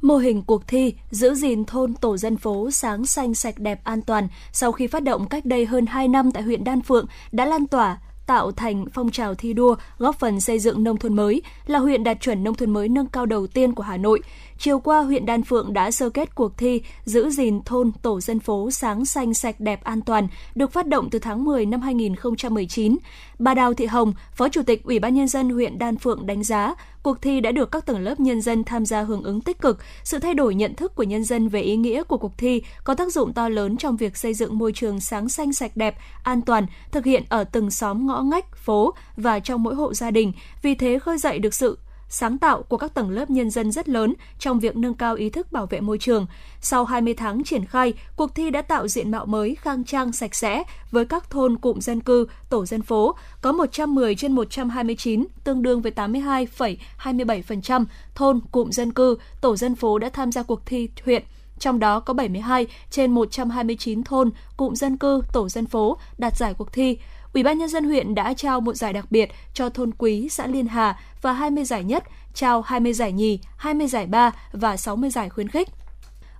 [0.00, 4.02] Mô hình cuộc thi giữ gìn thôn tổ dân phố sáng xanh sạch đẹp an
[4.02, 7.44] toàn sau khi phát động cách đây hơn 2 năm tại huyện Đan Phượng đã
[7.44, 11.42] lan tỏa tạo thành phong trào thi đua góp phần xây dựng nông thôn mới,
[11.66, 14.20] là huyện đạt chuẩn nông thôn mới nâng cao đầu tiên của Hà Nội.
[14.58, 18.40] Chiều qua, huyện Đan Phượng đã sơ kết cuộc thi giữ gìn thôn tổ dân
[18.40, 22.96] phố sáng xanh sạch đẹp an toàn được phát động từ tháng 10 năm 2019.
[23.38, 26.44] Bà Đào Thị Hồng, Phó Chủ tịch Ủy ban nhân dân huyện Đan Phượng đánh
[26.44, 26.74] giá
[27.06, 29.78] cuộc thi đã được các tầng lớp nhân dân tham gia hưởng ứng tích cực,
[30.04, 32.94] sự thay đổi nhận thức của nhân dân về ý nghĩa của cuộc thi có
[32.94, 36.42] tác dụng to lớn trong việc xây dựng môi trường sáng xanh sạch đẹp, an
[36.42, 40.32] toàn, thực hiện ở từng xóm ngõ ngách, phố và trong mỗi hộ gia đình,
[40.62, 41.78] vì thế khơi dậy được sự
[42.16, 45.30] sáng tạo của các tầng lớp nhân dân rất lớn trong việc nâng cao ý
[45.30, 46.26] thức bảo vệ môi trường.
[46.60, 50.34] Sau 20 tháng triển khai, cuộc thi đã tạo diện mạo mới khang trang sạch
[50.34, 55.62] sẽ với các thôn cụm dân cư, tổ dân phố, có 110 trên 129, tương
[55.62, 57.84] đương với 82,27%
[58.14, 61.22] thôn cụm dân cư, tổ dân phố đã tham gia cuộc thi huyện
[61.58, 66.54] trong đó có 72 trên 129 thôn, cụm dân cư, tổ dân phố đạt giải
[66.54, 66.98] cuộc thi.
[67.36, 70.46] Ủy ban nhân dân huyện đã trao một giải đặc biệt cho thôn Quý, xã
[70.46, 72.04] Liên Hà và 20 giải nhất,
[72.34, 75.68] trao 20 giải nhì, 20 giải ba và 60 giải khuyến khích.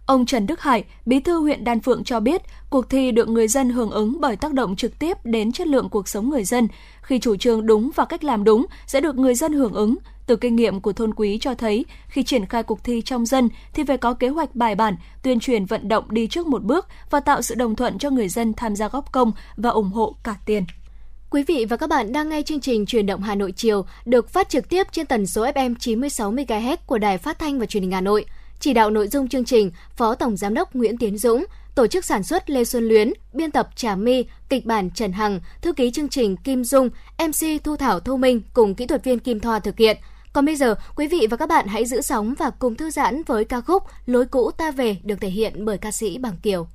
[0.07, 3.49] Ông Trần Đức Hải, bí thư huyện Đan Phượng cho biết, cuộc thi được người
[3.49, 6.69] dân hưởng ứng bởi tác động trực tiếp đến chất lượng cuộc sống người dân.
[7.03, 9.97] Khi chủ trương đúng và cách làm đúng sẽ được người dân hưởng ứng.
[10.27, 13.49] Từ kinh nghiệm của thôn quý cho thấy, khi triển khai cuộc thi trong dân
[13.73, 16.87] thì phải có kế hoạch bài bản, tuyên truyền vận động đi trước một bước
[17.11, 20.15] và tạo sự đồng thuận cho người dân tham gia góp công và ủng hộ
[20.25, 20.65] cả tiền.
[21.31, 24.29] Quý vị và các bạn đang nghe chương trình Truyền động Hà Nội chiều được
[24.29, 27.83] phát trực tiếp trên tần số FM 96 MHz của Đài Phát thanh và Truyền
[27.83, 28.25] hình Hà Nội.
[28.61, 31.45] Chỉ đạo nội dung chương trình, Phó Tổng Giám đốc Nguyễn Tiến Dũng,
[31.75, 35.41] tổ chức sản xuất Lê Xuân Luyến, biên tập Trà My, kịch bản Trần Hằng,
[35.63, 39.19] thư ký chương trình Kim Dung, MC Thu Thảo Thu Minh cùng kỹ thuật viên
[39.19, 39.97] Kim Thoa thực hiện.
[40.33, 43.23] Còn bây giờ, quý vị và các bạn hãy giữ sóng và cùng thư giãn
[43.23, 46.67] với ca khúc Lối cũ ta về được thể hiện bởi ca sĩ Bằng Kiều.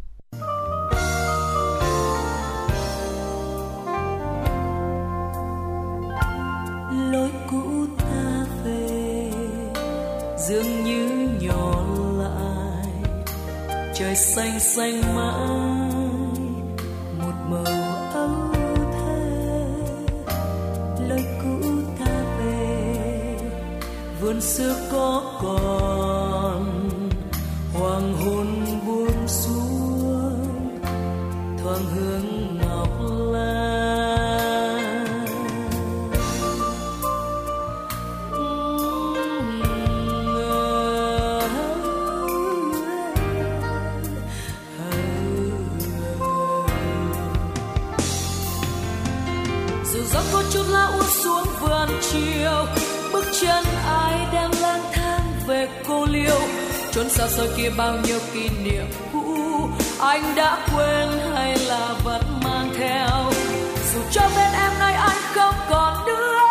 [10.47, 11.85] Dường như nhỏ
[12.18, 13.11] lại.
[13.93, 15.49] Trời xanh xanh mãi,
[17.19, 17.63] một màu
[18.13, 18.30] âu
[18.93, 19.27] thơ
[21.09, 21.68] lời cũ
[21.99, 23.38] ta về,
[24.22, 26.01] vườn xưa có còn.
[51.11, 52.65] Xuống vườn chiều.
[53.13, 56.39] Bước chân ai đang lang thang về cô liêu.
[56.91, 59.69] Trốn xa xôi kia bao nhiêu kỷ niệm cũ.
[59.99, 63.31] Anh đã quên hay là vẫn mang theo?
[63.93, 66.51] Dù cho bên em nay anh không còn nữa.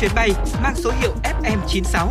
[0.00, 0.30] Chuyến bay
[0.62, 2.08] mang số hiệu FM96.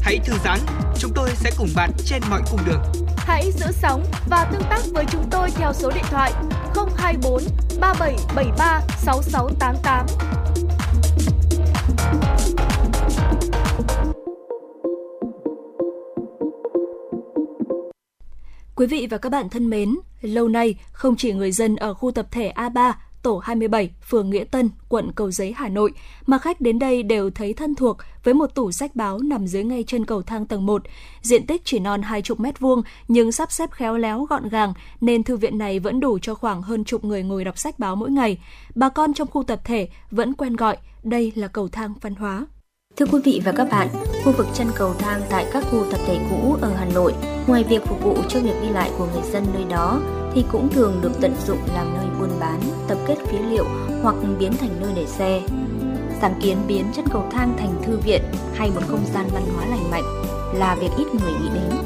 [0.00, 0.58] Hãy thư giãn,
[0.98, 2.82] chúng tôi sẽ cùng bạn trên mọi cung đường.
[3.16, 6.32] Hãy giữ sóng và tương tác với chúng tôi theo số điện thoại
[6.96, 7.42] 024
[7.80, 10.06] 3773 6688.
[18.74, 22.10] Quý vị và các bạn thân mến, lâu nay không chỉ người dân ở khu
[22.10, 25.92] tập thể A3, tổ 27, phường Nghĩa Tân, quận Cầu Giấy, Hà Nội,
[26.26, 29.64] mà khách đến đây đều thấy thân thuộc với một tủ sách báo nằm dưới
[29.64, 30.82] ngay chân cầu thang tầng 1.
[31.22, 35.22] Diện tích chỉ non 20 mét vuông nhưng sắp xếp khéo léo gọn gàng nên
[35.22, 38.10] thư viện này vẫn đủ cho khoảng hơn chục người ngồi đọc sách báo mỗi
[38.10, 38.38] ngày.
[38.74, 42.46] Bà con trong khu tập thể vẫn quen gọi đây là cầu thang văn hóa.
[42.96, 43.88] Thưa quý vị và các bạn,
[44.24, 47.14] khu vực chân cầu thang tại các khu tập thể cũ ở Hà Nội,
[47.46, 50.00] ngoài việc phục vụ cho việc đi lại của người dân nơi đó,
[50.34, 53.64] thì cũng thường được tận dụng làm nơi buôn bán, tập kết phế liệu
[54.02, 55.40] hoặc biến thành nơi để xe.
[56.20, 58.22] Sáng kiến biến chân cầu thang thành thư viện
[58.54, 60.04] hay một không gian văn hóa lành mạnh
[60.54, 61.78] là việc ít người nghĩ đến.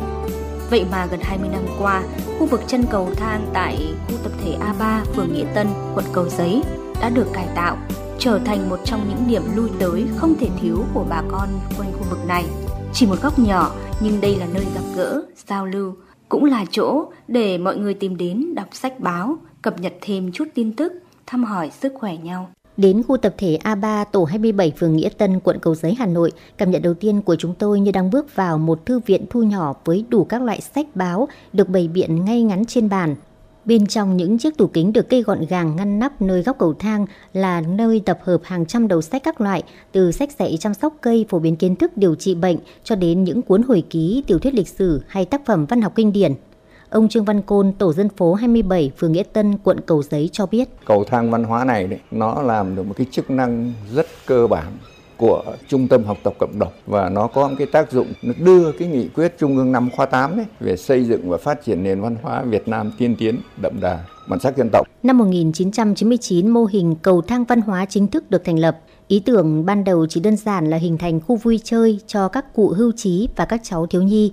[0.71, 2.03] Vậy mà gần 20 năm qua,
[2.39, 6.29] khu vực chân cầu thang tại khu tập thể A3, phường Nghĩa Tân, quận Cầu
[6.29, 6.63] Giấy
[7.01, 7.77] đã được cải tạo,
[8.19, 11.49] trở thành một trong những điểm lui tới không thể thiếu của bà con
[11.79, 12.45] quanh khu vực này.
[12.93, 13.71] Chỉ một góc nhỏ
[14.01, 15.95] nhưng đây là nơi gặp gỡ, giao lưu,
[16.33, 20.45] cũng là chỗ để mọi người tìm đến đọc sách báo, cập nhật thêm chút
[20.55, 20.93] tin tức,
[21.27, 22.51] thăm hỏi sức khỏe nhau.
[22.77, 26.33] Đến khu tập thể A3 tổ 27 phường Nghĩa Tân, quận Cầu Giấy, Hà Nội,
[26.59, 29.43] cảm nhận đầu tiên của chúng tôi như đang bước vào một thư viện thu
[29.43, 33.15] nhỏ với đủ các loại sách báo được bày biện ngay ngắn trên bàn.
[33.65, 36.75] Bên trong những chiếc tủ kính được cây gọn gàng ngăn nắp nơi góc cầu
[36.79, 39.63] thang là nơi tập hợp hàng trăm đầu sách các loại,
[39.93, 43.25] từ sách dạy chăm sóc cây phổ biến kiến thức điều trị bệnh cho đến
[43.25, 46.35] những cuốn hồi ký, tiểu thuyết lịch sử hay tác phẩm văn học kinh điển.
[46.91, 50.47] Ông Trương Văn Côn, tổ dân phố 27, phường Nghĩa Tân, quận Cầu Giấy cho
[50.47, 50.69] biết.
[50.85, 54.47] Cầu thang văn hóa này đấy, nó làm được một cái chức năng rất cơ
[54.47, 54.73] bản
[55.23, 58.33] của trung tâm học tập cộng đồng và nó có một cái tác dụng nó
[58.39, 61.65] đưa cái nghị quyết trung ương năm khóa 8 ấy về xây dựng và phát
[61.65, 64.87] triển nền văn hóa Việt Nam tiên tiến đậm đà bản sắc dân tộc.
[65.03, 68.79] Năm 1999 mô hình cầu thang văn hóa chính thức được thành lập.
[69.09, 72.55] Ý tưởng ban đầu chỉ đơn giản là hình thành khu vui chơi cho các
[72.55, 74.33] cụ hưu trí và các cháu thiếu nhi.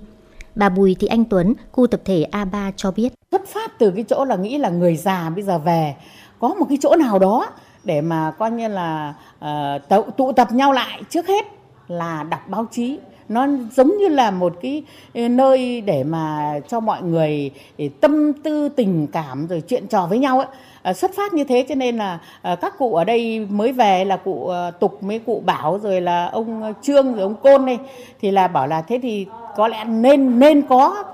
[0.54, 3.12] Bà Bùi Thị Anh Tuấn, khu tập thể A3 cho biết.
[3.30, 5.94] Xuất phát từ cái chỗ là nghĩ là người già bây giờ về
[6.38, 7.46] có một cái chỗ nào đó
[7.84, 11.46] để mà coi như là uh, tụ tập nhau lại trước hết
[11.88, 12.98] là đọc báo chí.
[13.28, 13.46] Nó
[13.76, 14.82] giống như là một cái
[15.14, 20.06] ờ, nơi để mà cho mọi người ờ, tâm tư tình cảm rồi chuyện trò
[20.06, 20.46] với nhau ấy
[20.82, 24.04] à, xuất phát như thế cho nên là à, các cụ ở đây mới về
[24.04, 27.78] là cụ à, tục mấy cụ bảo rồi là ông trương rồi ông côn đây.
[28.20, 29.26] Thì là bảo là thế thì
[29.56, 31.04] có lẽ nên nên có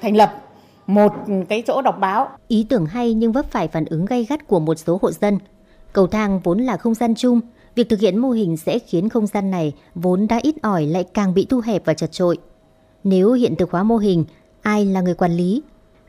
[0.00, 0.34] thành lập
[0.86, 1.12] một
[1.48, 2.28] cái chỗ đọc báo.
[2.48, 5.38] Ý tưởng hay nhưng vấp phải phản ứng gay gắt của một số hộ dân
[5.92, 7.40] cầu thang vốn là không gian chung
[7.74, 11.04] Việc thực hiện mô hình sẽ khiến không gian này vốn đã ít ỏi lại
[11.04, 12.38] càng bị thu hẹp và chật trội.
[13.04, 14.24] Nếu hiện thực hóa mô hình,
[14.62, 15.62] ai là người quản lý?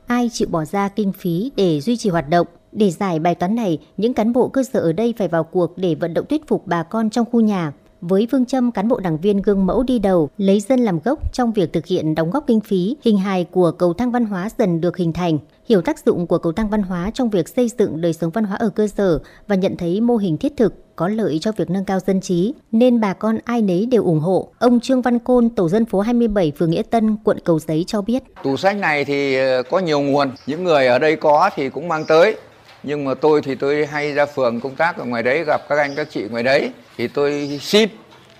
[0.07, 2.47] Ai chịu bỏ ra kinh phí để duy trì hoạt động?
[2.71, 5.77] Để giải bài toán này, những cán bộ cơ sở ở đây phải vào cuộc
[5.77, 7.73] để vận động thuyết phục bà con trong khu nhà.
[8.05, 11.33] Với phương châm cán bộ đảng viên gương mẫu đi đầu, lấy dân làm gốc
[11.33, 14.49] trong việc thực hiện đóng góp kinh phí, hình hài của cầu thang văn hóa
[14.57, 17.69] dần được hình thành hiểu tác dụng của cầu thang văn hóa trong việc xây
[17.79, 20.95] dựng đời sống văn hóa ở cơ sở và nhận thấy mô hình thiết thực
[20.95, 24.19] có lợi cho việc nâng cao dân trí, nên bà con ai nấy đều ủng
[24.19, 24.51] hộ.
[24.59, 28.01] Ông Trương Văn Côn, tổ dân phố 27, phường Nghĩa Tân, quận Cầu Giấy cho
[28.01, 28.23] biết.
[28.43, 31.87] Tủ sách này thì ờ, có nhiều nguồn, những người ở đây có thì cũng
[31.87, 32.35] mang tới.
[32.83, 35.77] Nhưng mà tôi thì tôi hay ra phường công tác ở ngoài đấy gặp các
[35.77, 37.89] anh các chị ngoài đấy thì tôi xin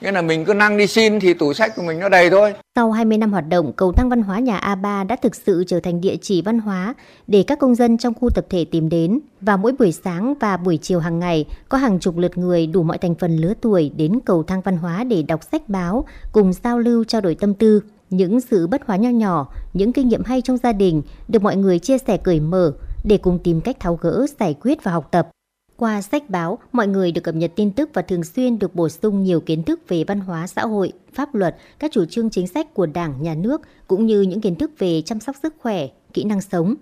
[0.04, 2.54] Nghĩa là mình cứ năng đi xin thì tủ sách của mình nó đầy thôi.
[2.76, 5.80] Sau 20 năm hoạt động, cầu thang văn hóa nhà A3 đã thực sự trở
[5.80, 6.94] thành địa chỉ văn hóa
[7.28, 9.20] để các công dân trong khu tập thể tìm đến.
[9.42, 12.84] và mỗi buổi sáng và buổi chiều hàng ngày, có hàng chục lượt người đủ
[12.84, 16.54] mọi thành phần lứa tuổi đến cầu thang văn hóa để đọc sách báo, cùng
[16.64, 17.82] giao lưu trao đổi tâm tư.
[18.10, 21.56] Những sự bất hóa nho nhỏ, những kinh nghiệm hay trong gia đình được mọi
[21.56, 22.74] người chia sẻ cởi mở
[23.04, 25.30] để cùng tìm cách tháo gỡ, giải quyết và học tập.
[25.78, 28.90] Qua sách báo, mọi người được cập nhật tin tức và thường xuyên được bổ
[28.90, 32.48] sung nhiều kiến thức về văn hóa xã hội, pháp luật, các chủ trương chính
[32.48, 35.88] sách của Đảng, Nhà nước, cũng như những kiến thức về chăm sóc sức khỏe,
[36.14, 36.76] kỹ năng sống.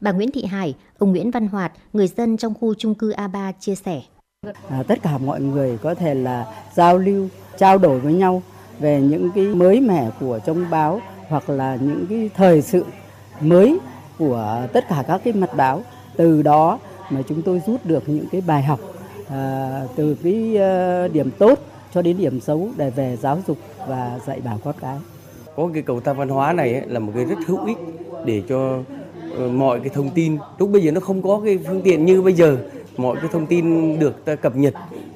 [0.00, 3.52] Bà Nguyễn Thị Hải, ông Nguyễn Văn Hoạt, người dân trong khu trung cư A3
[3.60, 4.02] chia sẻ.
[4.68, 7.28] À, tất cả mọi người có thể là giao lưu,
[7.58, 8.42] trao đổi với nhau
[8.78, 12.84] về những cái mới mẻ của trong báo hoặc là những cái thời sự
[13.40, 13.78] mới
[14.18, 15.82] của tất cả các cái mặt báo.
[16.16, 16.78] Từ đó
[17.10, 18.80] mà chúng tôi rút được những cái bài học
[19.30, 21.58] à, từ cái à, điểm tốt
[21.94, 24.96] cho đến điểm xấu để về giáo dục và dạy bảo con cái.
[25.56, 27.78] Có cái cầu thang văn hóa này ấy, là một cái rất hữu ích
[28.24, 31.82] để cho uh, mọi cái thông tin lúc bây giờ nó không có cái phương
[31.82, 32.56] tiện như bây giờ
[32.96, 34.74] mọi cái thông tin được ta cập nhật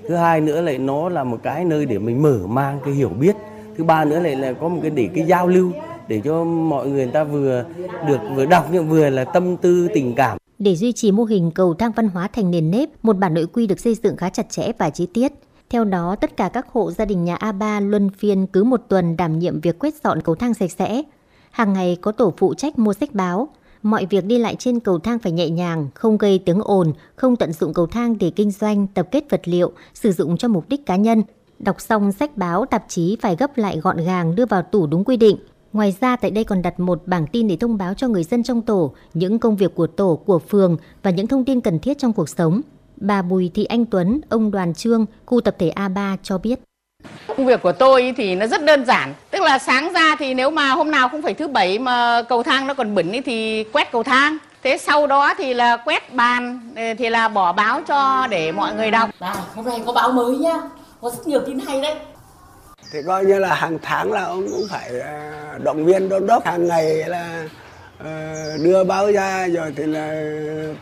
[0.09, 3.09] thứ hai nữa lại nó là một cái nơi để mình mở mang cái hiểu
[3.09, 3.37] biết
[3.79, 5.73] thứ ba nữa lại là có một cái để cái giao lưu
[6.09, 7.65] để cho mọi người, người ta vừa
[8.07, 11.51] được vừa đọc nhưng vừa là tâm tư tình cảm để duy trì mô hình
[11.51, 14.31] cầu thang văn hóa thành nền nếp, một bản nội quy được xây dựng khá
[14.31, 15.33] chặt chẽ và chi tiết.
[15.71, 19.17] Theo đó, tất cả các hộ gia đình nhà A3 luân phiên cứ một tuần
[19.17, 21.03] đảm nhiệm việc quét dọn cầu thang sạch sẽ.
[21.51, 23.49] Hàng ngày có tổ phụ trách mua sách báo.
[23.83, 27.37] Mọi việc đi lại trên cầu thang phải nhẹ nhàng, không gây tiếng ồn, không
[27.37, 30.69] tận dụng cầu thang để kinh doanh, tập kết vật liệu, sử dụng cho mục
[30.69, 31.23] đích cá nhân.
[31.59, 35.05] Đọc xong sách báo, tạp chí phải gấp lại gọn gàng đưa vào tủ đúng
[35.05, 35.37] quy định.
[35.73, 38.43] Ngoài ra tại đây còn đặt một bảng tin để thông báo cho người dân
[38.43, 41.99] trong tổ những công việc của tổ, của phường và những thông tin cần thiết
[41.99, 42.61] trong cuộc sống.
[42.97, 46.61] Bà Bùi Thị Anh Tuấn, ông Đoàn Trương, khu tập thể A3 cho biết.
[47.37, 49.15] Công việc của tôi thì nó rất đơn giản.
[49.31, 52.43] Tức là sáng ra thì nếu mà hôm nào cũng phải thứ bảy mà cầu
[52.43, 54.39] thang nó còn bẩn thì quét cầu thang.
[54.63, 56.61] Thế sau đó thì là quét bàn
[56.99, 59.11] thì là bỏ báo cho để mọi người đọc.
[59.19, 60.55] À, hôm nay có báo mới nhá.
[61.01, 61.95] Có rất nhiều tin hay đấy
[62.93, 66.45] thì coi như là hàng tháng là ông cũng phải ờ, động viên đôn đốc
[66.45, 67.49] hàng ngày là
[67.99, 70.35] ờ, đưa báo ra rồi thì là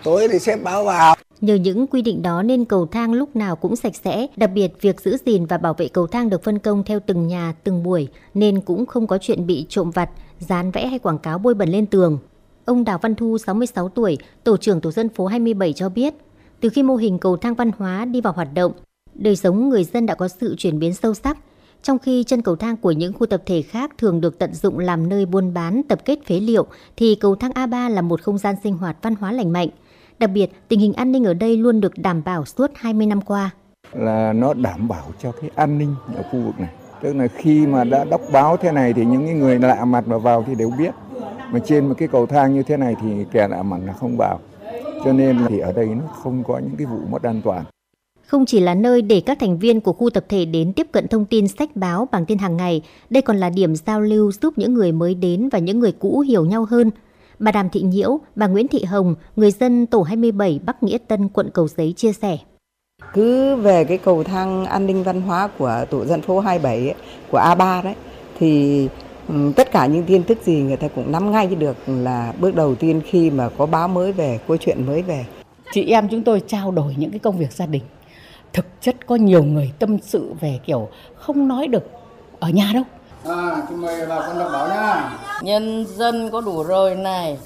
[0.04, 3.56] tối thì xếp báo vào Nhờ những quy định đó nên cầu thang lúc nào
[3.56, 6.58] cũng sạch sẽ, đặc biệt việc giữ gìn và bảo vệ cầu thang được phân
[6.58, 10.70] công theo từng nhà, từng buổi, nên cũng không có chuyện bị trộm vặt, dán
[10.70, 12.18] vẽ hay quảng cáo bôi bẩn lên tường.
[12.64, 16.14] Ông Đào Văn Thu, 66 tuổi, tổ trưởng tổ dân phố 27 cho biết,
[16.60, 18.72] Từ khi mô hình cầu thang văn hóa đi vào hoạt động,
[19.14, 21.38] đời sống người dân đã có sự chuyển biến sâu sắc.
[21.82, 24.78] Trong khi chân cầu thang của những khu tập thể khác thường được tận dụng
[24.78, 26.66] làm nơi buôn bán, tập kết phế liệu,
[26.96, 29.68] thì cầu thang A3 là một không gian sinh hoạt văn hóa lành mạnh.
[30.18, 33.20] Đặc biệt, tình hình an ninh ở đây luôn được đảm bảo suốt 20 năm
[33.20, 33.50] qua.
[33.92, 36.70] Là nó đảm bảo cho cái an ninh ở khu vực này.
[37.02, 40.18] Tức là khi mà đã đọc báo thế này thì những người lạ mặt mà
[40.18, 40.94] vào thì đều biết.
[41.52, 44.16] Mà trên một cái cầu thang như thế này thì kẻ lạ mặt là không
[44.16, 44.40] vào.
[45.04, 47.64] Cho nên thì ở đây nó không có những cái vụ mất an toàn.
[48.30, 51.08] Không chỉ là nơi để các thành viên của khu tập thể đến tiếp cận
[51.08, 54.54] thông tin sách báo bằng tin hàng ngày, đây còn là điểm giao lưu giúp
[54.56, 56.90] những người mới đến và những người cũ hiểu nhau hơn.
[57.38, 61.28] Bà Đàm Thị Nhiễu, bà Nguyễn Thị Hồng, người dân tổ 27 Bắc Nghĩa Tân,
[61.28, 62.38] quận Cầu Giấy chia sẻ.
[63.12, 66.94] Cứ về cái cầu thang an ninh văn hóa của tổ dân phố 27 ấy,
[67.30, 67.94] của A3 đấy
[68.38, 68.88] thì
[69.56, 72.74] tất cả những tin tức gì người ta cũng nắm ngay được là bước đầu
[72.74, 75.26] tiên khi mà có báo mới về, có chuyện mới về.
[75.72, 77.82] Chị em chúng tôi trao đổi những cái công việc gia đình.
[78.52, 81.82] Thực chất có nhiều người tâm sự về kiểu không nói được
[82.40, 82.82] ở nhà đâu.
[83.24, 85.18] À, chúng mời vào con đọc báo nha.
[85.42, 87.38] Nhân dân có đủ rồi này.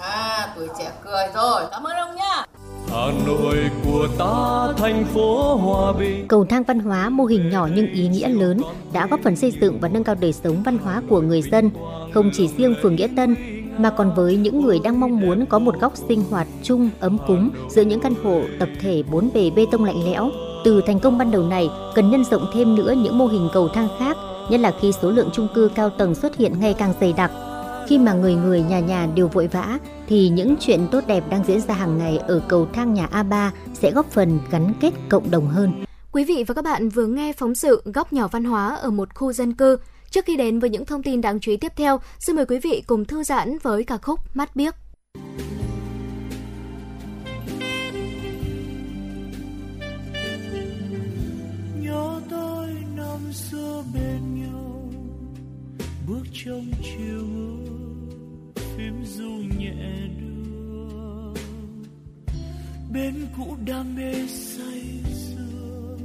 [0.00, 1.62] À, tuổi trẻ cười rồi.
[1.70, 2.44] Cảm ơn ông nhá.
[2.92, 6.28] Hà Nội của ta thành phố hòa bình.
[6.28, 8.60] Cầu thang văn hóa mô hình nhỏ nhưng ý nghĩa lớn
[8.92, 11.70] đã góp phần xây dựng và nâng cao đời sống văn hóa của người dân,
[12.14, 13.36] không chỉ riêng phường Nghĩa Tân
[13.82, 17.18] mà còn với những người đang mong muốn có một góc sinh hoạt chung ấm
[17.26, 20.30] cúng giữa những căn hộ tập thể bốn bề bê tông lạnh lẽo.
[20.64, 23.68] Từ thành công ban đầu này, cần nhân rộng thêm nữa những mô hình cầu
[23.68, 24.16] thang khác,
[24.50, 27.30] nhất là khi số lượng chung cư cao tầng xuất hiện ngày càng dày đặc.
[27.88, 29.78] Khi mà người người nhà nhà đều vội vã,
[30.08, 33.50] thì những chuyện tốt đẹp đang diễn ra hàng ngày ở cầu thang nhà A3
[33.74, 35.72] sẽ góp phần gắn kết cộng đồng hơn.
[36.12, 39.14] Quý vị và các bạn vừa nghe phóng sự Góc nhỏ văn hóa ở một
[39.14, 39.76] khu dân cư.
[40.10, 42.58] Trước khi đến với những thông tin đáng chú ý tiếp theo, xin mời quý
[42.58, 44.74] vị cùng thư giãn với ca khúc Mắt Biếc.
[51.80, 54.90] Nhớ tới năm xưa bên nhau
[56.08, 59.74] bước trong chiều mưa phím du nhẹ
[60.20, 61.34] đưa
[62.92, 65.96] bên cũ đam mê say sưa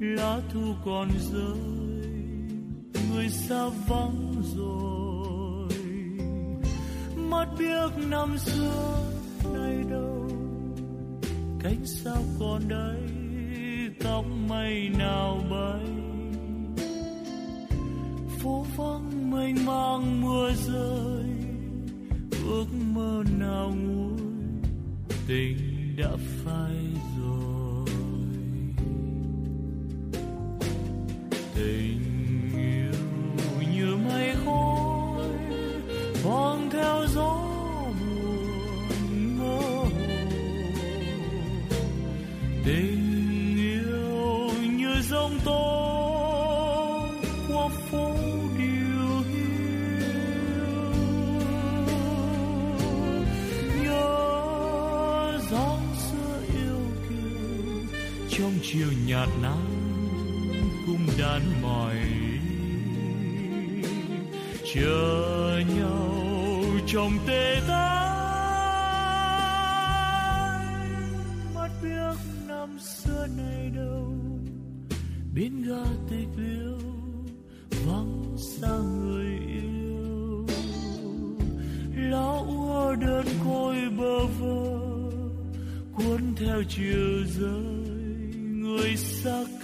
[0.00, 1.77] lá thu còn rơi
[3.18, 5.68] người xa vắng rồi.
[7.16, 9.00] Mất biết năm xưa
[9.54, 10.28] nay đâu
[11.60, 13.00] cánh sao còn đây,
[14.04, 15.86] tóc mây nào bay.
[18.38, 21.24] Phố vắng mênh mang mưa rơi,
[22.48, 24.20] ước mơ nào nguôi,
[25.26, 25.56] tình
[25.96, 26.10] đã
[26.44, 26.76] phai
[27.20, 27.88] rồi.
[31.54, 32.07] Tình
[59.18, 59.66] nhạt nắng
[60.86, 61.96] cũng đàn mỏi.
[64.74, 66.14] Chờ nhau
[66.86, 67.88] trong tê tái,
[71.54, 72.16] mắt biếc
[72.48, 74.14] năm xưa này đâu.
[75.34, 76.78] Biến ga tịch liêu
[77.86, 80.46] vắng xa người yêu.
[81.96, 84.78] Lá úa đơn côi bơ vơ,
[85.94, 87.77] cuốn theo chiều rơi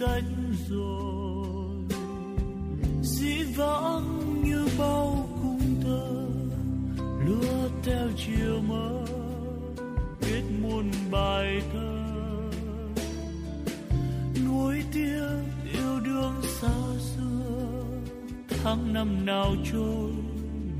[0.05, 1.99] cánh rồi.
[3.03, 6.27] Dĩ vãng như bao cung thơ
[7.27, 9.07] lúa theo chiều mơ
[10.21, 12.01] viết muôn bài thơ.
[14.47, 15.29] Nuối tiếc
[15.73, 17.85] yêu đương xa xưa,
[18.49, 20.11] tháng năm nào trôi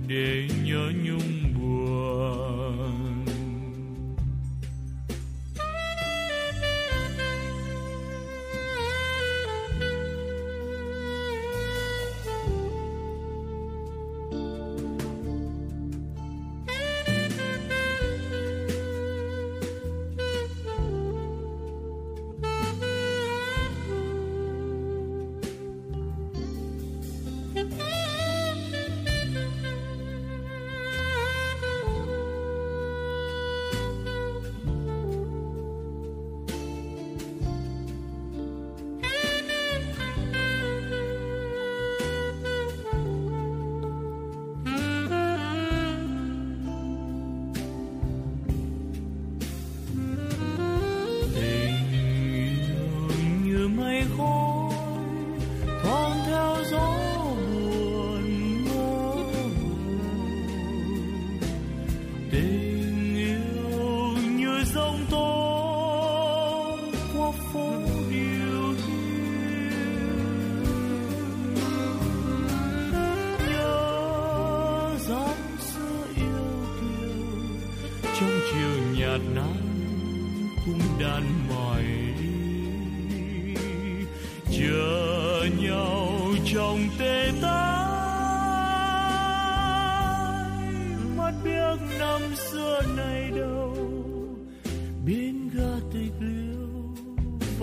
[0.09, 2.54] để nhớ nhung buồn.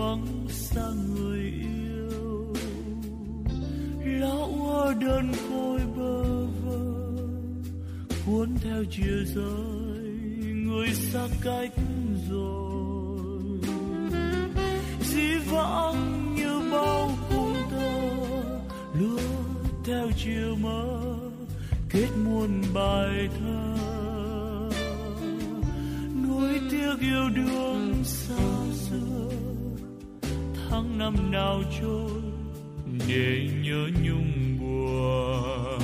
[0.02, 2.54] Vắng xa người yêu.
[4.06, 6.84] Lão hoa đơn côi bơ vơ,
[8.26, 10.12] cuốn theo chia rơi
[10.66, 11.74] người xa cách
[12.30, 13.42] rồi.
[15.02, 18.00] Dĩ vãng như bao cung thơ
[19.00, 19.20] lúa
[19.86, 21.16] theo chiều mơ,
[21.90, 23.78] kết muôn bài thơ.
[26.24, 29.21] Nuối tiếc yêu đương xa xưa
[30.72, 32.22] tháng năm nào trôi
[33.08, 35.80] để nhớ nhung buồn.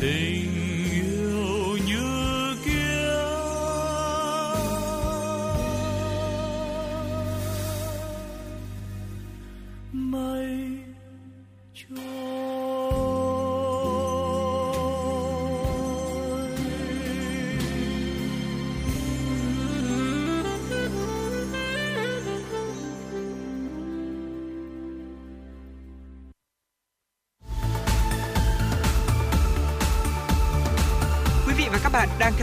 [0.00, 0.31] Tình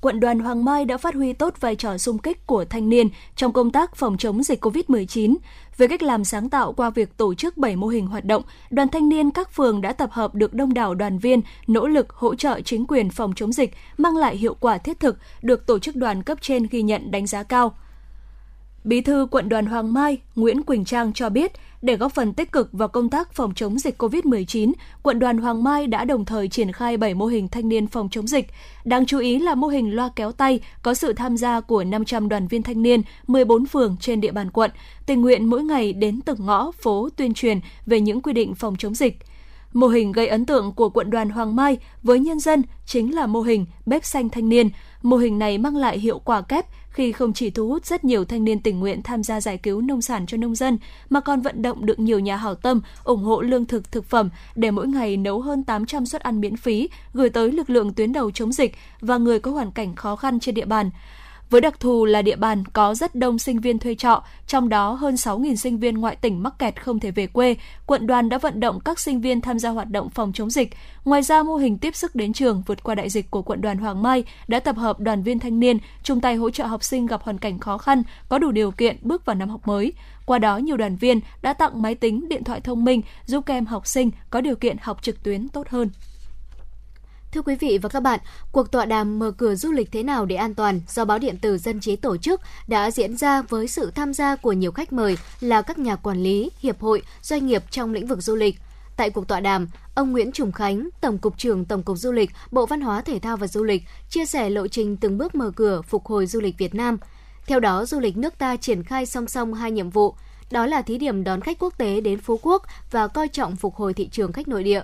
[0.00, 3.08] quận đoàn Hoàng Mai đã phát huy tốt vai trò sung kích của thanh niên
[3.36, 5.36] trong công tác phòng chống dịch COVID-19.
[5.76, 8.88] Với cách làm sáng tạo qua việc tổ chức 7 mô hình hoạt động, đoàn
[8.88, 12.34] thanh niên các phường đã tập hợp được đông đảo đoàn viên, nỗ lực hỗ
[12.34, 15.96] trợ chính quyền phòng chống dịch, mang lại hiệu quả thiết thực, được tổ chức
[15.96, 17.74] đoàn cấp trên ghi nhận đánh giá cao.
[18.84, 21.52] Bí thư quận đoàn Hoàng Mai Nguyễn Quỳnh Trang cho biết,
[21.82, 25.64] để góp phần tích cực vào công tác phòng chống dịch COVID-19, quận đoàn Hoàng
[25.64, 28.46] Mai đã đồng thời triển khai 7 mô hình thanh niên phòng chống dịch.
[28.84, 32.28] Đáng chú ý là mô hình loa kéo tay có sự tham gia của 500
[32.28, 34.70] đoàn viên thanh niên, 14 phường trên địa bàn quận,
[35.06, 38.76] tình nguyện mỗi ngày đến từng ngõ, phố tuyên truyền về những quy định phòng
[38.78, 39.18] chống dịch.
[39.72, 43.26] Mô hình gây ấn tượng của quận đoàn Hoàng Mai với nhân dân chính là
[43.26, 44.70] mô hình bếp xanh thanh niên.
[45.02, 48.24] Mô hình này mang lại hiệu quả kép khi không chỉ thu hút rất nhiều
[48.24, 50.78] thanh niên tình nguyện tham gia giải cứu nông sản cho nông dân,
[51.10, 54.30] mà còn vận động được nhiều nhà hảo tâm ủng hộ lương thực thực phẩm
[54.54, 58.12] để mỗi ngày nấu hơn 800 suất ăn miễn phí gửi tới lực lượng tuyến
[58.12, 60.90] đầu chống dịch và người có hoàn cảnh khó khăn trên địa bàn.
[61.50, 64.92] Với đặc thù là địa bàn có rất đông sinh viên thuê trọ, trong đó
[64.92, 67.56] hơn 6.000 sinh viên ngoại tỉnh mắc kẹt không thể về quê,
[67.86, 70.70] quận đoàn đã vận động các sinh viên tham gia hoạt động phòng chống dịch.
[71.04, 73.78] Ngoài ra, mô hình tiếp sức đến trường vượt qua đại dịch của quận đoàn
[73.78, 77.06] Hoàng Mai đã tập hợp đoàn viên thanh niên chung tay hỗ trợ học sinh
[77.06, 79.92] gặp hoàn cảnh khó khăn, có đủ điều kiện bước vào năm học mới.
[80.26, 83.54] Qua đó, nhiều đoàn viên đã tặng máy tính, điện thoại thông minh giúp các
[83.54, 85.90] em học sinh có điều kiện học trực tuyến tốt hơn.
[87.32, 88.20] Thưa quý vị và các bạn,
[88.52, 91.38] cuộc tọa đàm mở cửa du lịch thế nào để an toàn do báo điện
[91.38, 94.92] tử Dân trí tổ chức đã diễn ra với sự tham gia của nhiều khách
[94.92, 98.56] mời là các nhà quản lý, hiệp hội, doanh nghiệp trong lĩnh vực du lịch.
[98.96, 102.30] Tại cuộc tọa đàm, ông Nguyễn Trùng Khánh, Tổng cục trưởng Tổng cục Du lịch,
[102.50, 105.50] Bộ Văn hóa Thể thao và Du lịch chia sẻ lộ trình từng bước mở
[105.56, 106.98] cửa phục hồi du lịch Việt Nam.
[107.46, 110.14] Theo đó, du lịch nước ta triển khai song song hai nhiệm vụ,
[110.50, 113.74] đó là thí điểm đón khách quốc tế đến Phú Quốc và coi trọng phục
[113.74, 114.82] hồi thị trường khách nội địa.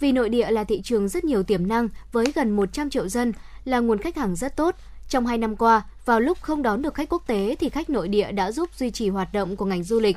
[0.00, 3.32] Vì nội địa là thị trường rất nhiều tiềm năng với gần 100 triệu dân,
[3.64, 4.74] là nguồn khách hàng rất tốt.
[5.08, 8.08] Trong 2 năm qua, vào lúc không đón được khách quốc tế thì khách nội
[8.08, 10.16] địa đã giúp duy trì hoạt động của ngành du lịch.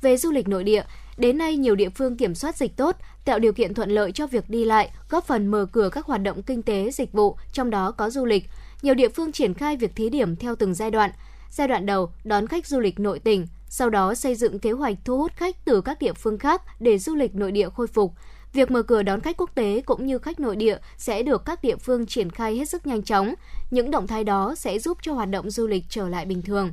[0.00, 0.82] Về du lịch nội địa,
[1.16, 4.26] đến nay nhiều địa phương kiểm soát dịch tốt, tạo điều kiện thuận lợi cho
[4.26, 7.70] việc đi lại, góp phần mở cửa các hoạt động kinh tế, dịch vụ, trong
[7.70, 8.44] đó có du lịch.
[8.82, 11.10] Nhiều địa phương triển khai việc thí điểm theo từng giai đoạn.
[11.50, 14.96] Giai đoạn đầu, đón khách du lịch nội tỉnh, sau đó xây dựng kế hoạch
[15.04, 18.12] thu hút khách từ các địa phương khác để du lịch nội địa khôi phục.
[18.52, 21.62] Việc mở cửa đón khách quốc tế cũng như khách nội địa sẽ được các
[21.62, 23.34] địa phương triển khai hết sức nhanh chóng.
[23.70, 26.72] Những động thái đó sẽ giúp cho hoạt động du lịch trở lại bình thường.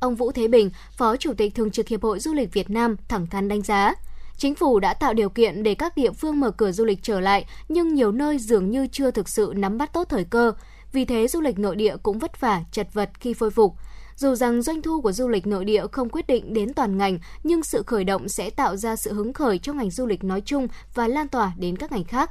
[0.00, 2.96] Ông Vũ Thế Bình, Phó Chủ tịch Thường trực Hiệp hội Du lịch Việt Nam
[3.08, 3.94] thẳng thắn đánh giá,
[4.38, 7.20] Chính phủ đã tạo điều kiện để các địa phương mở cửa du lịch trở
[7.20, 10.52] lại, nhưng nhiều nơi dường như chưa thực sự nắm bắt tốt thời cơ.
[10.92, 13.74] Vì thế du lịch nội địa cũng vất vả, chật vật khi khôi phục.
[14.18, 17.18] Dù rằng doanh thu của du lịch nội địa không quyết định đến toàn ngành,
[17.44, 20.40] nhưng sự khởi động sẽ tạo ra sự hứng khởi cho ngành du lịch nói
[20.40, 22.30] chung và lan tỏa đến các ngành khác.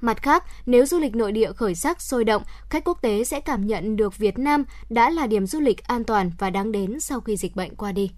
[0.00, 3.40] Mặt khác, nếu du lịch nội địa khởi sắc sôi động, khách quốc tế sẽ
[3.40, 7.00] cảm nhận được Việt Nam đã là điểm du lịch an toàn và đáng đến
[7.00, 8.10] sau khi dịch bệnh qua đi.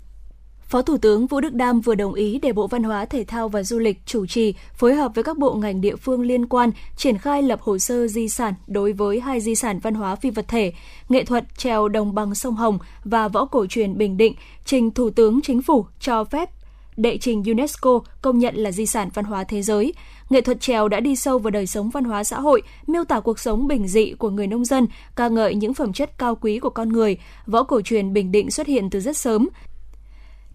[0.68, 3.48] Phó Thủ tướng Vũ Đức Đam vừa đồng ý để Bộ Văn hóa, Thể thao
[3.48, 6.70] và Du lịch chủ trì phối hợp với các bộ ngành địa phương liên quan
[6.96, 10.30] triển khai lập hồ sơ di sản đối với hai di sản văn hóa phi
[10.30, 10.72] vật thể,
[11.08, 14.34] nghệ thuật trèo đồng bằng sông Hồng và võ cổ truyền Bình Định,
[14.64, 16.50] trình Thủ tướng Chính phủ cho phép
[16.96, 19.94] đệ trình UNESCO công nhận là di sản văn hóa thế giới.
[20.30, 23.20] Nghệ thuật trèo đã đi sâu vào đời sống văn hóa xã hội, miêu tả
[23.20, 24.86] cuộc sống bình dị của người nông dân,
[25.16, 27.18] ca ngợi những phẩm chất cao quý của con người.
[27.46, 29.48] Võ cổ truyền Bình Định xuất hiện từ rất sớm,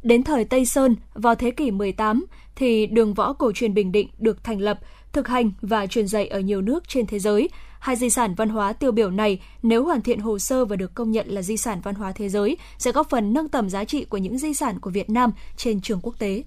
[0.03, 2.25] Đến thời Tây Sơn, vào thế kỷ 18,
[2.55, 4.79] thì đường võ cổ truyền Bình Định được thành lập,
[5.13, 7.49] thực hành và truyền dạy ở nhiều nước trên thế giới.
[7.79, 10.95] Hai di sản văn hóa tiêu biểu này, nếu hoàn thiện hồ sơ và được
[10.95, 13.85] công nhận là di sản văn hóa thế giới, sẽ góp phần nâng tầm giá
[13.85, 16.43] trị của những di sản của Việt Nam trên trường quốc tế.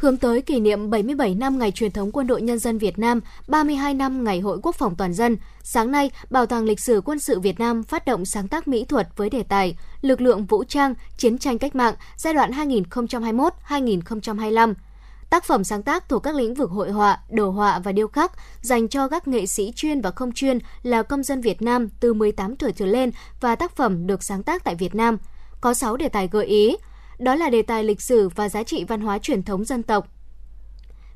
[0.00, 3.20] Hướng tới kỷ niệm 77 năm ngày truyền thống Quân đội Nhân dân Việt Nam,
[3.48, 7.18] 32 năm ngày Hội Quốc phòng toàn dân, sáng nay, Bảo tàng Lịch sử Quân
[7.18, 10.64] sự Việt Nam phát động sáng tác mỹ thuật với đề tài Lực lượng vũ
[10.64, 14.74] trang, chiến tranh cách mạng giai đoạn 2021-2025.
[15.30, 18.32] Tác phẩm sáng tác thuộc các lĩnh vực hội họa, đồ họa và điêu khắc
[18.62, 22.14] dành cho các nghệ sĩ chuyên và không chuyên là công dân Việt Nam từ
[22.14, 23.10] 18 tuổi trở lên
[23.40, 25.18] và tác phẩm được sáng tác tại Việt Nam.
[25.60, 26.76] Có 6 đề tài gợi ý,
[27.20, 30.08] đó là đề tài lịch sử và giá trị văn hóa truyền thống dân tộc.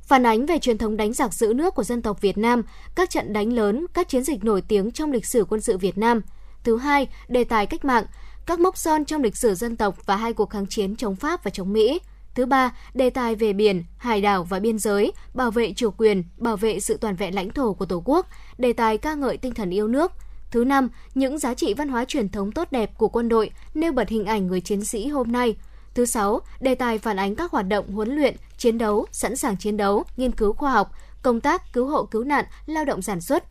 [0.03, 2.63] Phản ánh về truyền thống đánh giặc giữ nước của dân tộc Việt Nam,
[2.95, 5.99] các trận đánh lớn, các chiến dịch nổi tiếng trong lịch sử quân sự Việt
[5.99, 6.21] Nam.
[6.65, 8.05] Thứ hai, đề tài cách mạng,
[8.47, 11.45] các mốc son trong lịch sử dân tộc và hai cuộc kháng chiến chống Pháp
[11.45, 12.01] và chống Mỹ.
[12.35, 16.25] Thứ ba, đề tài về biển, hải đảo và biên giới, bảo vệ chủ quyền,
[16.37, 18.27] bảo vệ sự toàn vẹn lãnh thổ của Tổ quốc,
[18.59, 20.13] đề tài ca ngợi tinh thần yêu nước.
[20.51, 23.93] Thứ năm, những giá trị văn hóa truyền thống tốt đẹp của quân đội, nêu
[23.93, 25.57] bật hình ảnh người chiến sĩ hôm nay–
[25.95, 29.57] Thứ sáu, đề tài phản ánh các hoạt động huấn luyện, chiến đấu, sẵn sàng
[29.57, 30.93] chiến đấu, nghiên cứu khoa học,
[31.23, 33.45] công tác cứu hộ cứu nạn, lao động sản xuất,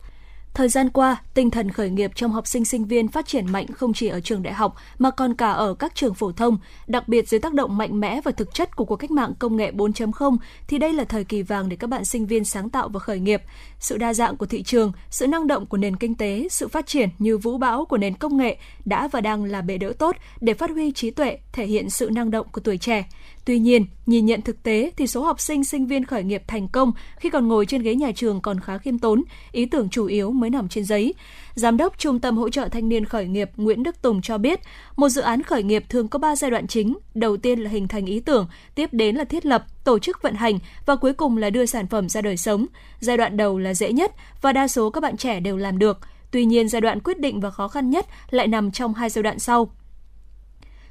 [0.54, 3.66] Thời gian qua, tinh thần khởi nghiệp trong học sinh sinh viên phát triển mạnh
[3.66, 7.08] không chỉ ở trường đại học mà còn cả ở các trường phổ thông, đặc
[7.08, 9.70] biệt dưới tác động mạnh mẽ và thực chất của cuộc cách mạng công nghệ
[9.70, 10.36] 4.0
[10.68, 13.18] thì đây là thời kỳ vàng để các bạn sinh viên sáng tạo và khởi
[13.18, 13.42] nghiệp.
[13.78, 16.86] Sự đa dạng của thị trường, sự năng động của nền kinh tế, sự phát
[16.86, 20.16] triển như vũ bão của nền công nghệ đã và đang là bệ đỡ tốt
[20.40, 23.04] để phát huy trí tuệ, thể hiện sự năng động của tuổi trẻ.
[23.44, 26.68] Tuy nhiên, nhìn nhận thực tế thì số học sinh sinh viên khởi nghiệp thành
[26.68, 29.22] công khi còn ngồi trên ghế nhà trường còn khá khiêm tốn,
[29.52, 31.14] ý tưởng chủ yếu mới nằm trên giấy.
[31.54, 34.60] Giám đốc Trung tâm hỗ trợ thanh niên khởi nghiệp Nguyễn Đức Tùng cho biết,
[34.96, 36.98] một dự án khởi nghiệp thường có 3 giai đoạn chính.
[37.14, 40.34] Đầu tiên là hình thành ý tưởng, tiếp đến là thiết lập, tổ chức vận
[40.34, 42.66] hành và cuối cùng là đưa sản phẩm ra đời sống.
[43.00, 44.12] Giai đoạn đầu là dễ nhất
[44.42, 45.98] và đa số các bạn trẻ đều làm được.
[46.30, 49.22] Tuy nhiên, giai đoạn quyết định và khó khăn nhất lại nằm trong hai giai
[49.22, 49.70] đoạn sau.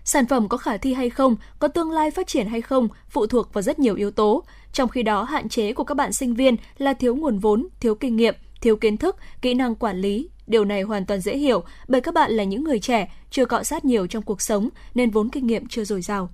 [0.03, 3.27] Sản phẩm có khả thi hay không, có tương lai phát triển hay không phụ
[3.27, 4.43] thuộc vào rất nhiều yếu tố.
[4.73, 7.95] Trong khi đó, hạn chế của các bạn sinh viên là thiếu nguồn vốn, thiếu
[7.95, 10.29] kinh nghiệm, thiếu kiến thức, kỹ năng quản lý.
[10.47, 13.63] Điều này hoàn toàn dễ hiểu bởi các bạn là những người trẻ, chưa cọ
[13.63, 16.29] sát nhiều trong cuộc sống nên vốn kinh nghiệm chưa dồi dào.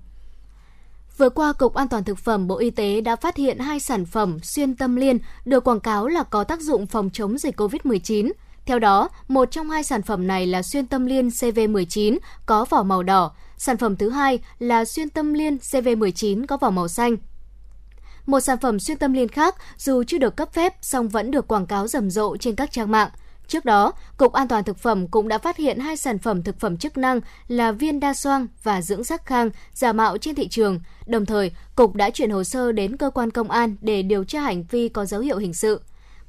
[1.16, 4.06] Vừa qua, Cục An toàn Thực phẩm Bộ Y tế đã phát hiện hai sản
[4.06, 8.32] phẩm xuyên tâm liên được quảng cáo là có tác dụng phòng chống dịch COVID-19.
[8.66, 12.82] Theo đó, một trong hai sản phẩm này là xuyên tâm liên CV19 có vỏ
[12.82, 17.16] màu đỏ, sản phẩm thứ hai là xuyên tâm liên CV19 có vỏ màu xanh.
[18.26, 21.48] Một sản phẩm xuyên tâm liên khác dù chưa được cấp phép song vẫn được
[21.48, 23.10] quảng cáo rầm rộ trên các trang mạng.
[23.46, 26.60] Trước đó, Cục An toàn Thực phẩm cũng đã phát hiện hai sản phẩm thực
[26.60, 30.48] phẩm chức năng là viên đa xoang và dưỡng sắc khang giả mạo trên thị
[30.48, 30.80] trường.
[31.06, 34.40] Đồng thời, Cục đã chuyển hồ sơ đến cơ quan công an để điều tra
[34.40, 35.80] hành vi có dấu hiệu hình sự.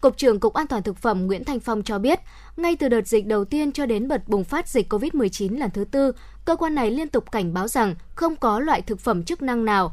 [0.02, 2.20] Cục trưởng Cục An toàn Thực phẩm Nguyễn Thanh Phong cho biết,
[2.58, 5.84] ngay từ đợt dịch đầu tiên cho đến đợt bùng phát dịch COVID-19 lần thứ
[5.84, 6.12] tư,
[6.46, 9.66] cơ quan này liên tục cảnh báo rằng không có loại thực phẩm chức năng
[9.66, 9.92] nào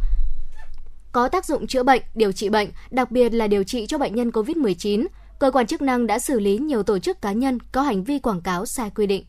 [1.13, 4.15] có tác dụng chữa bệnh, điều trị bệnh, đặc biệt là điều trị cho bệnh
[4.15, 5.07] nhân COVID-19.
[5.39, 8.19] Cơ quan chức năng đã xử lý nhiều tổ chức cá nhân có hành vi
[8.19, 9.25] quảng cáo sai quy định.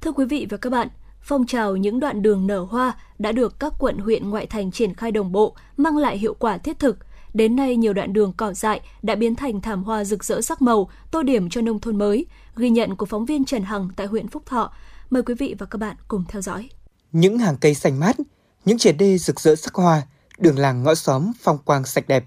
[0.00, 0.88] Thưa quý vị và các bạn,
[1.20, 4.94] phong trào những đoạn đường nở hoa đã được các quận huyện ngoại thành triển
[4.94, 6.98] khai đồng bộ, mang lại hiệu quả thiết thực.
[7.36, 10.62] Đến nay, nhiều đoạn đường cỏ dại đã biến thành thảm hoa rực rỡ sắc
[10.62, 12.26] màu, tô điểm cho nông thôn mới.
[12.56, 14.72] Ghi nhận của phóng viên Trần Hằng tại huyện Phúc Thọ.
[15.10, 16.70] Mời quý vị và các bạn cùng theo dõi.
[17.12, 18.16] Những hàng cây xanh mát,
[18.64, 20.02] những triển đê rực rỡ sắc hoa,
[20.38, 22.24] đường làng ngõ xóm phong quang sạch đẹp.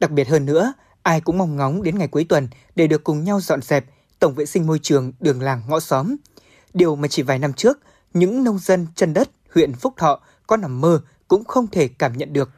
[0.00, 3.24] Đặc biệt hơn nữa, ai cũng mong ngóng đến ngày cuối tuần để được cùng
[3.24, 3.84] nhau dọn dẹp,
[4.18, 6.16] tổng vệ sinh môi trường đường làng ngõ xóm.
[6.74, 7.78] Điều mà chỉ vài năm trước,
[8.14, 12.12] những nông dân chân đất huyện Phúc Thọ có nằm mơ cũng không thể cảm
[12.12, 12.50] nhận được.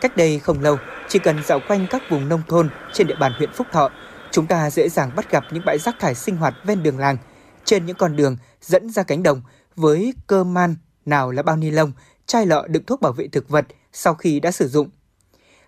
[0.00, 0.76] Cách đây không lâu,
[1.08, 3.90] chỉ cần dạo quanh các vùng nông thôn trên địa bàn huyện Phúc Thọ,
[4.30, 7.16] chúng ta dễ dàng bắt gặp những bãi rác thải sinh hoạt ven đường làng,
[7.64, 9.42] trên những con đường dẫn ra cánh đồng
[9.76, 10.76] với cơ man,
[11.06, 11.92] nào là bao ni lông,
[12.26, 14.88] chai lọ đựng thuốc bảo vệ thực vật sau khi đã sử dụng.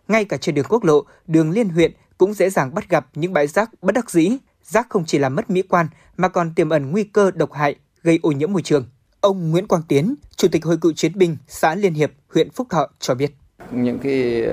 [0.08, 3.32] Ngay cả trên đường quốc lộ, đường liên huyện cũng dễ dàng bắt gặp những
[3.32, 4.36] bãi rác bất đắc dĩ.
[4.64, 5.86] Rác không chỉ làm mất mỹ quan
[6.16, 8.86] mà còn tiềm ẩn nguy cơ độc hại, gây ô nhiễm môi trường.
[9.20, 12.66] Ông Nguyễn Quang Tiến, Chủ tịch Hội cựu chiến binh xã Liên Hiệp, huyện Phúc
[12.70, 13.34] Thọ cho biết.
[13.70, 14.44] Những cái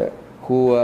[0.48, 0.80] khu uh,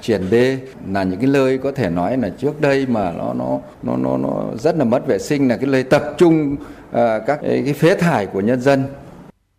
[0.00, 0.58] triển đê
[0.88, 4.16] là những cái nơi có thể nói là trước đây mà nó nó nó nó,
[4.16, 6.94] nó rất là mất vệ sinh là cái nơi tập trung uh,
[7.26, 8.84] các cái, cái phế thải của nhân dân.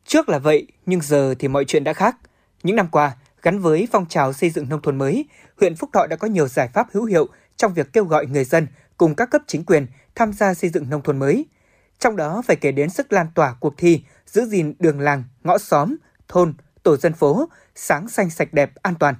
[0.05, 2.17] Trước là vậy, nhưng giờ thì mọi chuyện đã khác.
[2.63, 3.11] Những năm qua,
[3.41, 5.25] gắn với phong trào xây dựng nông thôn mới,
[5.59, 8.43] huyện Phúc Thọ đã có nhiều giải pháp hữu hiệu trong việc kêu gọi người
[8.43, 8.67] dân
[8.97, 11.45] cùng các cấp chính quyền tham gia xây dựng nông thôn mới.
[11.99, 15.57] Trong đó phải kể đến sức lan tỏa cuộc thi giữ gìn đường làng, ngõ
[15.57, 15.95] xóm,
[16.27, 16.53] thôn,
[16.83, 19.15] tổ dân phố, sáng xanh sạch đẹp, an toàn.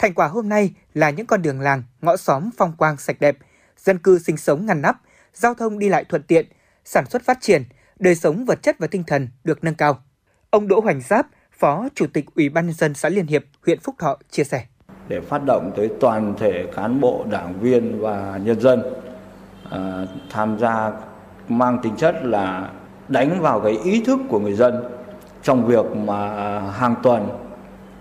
[0.00, 3.36] Thành quả hôm nay là những con đường làng, ngõ xóm phong quang sạch đẹp,
[3.76, 4.96] dân cư sinh sống ngăn nắp,
[5.34, 6.46] giao thông đi lại thuận tiện,
[6.84, 7.62] sản xuất phát triển,
[7.98, 9.98] đời sống vật chất và tinh thần được nâng cao.
[10.50, 11.26] Ông Đỗ Hoành Giáp,
[11.58, 14.64] Phó Chủ tịch Ủy ban nhân dân xã Liên Hiệp, huyện Phúc Thọ chia sẻ.
[15.08, 18.82] Để phát động tới toàn thể cán bộ, đảng viên và nhân dân
[19.70, 20.92] à, tham gia
[21.48, 22.72] mang tính chất là
[23.08, 24.84] đánh vào cái ý thức của người dân
[25.42, 27.28] trong việc mà à, hàng tuần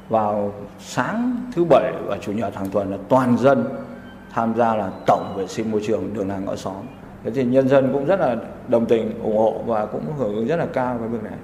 [0.10, 3.66] vào sáng thứ bảy và chủ nhật hàng tuần là toàn dân
[4.32, 6.76] tham gia là tổng vệ sinh môi trường đường làng ngõ xóm.
[7.24, 8.36] Thế thì nhân dân cũng rất là
[8.68, 11.38] đồng tình, ủng hộ và cũng hưởng ứng rất là cao với việc này.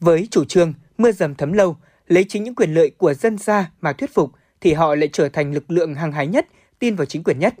[0.00, 3.70] Với chủ trương mưa dầm thấm lâu, lấy chính những quyền lợi của dân ra
[3.80, 4.30] mà thuyết phục
[4.60, 6.46] thì họ lại trở thành lực lượng hăng hái nhất,
[6.78, 7.54] tin vào chính quyền nhất.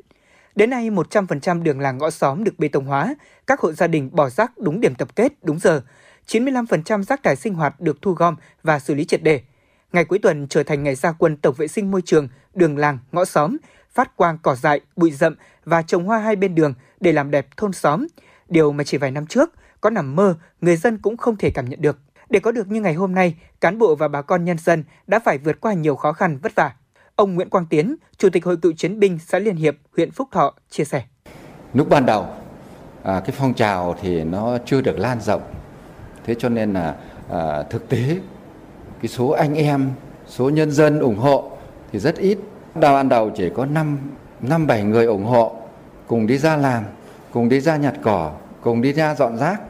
[0.54, 3.14] Đến nay, 100% đường làng ngõ xóm được bê tông hóa,
[3.46, 5.82] các hộ gia đình bỏ rác đúng điểm tập kết, đúng giờ.
[6.26, 9.40] 95% rác thải sinh hoạt được thu gom và xử lý triệt đề.
[9.94, 12.98] Ngày cuối tuần trở thành ngày gia quân tổng vệ sinh môi trường, đường làng,
[13.12, 13.56] ngõ xóm,
[13.92, 17.46] phát quang cỏ dại, bụi rậm và trồng hoa hai bên đường để làm đẹp
[17.56, 18.06] thôn xóm.
[18.48, 21.68] Điều mà chỉ vài năm trước, có nằm mơ, người dân cũng không thể cảm
[21.68, 21.98] nhận được.
[22.30, 25.18] Để có được như ngày hôm nay, cán bộ và bà con nhân dân đã
[25.18, 26.72] phải vượt qua nhiều khó khăn vất vả.
[27.16, 30.28] Ông Nguyễn Quang Tiến, Chủ tịch Hội cựu chiến binh xã Liên Hiệp, huyện Phúc
[30.32, 31.04] Thọ chia sẻ.
[31.74, 32.26] Lúc ban đầu,
[33.02, 35.42] à, cái phong trào thì nó chưa được lan rộng.
[36.24, 36.96] Thế cho nên là
[37.30, 38.18] à, thực tế
[39.04, 39.90] cái số anh em,
[40.26, 41.50] số nhân dân ủng hộ
[41.92, 42.38] thì rất ít.
[42.74, 43.98] Đào ban đầu chỉ có 5
[44.40, 45.52] năm bảy người ủng hộ
[46.06, 46.82] cùng đi ra làm,
[47.32, 49.60] cùng đi ra nhặt cỏ, cùng đi ra dọn rác.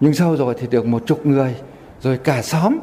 [0.00, 1.56] Nhưng sau rồi thì được một chục người,
[2.00, 2.78] rồi cả xóm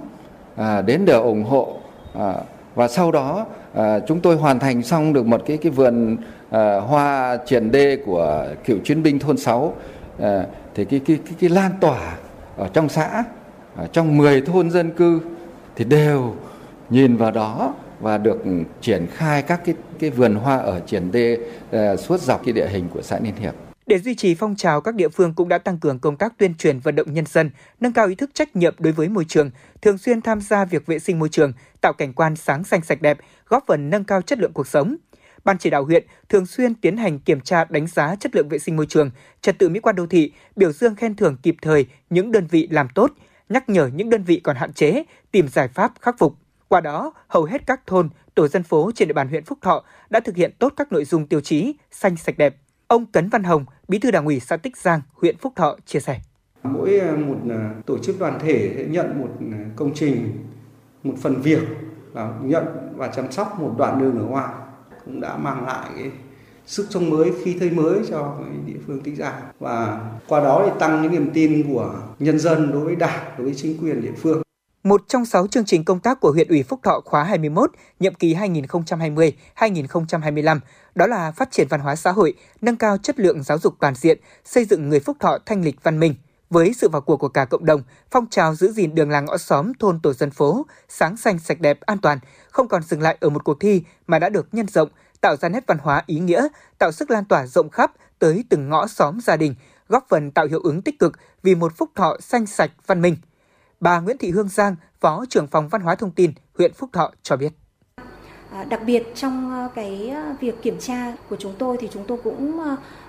[0.56, 1.78] à, đến để ủng hộ
[2.14, 2.34] à,
[2.76, 6.18] và sau đó à, chúng tôi hoàn thành xong được một cái cái vườn
[6.50, 9.74] à, hoa triển đê của cựu chiến binh thôn 6
[10.20, 10.46] à,
[10.76, 12.18] thì cái cái cái, cái lan tỏa
[12.58, 13.24] ở trong xã
[13.76, 15.20] ở trong 10 thôn dân cư
[15.76, 16.36] thì đều
[16.90, 18.38] nhìn vào đó và được
[18.82, 21.38] triển khai các cái cái vườn hoa ở triển đê
[21.76, 23.54] uh, suốt dọc cái địa hình của xã Liên Hiệp.
[23.88, 26.54] Để duy trì phong trào, các địa phương cũng đã tăng cường công tác tuyên
[26.54, 27.50] truyền vận động nhân dân,
[27.80, 30.86] nâng cao ý thức trách nhiệm đối với môi trường, thường xuyên tham gia việc
[30.86, 33.18] vệ sinh môi trường, tạo cảnh quan sáng xanh sạch đẹp,
[33.48, 34.96] góp phần nâng cao chất lượng cuộc sống.
[35.44, 38.60] Ban chỉ đạo huyện thường xuyên tiến hành kiểm tra đánh giá chất lượng vệ
[38.60, 39.12] sinh môi trường,
[39.42, 42.68] trật tự mỹ quan đô thị, biểu dương khen thưởng kịp thời những đơn vị
[42.72, 43.12] làm tốt,
[43.52, 46.36] nhắc nhở những đơn vị còn hạn chế, tìm giải pháp khắc phục.
[46.68, 49.84] Qua đó, hầu hết các thôn, tổ dân phố trên địa bàn huyện Phúc Thọ
[50.10, 52.56] đã thực hiện tốt các nội dung tiêu chí xanh sạch đẹp.
[52.88, 56.00] Ông Cấn Văn Hồng, Bí thư Đảng ủy xã Tích Giang, huyện Phúc Thọ chia
[56.00, 56.20] sẻ.
[56.64, 60.46] Mỗi à, một à, tổ chức đoàn thể sẽ nhận một à, công trình,
[61.04, 61.60] một phần việc
[62.12, 62.66] và nhận
[62.96, 64.54] và chăm sóc một đoạn đường ở ngoài
[65.06, 66.12] cũng đã mang lại cái
[66.66, 70.72] sức sống mới, khi thế mới cho địa phương tĩnh giả và qua đó thì
[70.80, 74.14] tăng những niềm tin của nhân dân đối với đảng, đối với chính quyền địa
[74.22, 74.42] phương.
[74.84, 78.14] Một trong sáu chương trình công tác của huyện ủy Phúc Thọ khóa 21, nhiệm
[78.14, 80.60] kỳ 2020-2025,
[80.96, 83.96] đó là phát triển văn hóa xã hội, nâng cao chất lượng giáo dục toàn
[83.96, 86.16] diện, xây dựng người Phúc Thọ thanh lịch văn minh.
[86.50, 89.38] Với sự vào cuộc của cả cộng đồng, phong trào giữ gìn đường làng ngõ
[89.38, 92.20] xóm, thôn tổ dân phố, sáng xanh sạch đẹp an toàn,
[92.50, 94.90] không còn dừng lại ở một cuộc thi mà đã được nhân rộng,
[95.22, 98.70] tạo ra nét văn hóa ý nghĩa, tạo sức lan tỏa rộng khắp tới từng
[98.70, 99.56] ngõ xóm gia đình,
[99.88, 103.16] góp phần tạo hiệu ứng tích cực vì một Phúc Thọ xanh sạch văn minh.
[103.80, 107.12] Bà Nguyễn Thị Hương Giang, Phó trưởng phòng Văn hóa Thông tin, huyện Phúc Thọ
[107.24, 107.54] cho biết.
[108.52, 112.06] À, đặc biệt trong ờ, cái ờ, việc kiểm tra của chúng tôi thì chúng
[112.08, 112.60] tôi cũng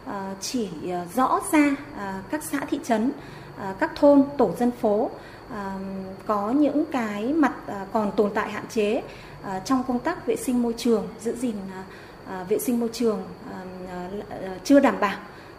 [0.07, 0.69] ờ, chỉ
[1.15, 3.13] rõ ra à, các xã thị trấn,
[3.59, 5.11] à, các thôn, tổ dân phố
[6.27, 7.53] có những cái mặt
[7.93, 9.03] còn tồn tại hạn chế
[9.65, 11.57] trong công tác vệ sinh môi trường, giữ gìn
[12.33, 15.19] À, vệ sinh môi trường à, à, chưa đảm bảo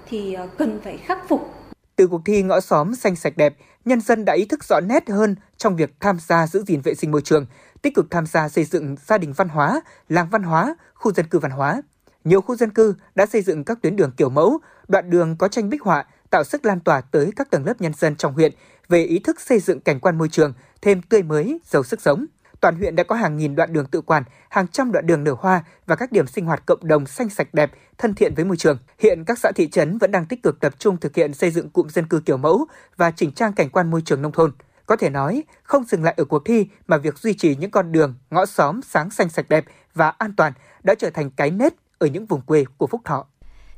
[0.10, 1.54] thì cần phải khắc phục
[1.96, 3.56] từ cuộc thi ngõ xóm xanh sạch đẹp,
[3.86, 6.96] nhân dân đã ý thức rõ nét hơn trong việc tham gia giữ gìn vệ
[6.96, 7.46] sinh môi trường,
[7.82, 11.28] tích cực tham gia xây dựng gia đình văn hóa, làng văn hóa, khu dân
[11.28, 11.82] cư văn hóa.
[12.24, 15.48] Nhiều khu dân cư đã xây dựng các tuyến đường kiểu mẫu, đoạn đường có
[15.48, 18.52] tranh bích họa, tạo sức lan tỏa tới các tầng lớp nhân dân trong huyện
[18.90, 22.26] về ý thức xây dựng cảnh quan môi trường thêm tươi mới, giàu sức sống
[22.64, 25.36] toàn huyện đã có hàng nghìn đoạn đường tự quản, hàng trăm đoạn đường nở
[25.40, 28.58] hoa và các điểm sinh hoạt cộng đồng xanh sạch đẹp, thân thiện với môi
[28.58, 28.78] trường.
[29.00, 31.70] Hiện các xã thị trấn vẫn đang tích cực tập trung thực hiện xây dựng
[31.70, 32.66] cụm dân cư kiểu mẫu
[32.98, 34.52] và chỉnh trang cảnh quan môi trường nông thôn.
[34.86, 37.92] Có thể nói, không dừng lại ở cuộc thi mà việc duy trì những con
[37.92, 40.54] đường, ngõ xóm sáng xanh sạch đẹp và an toàn
[40.84, 43.26] đã trở thành cái nét ở những vùng quê của Phúc Thọ.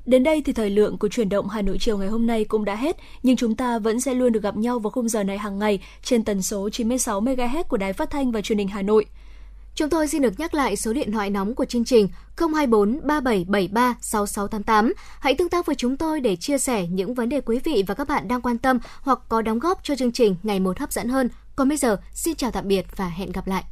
[0.05, 2.65] Đến đây thì thời lượng của chuyển động Hà Nội chiều ngày hôm nay cũng
[2.65, 5.37] đã hết, nhưng chúng ta vẫn sẽ luôn được gặp nhau vào khung giờ này
[5.37, 8.81] hàng ngày trên tần số 96 MHz của Đài Phát thanh và Truyền hình Hà
[8.81, 9.05] Nội.
[9.75, 12.07] Chúng tôi xin được nhắc lại số điện thoại nóng của chương trình
[12.37, 14.93] 024 3773 6688.
[15.19, 17.93] Hãy tương tác với chúng tôi để chia sẻ những vấn đề quý vị và
[17.93, 20.91] các bạn đang quan tâm hoặc có đóng góp cho chương trình ngày một hấp
[20.91, 21.29] dẫn hơn.
[21.55, 23.63] Còn bây giờ, xin chào tạm biệt và hẹn gặp lại.